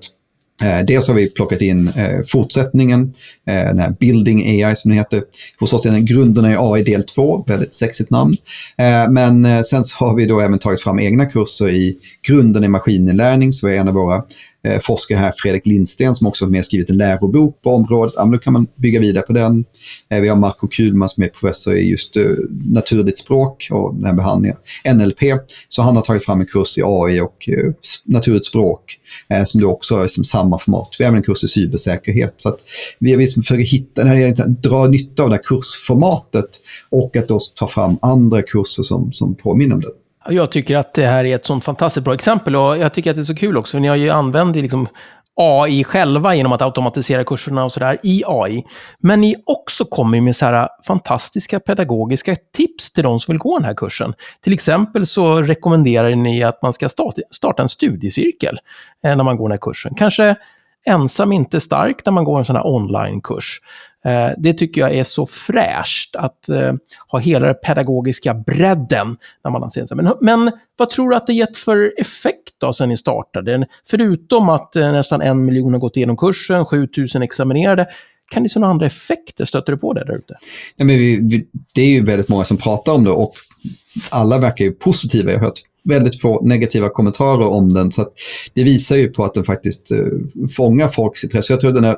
Eh, 0.63 0.85
dels 0.85 1.09
har 1.09 1.15
vi 1.15 1.31
plockat 1.31 1.61
in 1.61 1.89
eh, 1.89 2.23
fortsättningen, 2.27 3.15
eh, 3.47 3.55
den 3.55 3.79
här 3.79 3.91
Building 4.01 4.65
AI 4.65 4.77
som 4.77 4.89
den 4.89 4.99
heter. 4.99 5.23
Hos 5.59 5.73
oss 5.73 5.87
är 5.87 5.91
den 5.91 6.07
grunderna 6.07 6.53
i 6.53 6.57
AI 6.59 6.83
del 6.83 7.05
2, 7.05 7.45
väldigt 7.47 7.75
sexigt 7.75 8.11
namn. 8.11 8.37
Eh, 8.79 9.11
men 9.11 9.45
eh, 9.45 9.61
sen 9.61 9.85
sen 9.85 10.07
har 10.07 10.17
vi 10.17 10.27
då 10.27 10.41
även 10.41 10.59
tagit 10.59 10.83
fram 10.83 11.01
egna 11.01 11.27
kurser 11.27 11.69
i 11.69 11.97
grunden 12.27 12.65
i 12.65 12.69
maskininlärning, 12.69 13.53
så 13.53 13.69
är 13.69 13.77
en 13.77 13.89
av 13.89 13.95
våra 13.95 14.23
eh, 14.65 14.81
forskare 14.81 15.19
här, 15.19 15.33
Fredrik 15.37 15.67
Lindsten, 15.67 16.15
som 16.15 16.27
också 16.27 16.45
har 16.45 16.51
med 16.51 16.65
skrivit 16.65 16.91
en 16.91 16.97
lärobok 16.97 17.63
på 17.63 17.71
området. 17.71 18.15
Ja, 18.17 18.25
då 18.25 18.39
kan 18.39 18.53
man 18.53 18.67
bygga 18.77 19.01
vidare 19.01 19.23
på 19.23 19.33
den. 19.33 19.65
Eh, 20.11 20.21
vi 20.21 20.29
har 20.29 20.37
Marco 20.37 20.67
Kuhlman 20.67 21.09
som 21.09 21.23
är 21.23 21.29
professor 21.29 21.77
i 21.77 21.91
just 21.91 22.17
eh, 22.17 22.23
naturligt 22.65 23.19
språk 23.19 23.69
och 23.71 23.95
den 23.95 24.05
här 24.05 24.15
behandlingen, 24.15 24.57
NLP. 24.95 25.23
Så 25.69 25.83
han 25.83 25.97
har 25.97 26.03
tagit 26.03 26.25
fram 26.25 26.41
en 26.41 26.47
kurs 26.47 26.79
i 26.79 26.83
AI 26.85 27.21
och 27.21 27.49
eh, 27.49 27.73
naturligt 28.05 28.45
språk 28.45 28.99
eh, 29.29 29.45
som 29.45 29.61
då 29.61 29.71
också 29.71 29.97
är 29.97 30.07
som 30.07 30.25
samma 30.25 30.59
format. 30.59 30.97
Vi 30.99 31.05
har 31.05 31.09
även 31.09 31.19
en 31.19 31.23
kurs 31.23 31.45
i 31.45 31.49
cybersäkerhet. 31.49 32.35
Så 32.37 32.49
att 32.49 32.59
vi, 32.99 33.17
vi 33.17 33.23
liksom 33.23 33.43
försöker 33.43 33.65
hitta, 33.65 34.05
den 34.05 34.09
här, 34.09 34.49
dra 34.49 34.87
nytta 34.87 35.23
av 35.23 35.29
det 35.29 35.37
här 35.37 35.43
kursformatet 35.43 36.49
och 36.91 37.17
att 37.17 37.29
då 37.29 37.39
ta 37.55 37.69
fram 37.69 37.99
andra 38.03 38.43
kurser 38.43 38.83
som, 38.83 39.13
som 39.13 39.35
påminner 39.35 39.75
om 39.75 39.81
det. 39.81 39.89
Jag 40.29 40.53
tycker 40.53 40.77
att 40.77 40.95
det 40.95 41.07
här 41.07 41.25
är 41.25 41.35
ett 41.35 41.47
sånt 41.47 41.65
fantastiskt 41.65 42.05
bra 42.05 42.15
exempel 42.15 42.57
och 42.57 42.79
jag 42.79 42.93
tycker 42.93 43.11
att 43.11 43.17
det 43.17 43.23
är 43.23 43.25
så 43.25 43.35
kul 43.35 43.57
också, 43.57 43.77
för 43.77 43.81
ni 43.81 43.89
har 43.89 43.97
ju 43.97 44.11
använt 44.11 44.57
liksom 44.57 44.89
AI 45.41 45.85
själva 45.85 46.35
genom 46.35 46.53
att 46.53 46.63
automatisera 46.63 47.25
kurserna 47.25 47.65
och 47.65 47.73
sådär 47.73 47.99
i 48.03 48.23
AI. 48.27 48.65
Men 48.99 49.21
ni 49.21 49.37
också 49.47 49.85
kommer 49.85 50.21
med 50.21 50.37
så 50.37 50.45
här 50.45 50.69
fantastiska 50.87 51.61
pedagogiska 51.61 52.37
tips 52.57 52.93
till 52.93 53.05
de 53.05 53.21
som 53.21 53.33
vill 53.33 53.39
gå 53.39 53.59
den 53.59 53.65
här 53.65 53.75
kursen. 53.75 54.15
Till 54.41 54.53
exempel 54.53 55.07
så 55.07 55.43
rekommenderar 55.43 56.11
ni 56.11 56.43
att 56.43 56.63
man 56.63 56.73
ska 56.73 56.89
starta 57.31 57.63
en 57.63 57.69
studiecirkel 57.69 58.59
eh, 59.05 59.17
när 59.17 59.25
man 59.25 59.37
går 59.37 59.49
den 59.49 59.53
här 59.53 59.59
kursen. 59.59 59.95
Kanske 59.95 60.37
ensam 60.87 61.33
inte 61.33 61.61
stark 61.61 62.05
när 62.05 62.13
man 62.13 62.25
går 62.25 62.39
en 62.39 62.45
sån 62.45 62.57
här 62.57 62.67
onlinekurs. 62.67 63.61
Eh, 64.07 64.31
det 64.39 64.55
tycker 64.55 64.81
jag 64.81 64.95
är 64.95 65.05
så 65.05 65.27
fräscht 65.27 66.17
att 66.17 66.49
eh, 66.49 66.73
ha 67.09 67.19
hela 67.19 67.47
den 67.47 67.57
pedagogiska 67.65 68.35
bredden 68.35 69.17
när 69.45 69.51
man 69.51 69.61
lanserar 69.61 69.95
men, 69.95 70.13
men 70.21 70.53
vad 70.77 70.91
tror 70.91 71.11
du 71.11 71.17
att 71.17 71.27
det 71.27 71.33
gett 71.33 71.59
för 71.59 72.01
effekt 72.01 72.55
då 72.59 72.73
sen 72.73 72.89
ni 72.89 72.97
startade? 72.97 73.67
Förutom 73.89 74.49
att 74.49 74.77
eh, 74.77 74.93
nästan 74.93 75.23
en 75.23 75.45
miljon 75.45 75.73
har 75.73 75.81
gått 75.81 75.97
igenom 75.97 76.17
kursen, 76.17 76.67
7000 76.67 77.23
examinerade, 77.23 77.87
kan 78.31 78.43
ni 78.43 78.49
se 78.49 78.61
några 78.61 78.71
andra 78.71 78.87
effekter? 78.87 79.45
Stöter 79.45 79.73
du 79.73 79.79
på 79.79 79.93
det 79.93 80.05
där 80.05 80.15
ute? 80.15 80.35
Ja, 80.77 80.85
men 80.85 80.97
vi, 80.97 81.21
vi, 81.23 81.47
det 81.75 81.83
är 81.83 81.89
ju 81.89 82.05
väldigt 82.05 82.29
många 82.29 82.45
som 82.45 82.57
pratar 82.57 82.93
om 82.93 83.05
det 83.05 83.11
och 83.11 83.33
alla 84.11 84.39
verkar 84.39 84.65
ju 84.65 84.73
positiva. 84.73 85.31
Jag 85.31 85.39
har 85.39 85.45
hört 85.45 85.59
väldigt 85.87 86.21
få 86.21 86.47
negativa 86.47 86.89
kommentarer 86.89 87.49
om 87.49 87.75
den. 87.75 87.93
Så 87.93 88.07
det 88.55 88.65
visar 88.65 88.97
ju 88.97 89.09
på 89.09 89.25
att 89.25 89.35
den 89.35 89.45
faktiskt 89.45 89.91
eh, 89.91 89.99
fångar 90.57 90.89
folks 90.89 91.25
intresse. 91.25 91.53
Jag 91.53 91.61
tror 91.61 91.73
den 91.73 91.85
är, 91.85 91.97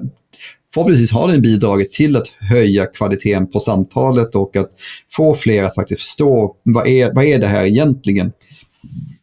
förhoppningsvis 0.74 1.12
har 1.12 1.28
den 1.28 1.42
bidragit 1.42 1.92
till 1.92 2.16
att 2.16 2.28
höja 2.40 2.86
kvaliteten 2.86 3.46
på 3.46 3.60
samtalet 3.60 4.34
och 4.34 4.56
att 4.56 4.70
få 5.12 5.34
fler 5.34 5.62
att 5.62 5.74
faktiskt 5.74 6.00
förstå 6.00 6.56
vad 6.62 6.86
är, 6.86 7.14
vad 7.14 7.24
är 7.24 7.38
det 7.38 7.46
här 7.46 7.64
egentligen. 7.64 8.32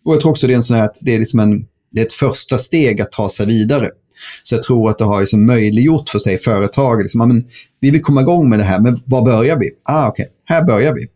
Och 0.06 0.14
jag 0.14 0.22
tror 0.22 0.32
också 0.32 0.48
det 0.48 0.54
är, 0.54 0.56
en 0.56 0.64
sån 0.64 0.78
här, 0.78 0.86
att 0.86 0.98
det 1.02 1.16
är, 1.16 1.20
liksom 1.20 1.40
en, 1.40 1.66
det 1.92 2.02
är 2.02 2.06
ett 2.06 2.14
första 2.14 2.58
steg 2.58 3.02
att 3.02 3.12
ta 3.12 3.30
sig 3.30 3.46
vidare. 3.46 3.90
Så 4.44 4.56
jag 4.56 4.64
tror 4.64 4.90
att 4.90 4.98
det 4.98 5.06
har 5.06 5.20
liksom 5.20 5.46
möjliggjort 5.46 6.10
för 6.10 6.20
sig 6.20 6.38
företag. 6.38 7.02
Liksom, 7.02 7.28
men, 7.28 7.46
vi 7.80 7.92
vill 7.92 8.02
komma 8.02 8.22
igång 8.22 8.50
med 8.50 8.60
det 8.60 8.64
här, 8.64 8.80
men 8.80 9.02
var 9.06 9.26
börjar 9.26 9.60
vi? 9.60 9.72
Ah, 9.84 10.08
okej, 10.08 10.24
okay. 10.24 10.34
här 10.46 10.64
börjar 10.66 10.94
vi. 10.94 11.08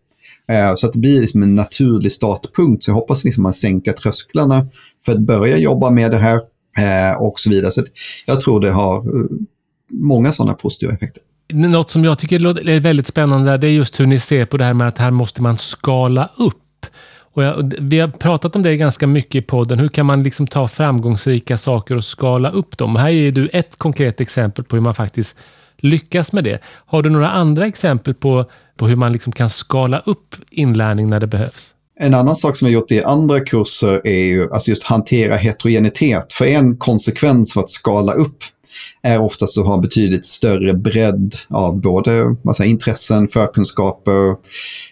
Eh, 0.50 0.76
så 0.76 0.88
att 0.88 0.94
det 0.94 1.00
blir 1.00 1.22
liksom 1.22 1.44
en 1.44 1.56
naturlig 1.56 2.12
startpunkt. 2.12 2.84
Så 2.84 2.92
jag 2.92 2.96
hoppas 2.96 3.24
liksom 3.24 3.44
man 3.44 3.54
sänker 3.54 3.92
trösklarna 3.92 4.68
för 5.06 5.12
att 5.12 5.20
börja 5.20 5.58
jobba 5.58 5.90
med 5.90 6.12
det 6.12 6.18
här 6.18 6.36
eh, 6.78 7.22
och 7.22 7.40
så 7.40 7.50
vidare. 7.50 7.72
Så 7.72 7.84
jag 8.26 8.40
tror 8.42 8.60
det 8.60 8.72
har 8.72 8.98
eh, 8.98 9.26
många 9.92 10.32
sådana 10.32 10.54
positiva 10.54 10.94
effekter. 10.94 11.24
Något 11.54 11.92
som 11.92 12.04
jag 12.04 12.20
tycker 12.20 12.70
är 12.70 12.80
väldigt 12.80 13.08
spännande 13.08 13.58
det 13.58 13.68
är 13.68 13.72
just 13.72 14.00
hur 14.00 14.06
ni 14.06 14.20
ser 14.20 14.46
på 14.46 14.58
det 14.58 14.66
här 14.66 14.74
med 14.74 14.88
att 14.88 14.98
här 14.98 15.12
måste 15.12 15.42
man 15.42 15.58
skala 15.58 16.30
upp. 16.38 16.86
Och 17.34 17.44
jag, 17.44 17.74
vi 17.80 18.00
har 18.00 18.08
pratat 18.08 18.56
om 18.56 18.62
det 18.62 18.78
ganska 18.78 19.08
mycket 19.08 19.36
i 19.36 19.42
podden. 19.42 19.80
Hur 19.80 19.88
kan 19.88 20.06
man 20.06 20.24
liksom 20.24 20.48
ta 20.48 20.68
framgångsrika 20.68 21.58
saker 21.58 21.96
och 21.96 22.04
skala 22.04 22.50
upp 22.50 22.78
dem? 22.78 22.96
Här 22.96 23.10
är 23.10 23.32
du 23.32 23.48
ett 23.48 23.76
konkret 23.76 24.22
exempel 24.22 24.66
på 24.66 24.76
hur 24.76 24.84
man 24.84 24.94
faktiskt 24.94 25.38
lyckas 25.78 26.34
med 26.34 26.44
det. 26.44 26.60
Har 26.66 27.04
du 27.04 27.10
några 27.10 27.30
andra 27.30 27.66
exempel 27.68 28.14
på, 28.14 28.46
på 28.80 28.88
hur 28.88 28.96
man 28.96 29.14
liksom 29.14 29.34
kan 29.34 29.50
skala 29.50 30.00
upp 30.00 30.36
inlärning 30.50 31.10
när 31.10 31.20
det 31.20 31.28
behövs? 31.28 31.76
En 32.00 32.14
annan 32.14 32.36
sak 32.36 32.58
som 32.58 32.66
vi 32.66 32.74
har 32.74 32.82
gjort 32.82 32.92
i 32.92 33.04
andra 33.04 33.40
kurser 33.40 34.02
är 34.08 34.26
ju 34.26 34.54
alltså 34.54 34.70
just 34.70 34.84
hantera 34.84 35.36
heterogenitet. 35.36 36.34
För 36.34 36.46
en 36.46 36.78
konsekvens 36.78 37.54
för 37.54 37.62
att 37.62 37.70
skala 37.70 38.14
upp 38.14 38.38
är 39.02 39.22
oftast 39.22 39.58
att 39.58 39.66
ha 39.66 39.78
betydligt 39.78 40.26
större 40.26 40.74
bredd 40.74 41.36
av 41.50 41.82
både 41.82 42.36
massa 42.44 42.66
intressen, 42.66 43.28
förkunskaper, 43.28 44.36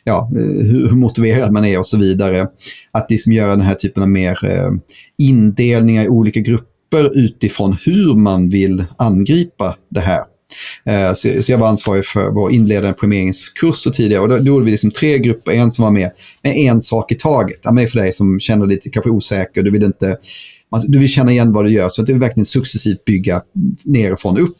ja, 0.03 0.29
hur, 0.33 0.89
hur 0.89 0.95
motiverad 0.95 1.51
man 1.51 1.65
är 1.65 1.79
och 1.79 1.85
så 1.85 1.97
vidare. 1.97 2.47
Att 2.91 3.11
liksom 3.11 3.33
göra 3.33 3.49
den 3.49 3.65
här 3.65 3.75
typen 3.75 4.03
av 4.03 4.09
mer 4.09 4.45
eh, 4.45 4.71
indelningar 5.17 6.03
i 6.03 6.09
olika 6.09 6.39
grupper 6.39 7.17
utifrån 7.17 7.77
hur 7.85 8.15
man 8.15 8.49
vill 8.49 8.85
angripa 8.97 9.75
det 9.89 10.01
här. 10.01 10.23
Eh, 10.85 11.13
så, 11.13 11.51
jag 11.51 11.57
var 11.57 11.67
ansvarig 11.67 12.05
för 12.05 12.29
vår 12.29 12.51
inledande 12.51 12.93
programmeringskurs 12.93 13.87
tidigare. 13.93 14.21
Och 14.21 14.29
då, 14.29 14.37
då 14.37 14.43
gjorde 14.43 14.65
vi 14.65 14.71
liksom 14.71 14.91
tre 14.91 15.17
grupper. 15.17 15.51
En 15.51 15.71
som 15.71 15.83
var 15.83 15.91
med 15.91 16.11
med 16.43 16.57
en 16.57 16.81
sak 16.81 17.11
i 17.11 17.15
taget. 17.15 17.59
Ja, 17.63 17.71
för 17.71 17.99
dig 17.99 18.13
som 18.13 18.39
känner 18.39 18.65
dig 18.65 18.75
lite 18.75 18.89
kanske 18.89 19.09
osäker. 19.09 19.63
Du 19.63 19.71
vill, 19.71 19.83
inte, 19.83 20.17
du 20.87 20.99
vill 20.99 21.09
känna 21.09 21.31
igen 21.31 21.53
vad 21.53 21.65
du 21.65 21.71
gör. 21.71 21.89
Så 21.89 22.01
att 22.01 22.07
det 22.07 22.13
är 22.13 22.17
verkligen 22.17 22.45
successivt 22.45 23.05
bygga 23.05 23.41
nerifrån 23.85 24.35
och 24.35 24.43
upp. 24.43 24.57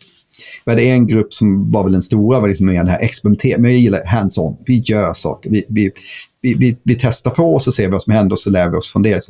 Vi 0.65 0.71
hade 0.71 0.83
en 0.83 1.07
grupp 1.07 1.33
som 1.33 1.71
var 1.71 1.83
väl 1.83 1.91
den 1.91 2.01
stora, 2.01 2.39
var 2.39 2.47
liksom 2.47 2.65
med 2.65 2.85
det 2.85 2.91
här 2.91 2.99
experimentera. 2.99 3.59
Men 3.59 3.71
jag 3.71 3.79
gillar 3.79 4.03
hands-on. 4.05 4.57
Vi 4.65 4.83
gör 4.85 5.13
saker. 5.13 5.49
Vi, 5.49 5.65
vi, 5.69 5.91
vi, 6.41 6.53
vi, 6.53 6.77
vi 6.83 6.95
testar 6.95 7.31
på 7.31 7.53
och 7.53 7.61
så 7.61 7.71
ser 7.71 7.83
vi 7.83 7.91
vad 7.91 8.01
som 8.01 8.13
händer 8.13 8.33
och 8.33 8.39
så 8.39 8.49
lär 8.49 8.69
vi 8.69 8.77
oss 8.77 8.91
från 8.91 9.01
det. 9.01 9.21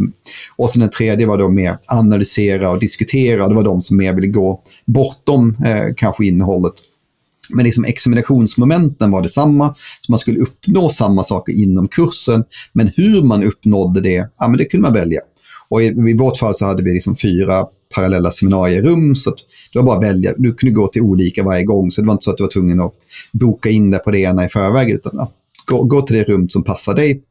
Och 0.55 0.70
sen 0.70 0.80
den 0.80 0.89
tredje 0.89 1.28
var 1.28 1.38
då 1.38 1.49
mer 1.49 1.78
analysera 1.86 2.70
och 2.70 2.80
diskutera. 2.80 3.47
Det 3.47 3.55
var 3.55 3.64
de 3.64 3.82
som 3.82 3.97
mer 3.97 4.14
ville 4.14 4.28
gå 4.28 4.62
bortom 4.86 5.58
eh, 5.66 5.93
kanske 5.97 6.26
innehållet. 6.26 6.74
Men 7.49 7.66
liksom 7.66 7.86
examinationsmomenten 7.86 9.12
var 9.12 9.22
detsamma. 9.22 9.76
Så 10.01 10.12
man 10.12 10.20
skulle 10.20 10.39
uppnå 10.39 10.89
samma 10.89 11.24
saker 11.24 11.53
inom 11.53 11.88
kursen. 11.88 12.43
Men 12.74 12.91
hur 12.95 13.24
man 13.24 13.43
uppnådde 13.43 14.01
det, 14.01 14.30
ja, 14.39 14.47
men 14.47 14.58
det 14.58 14.66
kunde 14.66 14.82
man 14.82 14.93
välja. 14.93 15.22
Och 15.70 15.82
i, 15.82 15.86
i 15.86 16.18
vårt 16.18 16.38
fall 16.38 16.55
så 16.55 16.66
hade 16.66 16.84
vi 16.84 16.93
liksom 16.93 17.16
fyra 17.16 17.66
parallella 17.96 18.32
seminarierum. 18.32 19.16
Så 19.16 19.32
det 19.74 19.80
var 19.80 19.86
bara 19.86 19.98
att 19.98 20.04
välja. 20.04 20.34
Du 20.38 20.54
kunde 20.54 20.74
gå 20.74 20.88
till 20.88 21.02
olika 21.02 21.44
varje 21.44 21.64
gång. 21.64 21.92
Så 21.92 22.02
det 22.02 22.08
var 22.08 22.14
inte 22.14 22.24
så 22.24 22.32
att 22.32 22.38
du 22.38 22.44
var 22.44 22.52
tvungen 22.52 22.82
att 22.82 22.94
boka 23.34 23.70
in 23.70 23.92
det 23.92 23.98
på 23.98 24.12
det 24.12 24.20
ena 24.20 24.46
i 24.46 24.50
förväg. 24.50 24.90
Utan 24.90 25.12
ja, 25.16 25.32
gå, 25.66 25.84
gå 25.84 26.02
till 26.02 26.16
det 26.16 26.24
rum 26.24 26.50
som 26.50 26.64
passar 26.64 26.94
dig. 26.94 27.22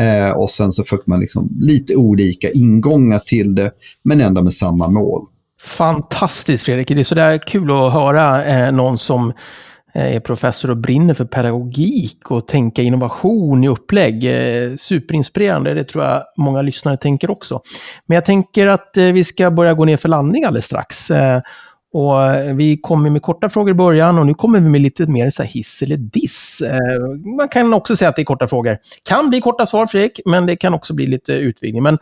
Eh, 0.00 0.36
och 0.36 0.50
sen 0.50 0.72
så 0.72 0.84
fick 0.84 1.06
man 1.06 1.20
liksom 1.20 1.48
lite 1.60 1.96
olika 1.96 2.50
ingångar 2.50 3.18
till 3.18 3.54
det, 3.54 3.70
men 4.02 4.20
ändå 4.20 4.42
med 4.42 4.52
samma 4.52 4.88
mål. 4.88 5.26
Fantastiskt 5.60 6.64
Fredrik. 6.64 6.88
Det 6.88 7.00
är 7.00 7.04
sådär 7.04 7.38
kul 7.46 7.70
att 7.70 7.92
höra 7.92 8.44
eh, 8.44 8.72
någon 8.72 8.98
som 8.98 9.32
Eh, 9.94 10.16
är 10.16 10.20
professor 10.20 10.70
och 10.70 10.76
brinner 10.76 11.14
för 11.14 11.24
pedagogik 11.24 12.30
och 12.30 12.48
tänka 12.48 12.82
innovation 12.82 13.64
i 13.64 13.68
upplägg. 13.68 14.24
Eh, 14.24 14.76
superinspirerande, 14.76 15.74
det 15.74 15.84
tror 15.84 16.04
jag 16.04 16.24
många 16.36 16.62
lyssnare 16.62 16.96
tänker 16.96 17.30
också. 17.30 17.60
Men 18.06 18.14
jag 18.14 18.24
tänker 18.24 18.66
att 18.66 18.96
eh, 18.96 19.04
vi 19.04 19.24
ska 19.24 19.50
börja 19.50 19.74
gå 19.74 19.84
ner 19.84 19.96
för 19.96 20.08
landning 20.08 20.44
alldeles 20.44 20.64
strax. 20.64 21.10
Och 21.92 22.18
vi 22.54 22.78
kommer 22.82 23.10
med 23.10 23.22
korta 23.22 23.48
frågor 23.48 23.70
i 23.70 23.74
början 23.74 24.18
och 24.18 24.26
nu 24.26 24.34
kommer 24.34 24.60
vi 24.60 24.68
med 24.68 24.80
lite 24.80 25.06
mer 25.06 25.30
så 25.30 25.42
hiss 25.42 25.82
eller 25.82 25.96
diss. 25.96 26.62
Man 27.38 27.48
kan 27.48 27.74
också 27.74 27.96
säga 27.96 28.08
att 28.08 28.16
det 28.16 28.22
är 28.22 28.24
korta 28.24 28.46
frågor. 28.46 28.78
Kan 29.08 29.30
bli 29.30 29.40
korta 29.40 29.66
svar, 29.66 29.86
Fredrik, 29.86 30.20
men 30.24 30.46
det 30.46 30.56
kan 30.56 30.74
också 30.74 30.94
bli 30.94 31.06
lite 31.06 31.32
utvidgning. 31.32 31.82
Men 31.82 31.98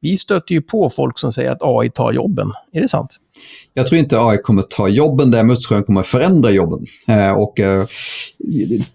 vi 0.00 0.16
stöter 0.16 0.54
ju 0.54 0.62
på 0.62 0.90
folk 0.90 1.18
som 1.18 1.32
säger 1.32 1.50
att 1.50 1.58
AI 1.60 1.90
tar 1.90 2.12
jobben. 2.12 2.52
Är 2.72 2.80
det 2.80 2.88
sant? 2.88 3.10
Jag 3.74 3.86
tror 3.86 3.98
inte 3.98 4.20
AI 4.20 4.38
kommer 4.38 4.62
ta 4.62 4.88
jobben, 4.88 5.30
däremot 5.30 5.60
tror 5.60 5.76
jag 5.76 5.82
den 5.82 5.86
kommer 5.86 6.02
förändra 6.02 6.50
jobben. 6.50 6.86
Eh, 7.08 7.32
och, 7.32 7.60
eh, 7.60 7.86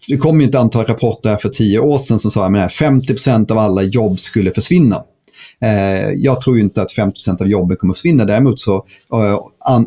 det 0.08 0.18
kom 0.18 0.42
ju 0.42 0.48
ett 0.48 0.56
antal 0.56 0.86
rapporter 0.86 1.38
för 1.38 1.50
tio 1.50 1.80
år 1.80 1.98
sedan 1.98 2.20
som 2.20 2.32
sa 2.32 2.48
att 2.48 2.74
50% 2.74 3.52
av 3.52 3.58
alla 3.58 3.82
jobb 3.82 4.20
skulle 4.20 4.54
försvinna. 4.54 5.04
Eh, 5.62 6.12
jag 6.16 6.42
tror 6.42 6.60
inte 6.60 6.82
att 6.82 6.92
50% 6.92 7.42
av 7.42 7.48
jobben 7.48 7.78
kommer 7.78 7.94
försvinna. 7.94 8.26
Däremot 8.26 8.60
så, 8.60 8.86
eh, 9.14 9.34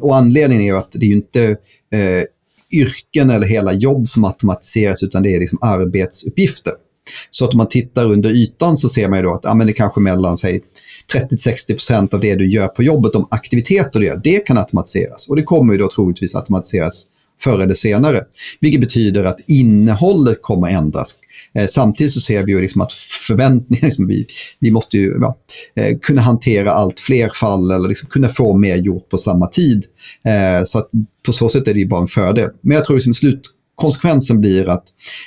och 0.00 0.16
anledningen 0.16 0.62
är 0.62 0.66
ju 0.66 0.76
att 0.76 0.92
det 0.92 1.06
är 1.06 1.08
ju 1.08 1.14
inte 1.14 1.44
eh, 1.92 2.24
yrken 2.72 3.30
eller 3.30 3.46
hela 3.46 3.72
jobb 3.72 4.08
som 4.08 4.24
automatiseras 4.24 5.02
utan 5.02 5.22
det 5.22 5.34
är 5.34 5.40
liksom 5.40 5.58
arbetsuppgifter. 5.62 6.72
Så 7.30 7.44
att 7.44 7.50
om 7.50 7.58
man 7.58 7.68
tittar 7.68 8.12
under 8.12 8.30
ytan 8.30 8.76
så 8.76 8.88
ser 8.88 9.08
man 9.08 9.18
ju 9.18 9.22
då 9.22 9.34
att 9.34 9.44
ja, 9.44 9.54
men 9.54 9.66
det 9.66 9.72
kanske 9.72 10.00
mellan 10.00 10.38
säg, 10.38 10.62
30-60% 11.12 12.14
av 12.14 12.20
det 12.20 12.34
du 12.34 12.50
gör 12.50 12.68
på 12.68 12.82
jobbet, 12.82 13.12
de 13.12 13.28
aktiviteter 13.30 14.00
du 14.00 14.06
gör, 14.06 14.20
det 14.24 14.38
kan 14.38 14.58
automatiseras. 14.58 15.28
Och 15.28 15.36
det 15.36 15.42
kommer 15.42 15.72
ju 15.72 15.78
då 15.78 15.88
troligtvis 15.88 16.34
automatiseras 16.34 17.06
förr 17.40 17.58
eller 17.58 17.74
senare. 17.74 18.24
Vilket 18.60 18.80
betyder 18.80 19.24
att 19.24 19.40
innehållet 19.46 20.42
kommer 20.42 20.68
att 20.68 20.82
ändras. 20.82 21.14
Eh, 21.54 21.66
samtidigt 21.66 22.12
så 22.12 22.20
ser 22.20 22.42
vi 22.42 22.52
ju 22.52 22.60
liksom 22.60 22.80
att 22.80 22.92
förväntningar, 23.26 23.82
liksom 23.84 24.06
vi, 24.06 24.26
vi 24.60 24.70
måste 24.70 24.96
ju 24.96 25.18
ja, 25.20 25.38
eh, 25.76 25.98
kunna 25.98 26.22
hantera 26.22 26.72
allt 26.72 27.00
fler 27.00 27.30
fall 27.34 27.70
eller 27.70 27.88
liksom 27.88 28.08
kunna 28.08 28.28
få 28.28 28.56
mer 28.56 28.76
gjort 28.76 29.08
på 29.08 29.18
samma 29.18 29.46
tid. 29.46 29.84
Eh, 30.24 30.64
så 30.64 30.78
att 30.78 30.90
på 31.26 31.32
så 31.32 31.48
sätt 31.48 31.68
är 31.68 31.74
det 31.74 31.80
ju 31.80 31.88
bara 31.88 32.02
en 32.02 32.08
fördel. 32.08 32.50
Men 32.60 32.74
jag 32.74 32.84
tror 32.84 32.96
liksom 32.96 33.14
slut, 33.14 33.40
konsekvensen 33.74 34.40
blir 34.40 34.68
att 34.68 34.84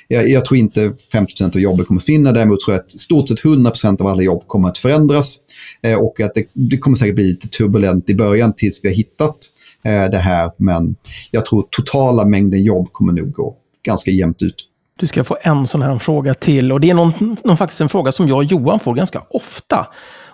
jag, 0.08 0.30
jag, 0.30 0.46
tror 0.46 0.58
inte 0.58 0.94
50% 1.14 1.56
av 1.56 1.62
jobben 1.62 1.86
kommer 1.86 2.02
att 2.02 2.06
finna. 2.06 2.32
Däremot 2.32 2.60
tror 2.60 2.76
jag 2.76 2.84
att 2.84 2.92
stort 2.92 3.30
sett 3.30 3.44
100% 3.44 4.02
av 4.02 4.08
alla 4.08 4.22
jobb 4.22 4.44
kommer 4.48 4.68
att 4.68 4.78
förändras. 4.78 5.38
Eh, 5.82 5.98
och 5.98 6.20
att 6.20 6.34
det, 6.34 6.48
det, 6.54 6.78
kommer 6.78 6.98
säkert 6.98 7.16
bli 7.16 7.24
lite 7.24 7.48
turbulent 7.48 8.10
i 8.10 8.16
början 8.16 8.54
tills 8.54 8.84
vi 8.84 8.90
har 8.90 8.96
hittat 8.96 9.38
eh, 9.84 10.06
det 10.06 10.18
här. 10.18 10.52
Men 10.58 10.96
jag 11.32 11.46
tror 11.46 11.66
totala 11.70 12.26
mängden 12.26 12.64
jobb 12.64 12.90
kommer 12.92 13.14
nog 13.14 13.32
gå 13.32 13.56
ganska 13.86 14.12
jämnt 14.12 14.42
ut. 14.42 14.56
Du 15.00 15.08
ska 15.08 15.24
få 15.24 15.38
en 15.42 15.68
sån 15.68 15.82
här 15.82 16.00
fråga 16.00 16.34
till. 16.34 16.72
Och 16.72 16.82
det 16.82 16.90
är 16.90 16.94
någon, 16.94 17.38
någon 17.44 17.58
faktiskt 17.58 17.82
en 17.82 17.90
fråga 17.90 18.12
som 18.12 18.28
jag 18.28 18.38
och 18.38 18.44
Johan 18.44 18.80
får 18.80 18.94
ganska 18.94 19.24
ofta. 19.30 19.88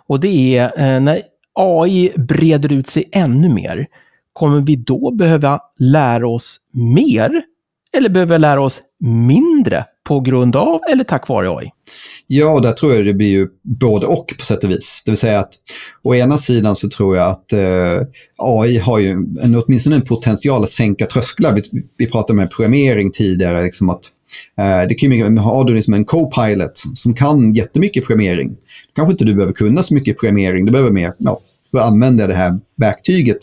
Och 0.07 0.19
det 0.19 0.57
är 0.57 0.65
eh, 0.65 1.01
när 1.01 1.21
AI 1.53 2.11
breder 2.15 2.71
ut 2.71 2.87
sig 2.87 3.09
ännu 3.11 3.49
mer, 3.49 3.87
kommer 4.33 4.61
vi 4.61 4.75
då 4.75 5.11
behöva 5.11 5.59
lära 5.79 6.27
oss 6.27 6.59
mer 6.71 7.41
eller 7.97 8.09
behöver 8.09 8.39
lära 8.39 8.61
oss 8.61 8.81
mindre 8.99 9.85
på 10.07 10.19
grund 10.19 10.55
av 10.55 10.79
eller 10.91 11.03
tack 11.03 11.27
vare 11.27 11.57
AI? 11.57 11.71
Ja, 12.27 12.59
där 12.59 12.71
tror 12.71 12.93
jag 12.93 13.05
det 13.05 13.13
blir 13.13 13.27
ju 13.27 13.47
både 13.61 14.05
och 14.05 14.33
på 14.37 14.45
sätt 14.45 14.63
och 14.63 14.69
vis. 14.69 15.01
Det 15.05 15.11
vill 15.11 15.17
säga 15.17 15.39
att 15.39 15.53
å 16.03 16.15
ena 16.15 16.37
sidan 16.37 16.75
så 16.75 16.89
tror 16.89 17.17
jag 17.17 17.29
att 17.29 17.53
eh, 17.53 18.07
AI 18.37 18.77
har 18.77 18.99
ju 18.99 19.09
en, 19.41 19.63
åtminstone 19.65 19.95
en 19.95 20.01
potential 20.01 20.63
att 20.63 20.69
sänka 20.69 21.05
trösklar. 21.05 21.53
Vi, 21.55 21.83
vi 21.97 22.07
pratade 22.07 22.37
med 22.37 22.51
programmering 22.51 23.11
tidigare, 23.11 23.63
liksom 23.63 23.89
att 23.89 24.05
eh, 24.57 24.87
det 24.89 24.95
kan 24.95 25.11
ju, 25.11 25.37
har 25.37 25.63
du 25.63 25.73
liksom 25.73 25.93
en 25.93 26.05
co-pilot 26.05 26.83
som 26.93 27.13
kan 27.13 27.53
jättemycket 27.53 28.05
programmering. 28.05 28.55
Kanske 28.95 29.11
inte 29.11 29.25
du 29.25 29.33
behöver 29.33 29.53
kunna 29.53 29.83
så 29.83 29.93
mycket 29.93 30.19
programmering, 30.19 30.65
du 30.65 30.71
behöver 30.71 30.91
mer, 30.91 31.13
ja, 31.17 31.39
du 31.71 31.79
använder 31.79 32.27
det 32.27 32.35
här 32.35 32.59
verktyget 32.75 33.37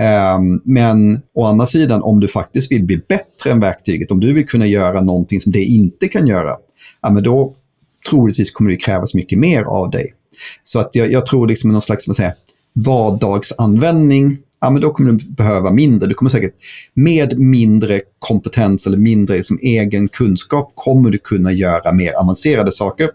Ehm, 0.00 0.60
men 0.64 1.20
å 1.34 1.44
andra 1.44 1.66
sidan, 1.66 2.02
om 2.02 2.20
du 2.20 2.28
faktiskt 2.28 2.72
vill 2.72 2.84
bli 2.84 3.00
bättre 3.08 3.50
än 3.50 3.60
verktyget, 3.60 4.10
om 4.10 4.20
du 4.20 4.32
vill 4.32 4.46
kunna 4.46 4.66
göra 4.66 5.00
någonting 5.00 5.40
som 5.40 5.52
det 5.52 5.64
inte 5.64 6.08
kan 6.08 6.26
göra, 6.26 6.56
ja, 7.02 7.10
men 7.10 7.22
då 7.22 7.54
troligtvis 8.10 8.50
kommer 8.50 8.70
det 8.70 8.76
krävas 8.76 9.14
mycket 9.14 9.38
mer 9.38 9.62
av 9.62 9.90
dig. 9.90 10.14
Så 10.62 10.80
att 10.80 10.94
jag, 10.94 11.12
jag 11.12 11.26
tror 11.26 11.46
liksom 11.46 11.72
någon 11.72 11.82
slags 11.82 12.04
säga, 12.04 12.32
vardagsanvändning, 12.72 14.38
ja, 14.60 14.70
men 14.70 14.82
då 14.82 14.90
kommer 14.90 15.12
du 15.12 15.24
behöva 15.24 15.70
mindre. 15.70 16.08
Du 16.08 16.14
kommer 16.14 16.30
säkert 16.30 16.54
med 16.94 17.38
mindre 17.38 18.00
kompetens 18.18 18.86
eller 18.86 18.98
mindre 18.98 19.42
som 19.42 19.58
egen 19.62 20.08
kunskap 20.08 20.72
kommer 20.74 21.10
du 21.10 21.18
kunna 21.18 21.52
göra 21.52 21.92
mer 21.92 22.12
avancerade 22.12 22.72
saker 22.72 23.10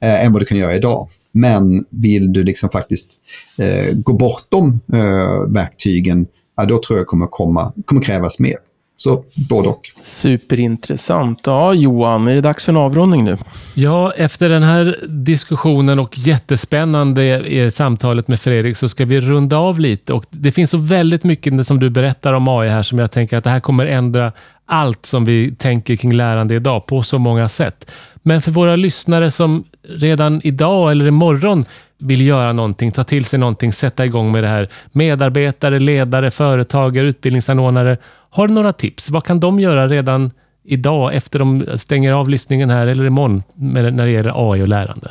eh, 0.00 0.24
än 0.24 0.32
vad 0.32 0.42
du 0.42 0.46
kan 0.46 0.58
göra 0.58 0.76
idag. 0.76 1.08
Men 1.32 1.84
vill 1.90 2.32
du 2.32 2.44
liksom 2.44 2.70
faktiskt 2.70 3.10
eh, 3.58 3.94
gå 3.94 4.12
bortom 4.12 4.80
eh, 4.92 5.40
verktygen, 5.48 6.26
ja, 6.56 6.64
då 6.64 6.78
tror 6.78 6.98
jag 6.98 7.06
kommer, 7.06 7.26
komma, 7.26 7.72
kommer 7.84 8.02
krävas 8.02 8.38
mer. 8.38 8.56
Så 9.00 9.24
både 9.48 9.68
och. 9.68 9.80
Superintressant. 10.04 11.40
Ja, 11.44 11.74
Johan, 11.74 12.28
är 12.28 12.34
det 12.34 12.40
dags 12.40 12.64
för 12.64 12.72
en 12.72 12.76
avrundning 12.76 13.24
nu? 13.24 13.36
Ja, 13.74 14.12
efter 14.16 14.48
den 14.48 14.62
här 14.62 14.96
diskussionen 15.08 15.98
och 15.98 16.18
jättespännande 16.18 17.70
samtalet 17.70 18.28
med 18.28 18.40
Fredrik 18.40 18.76
så 18.76 18.88
ska 18.88 19.04
vi 19.04 19.20
runda 19.20 19.56
av 19.56 19.80
lite. 19.80 20.12
Och 20.12 20.24
det 20.30 20.52
finns 20.52 20.70
så 20.70 20.78
väldigt 20.78 21.24
mycket 21.24 21.66
som 21.66 21.80
du 21.80 21.90
berättar 21.90 22.32
om 22.32 22.48
AI 22.48 22.68
här 22.68 22.82
som 22.82 22.98
jag 22.98 23.10
tänker 23.10 23.36
att 23.36 23.44
det 23.44 23.50
här 23.50 23.60
kommer 23.60 23.86
ändra 23.86 24.32
allt 24.66 25.06
som 25.06 25.24
vi 25.24 25.54
tänker 25.58 25.96
kring 25.96 26.12
lärande 26.12 26.54
idag 26.54 26.86
på 26.86 27.02
så 27.02 27.18
många 27.18 27.48
sätt. 27.48 27.90
Men 28.28 28.42
för 28.42 28.50
våra 28.50 28.76
lyssnare 28.76 29.30
som 29.30 29.64
redan 29.88 30.40
idag 30.44 30.90
eller 30.90 31.06
imorgon 31.06 31.64
vill 31.98 32.26
göra 32.26 32.52
någonting, 32.52 32.92
ta 32.92 33.04
till 33.04 33.24
sig 33.24 33.38
någonting, 33.38 33.72
sätta 33.72 34.04
igång 34.04 34.32
med 34.32 34.44
det 34.44 34.48
här. 34.48 34.70
Medarbetare, 34.92 35.78
ledare, 35.78 36.30
företagare, 36.30 37.08
utbildningsanordnare. 37.08 37.96
Har 38.30 38.48
du 38.48 38.54
några 38.54 38.72
tips? 38.72 39.10
Vad 39.10 39.24
kan 39.24 39.40
de 39.40 39.60
göra 39.60 39.88
redan 39.88 40.30
idag 40.64 41.14
efter 41.14 41.38
de 41.38 41.66
stänger 41.76 42.12
av 42.12 42.28
lyssningen 42.28 42.70
här 42.70 42.86
eller 42.86 43.06
imorgon 43.06 43.42
när 43.54 44.04
det 44.04 44.10
gäller 44.10 44.52
AI 44.52 44.62
och 44.62 44.68
lärande? 44.68 45.10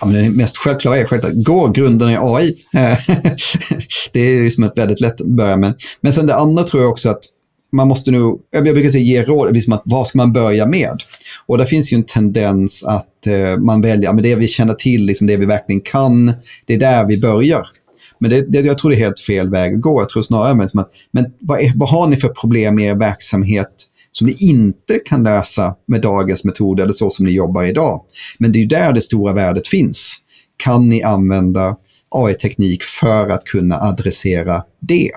Ja, 0.00 0.06
men 0.06 0.24
det 0.24 0.30
mest 0.30 0.56
självklara 0.56 0.96
är 0.96 1.04
självklart, 1.04 1.44
gå 1.46 1.68
grunderna 1.68 2.12
i 2.12 2.16
AI. 2.20 2.54
det 4.12 4.20
är 4.20 4.44
liksom 4.44 4.64
ett 4.64 4.78
väldigt 4.78 5.00
lätt 5.00 5.20
att 5.20 5.26
börja 5.26 5.56
med. 5.56 5.74
Men 6.00 6.12
sen 6.12 6.26
det 6.26 6.36
andra 6.36 6.62
tror 6.62 6.82
jag 6.82 6.92
också 6.92 7.10
att 7.10 7.24
man 7.72 7.88
måste 7.88 8.10
nog, 8.10 8.40
jag 8.50 8.64
brukar 8.64 8.90
säga 8.90 9.04
ge 9.04 9.22
råd, 9.22 9.54
liksom 9.54 9.72
att 9.72 9.82
vad 9.84 10.06
ska 10.06 10.18
man 10.18 10.32
börja 10.32 10.66
med? 10.66 11.02
Och 11.46 11.58
där 11.58 11.64
finns 11.64 11.92
ju 11.92 11.96
en 11.96 12.04
tendens 12.04 12.84
att 12.84 13.26
eh, 13.26 13.58
man 13.58 13.80
väljer, 13.80 14.12
men 14.12 14.22
det 14.22 14.34
vi 14.34 14.48
känner 14.48 14.74
till, 14.74 15.04
liksom 15.04 15.26
det 15.26 15.36
vi 15.36 15.46
verkligen 15.46 15.80
kan, 15.80 16.32
det 16.66 16.74
är 16.74 16.78
där 16.78 17.04
vi 17.04 17.20
börjar. 17.20 17.66
Men 18.18 18.30
det, 18.30 18.52
det, 18.52 18.60
jag 18.60 18.78
tror 18.78 18.90
det 18.90 18.96
är 18.96 19.04
helt 19.04 19.20
fel 19.20 19.50
väg 19.50 19.74
att 19.74 19.80
gå. 19.80 20.00
Jag 20.00 20.08
tror 20.08 20.22
snarare 20.22 20.64
att, 20.64 20.74
men 21.10 21.24
vad, 21.40 21.60
är, 21.60 21.72
vad 21.74 21.88
har 21.88 22.06
ni 22.06 22.16
för 22.16 22.28
problem 22.28 22.78
i 22.78 22.84
er 22.84 22.94
verksamhet 22.94 23.72
som 24.12 24.26
ni 24.26 24.34
inte 24.40 24.98
kan 25.04 25.22
lösa 25.22 25.74
med 25.86 26.00
dagens 26.00 26.44
metoder 26.44 26.82
eller 26.82 26.92
så 26.92 27.10
som 27.10 27.26
ni 27.26 27.32
jobbar 27.32 27.62
idag? 27.64 28.02
Men 28.40 28.52
det 28.52 28.58
är 28.58 28.60
ju 28.60 28.66
där 28.66 28.92
det 28.92 29.00
stora 29.00 29.32
värdet 29.32 29.66
finns. 29.66 30.16
Kan 30.56 30.88
ni 30.88 31.02
använda 31.02 31.76
AI-teknik 32.10 32.82
för 32.82 33.28
att 33.28 33.44
kunna 33.44 33.80
adressera 33.80 34.62
det? 34.80 35.10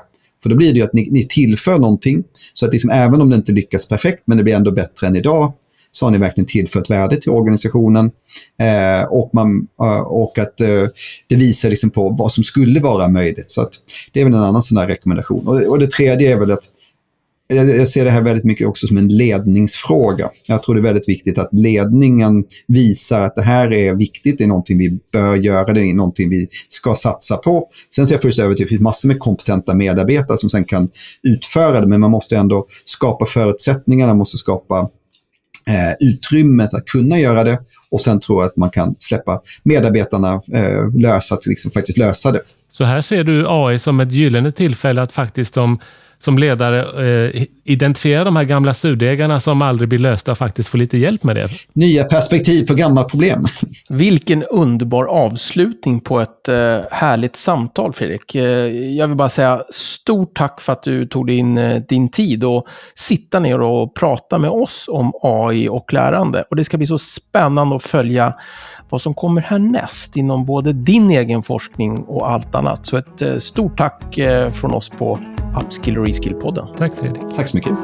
För 0.45 0.49
då 0.49 0.55
blir 0.55 0.73
det 0.73 0.79
ju 0.79 0.85
att 0.85 0.93
ni, 0.93 1.09
ni 1.11 1.27
tillför 1.27 1.79
någonting. 1.79 2.23
Så 2.53 2.65
att 2.65 2.73
liksom, 2.73 2.89
även 2.89 3.21
om 3.21 3.29
det 3.29 3.35
inte 3.35 3.51
lyckas 3.51 3.87
perfekt, 3.87 4.23
men 4.25 4.37
det 4.37 4.43
blir 4.43 4.55
ändå 4.55 4.71
bättre 4.71 5.07
än 5.07 5.15
idag, 5.15 5.53
så 5.91 6.05
har 6.05 6.11
ni 6.11 6.17
verkligen 6.17 6.45
tillfört 6.45 6.89
värde 6.89 7.17
till 7.17 7.31
organisationen. 7.31 8.11
Eh, 8.59 9.07
och, 9.09 9.29
man, 9.33 9.67
eh, 9.81 9.99
och 9.99 10.39
att 10.39 10.61
eh, 10.61 10.83
det 11.27 11.35
visar 11.35 11.69
liksom 11.69 11.89
på 11.89 12.09
vad 12.09 12.31
som 12.31 12.43
skulle 12.43 12.79
vara 12.79 13.07
möjligt. 13.07 13.51
Så 13.51 13.61
att 13.61 13.71
det 14.13 14.21
är 14.21 14.23
väl 14.23 14.33
en 14.33 14.39
annan 14.39 14.63
sån 14.63 14.87
rekommendation. 14.87 15.47
Och, 15.47 15.61
och 15.61 15.79
det 15.79 15.87
tredje 15.87 16.31
är 16.31 16.35
väl 16.35 16.51
att 16.51 16.63
jag 17.47 17.87
ser 17.87 18.05
det 18.05 18.11
här 18.11 18.21
väldigt 18.21 18.45
mycket 18.45 18.67
också 18.67 18.87
som 18.87 18.97
en 18.97 19.07
ledningsfråga. 19.07 20.29
Jag 20.47 20.63
tror 20.63 20.75
det 20.75 20.81
är 20.81 20.83
väldigt 20.83 21.09
viktigt 21.09 21.37
att 21.37 21.49
ledningen 21.51 22.43
visar 22.67 23.21
att 23.21 23.35
det 23.35 23.41
här 23.41 23.73
är 23.73 23.93
viktigt, 23.93 24.37
det 24.37 24.43
är 24.43 24.47
någonting 24.47 24.77
vi 24.77 24.99
bör 25.11 25.35
göra, 25.35 25.73
det 25.73 25.81
är 25.81 25.93
någonting 25.93 26.29
vi 26.29 26.47
ska 26.67 26.95
satsa 26.95 27.37
på. 27.37 27.67
Sen 27.95 28.07
ser 28.07 28.15
jag 28.15 28.21
först 28.21 28.39
över 28.39 28.53
till 28.53 28.63
att 28.63 28.67
det 28.67 28.69
finns 28.69 28.81
massor 28.81 29.07
med 29.07 29.19
kompetenta 29.19 29.73
medarbetare 29.73 30.37
som 30.37 30.49
sen 30.49 30.63
kan 30.63 30.89
utföra 31.23 31.81
det, 31.81 31.87
men 31.87 31.99
man 31.99 32.11
måste 32.11 32.37
ändå 32.37 32.65
skapa 32.85 33.25
förutsättningarna, 33.25 34.11
man 34.11 34.17
måste 34.17 34.37
skapa 34.37 34.89
eh, 35.67 36.07
utrymmet 36.07 36.73
att 36.73 36.85
kunna 36.85 37.19
göra 37.19 37.43
det 37.43 37.59
och 37.89 38.01
sen 38.01 38.19
tror 38.19 38.41
jag 38.41 38.47
att 38.47 38.55
man 38.55 38.69
kan 38.69 38.95
släppa 38.99 39.41
medarbetarna 39.63 40.41
eh, 40.53 40.95
lösa, 40.95 41.37
liksom 41.45 41.71
faktiskt 41.71 41.97
lösa 41.97 42.31
det. 42.31 42.41
Så 42.71 42.83
här 42.83 43.01
ser 43.01 43.23
du 43.23 43.45
AI 43.49 43.79
som 43.79 43.99
ett 43.99 44.11
gyllene 44.11 44.51
tillfälle 44.51 45.01
att 45.01 45.11
faktiskt 45.11 45.53
de 45.53 45.79
som 46.17 46.37
ledare 46.37 47.07
eh, 47.07 47.43
identifiera 47.63 48.23
de 48.23 48.35
här 48.35 48.43
gamla 48.43 48.73
surdegarna 48.73 49.39
som 49.39 49.61
aldrig 49.61 49.89
blir 49.89 49.99
lösta 49.99 50.31
och 50.31 50.37
faktiskt 50.37 50.69
få 50.69 50.77
lite 50.77 50.97
hjälp 50.97 51.23
med 51.23 51.35
det. 51.35 51.49
Nya 51.73 52.03
perspektiv 52.03 52.67
på 52.67 52.73
gamla 52.73 53.03
problem. 53.03 53.45
Vilken 53.89 54.43
underbar 54.43 55.05
avslutning 55.05 55.99
på 55.99 56.19
ett 56.19 56.47
eh, 56.47 56.79
härligt 56.91 57.35
samtal, 57.35 57.93
Fredrik. 57.93 58.35
Eh, 58.35 58.43
jag 58.97 59.07
vill 59.07 59.17
bara 59.17 59.29
säga 59.29 59.63
stort 59.69 60.37
tack 60.37 60.61
för 60.61 60.73
att 60.73 60.83
du 60.83 61.07
tog 61.07 61.27
din, 61.27 61.57
eh, 61.57 61.81
din 61.89 62.11
tid 62.11 62.43
och 62.43 62.67
sitta 62.95 63.39
ner 63.39 63.61
och 63.61 63.95
prata 63.95 64.37
med 64.37 64.49
oss 64.49 64.85
om 64.87 65.13
AI 65.23 65.69
och 65.69 65.93
lärande. 65.93 66.43
Och 66.49 66.55
det 66.55 66.63
ska 66.63 66.77
bli 66.77 66.87
så 66.87 66.97
spännande 66.97 67.75
att 67.75 67.83
följa 67.83 68.33
vad 68.95 69.01
som 69.01 69.13
kommer 69.13 69.41
härnäst 69.41 70.15
inom 70.15 70.45
både 70.45 70.73
din 70.73 71.09
egen 71.09 71.43
forskning 71.43 72.03
och 72.03 72.31
allt 72.31 72.55
annat. 72.55 72.85
Så 72.85 72.97
ett 72.97 73.21
eh, 73.21 73.37
stort 73.37 73.77
tack 73.77 74.17
eh, 74.17 74.51
från 74.51 74.73
oss 74.73 74.89
på 74.89 75.19
Upskill 75.63 75.97
och 75.97 76.07
Reskill-podden. 76.07 76.67
Tack 76.77 76.95
Fredrik. 76.95 77.23
Tack 77.35 77.47
så 77.47 77.57
mycket. 77.57 77.77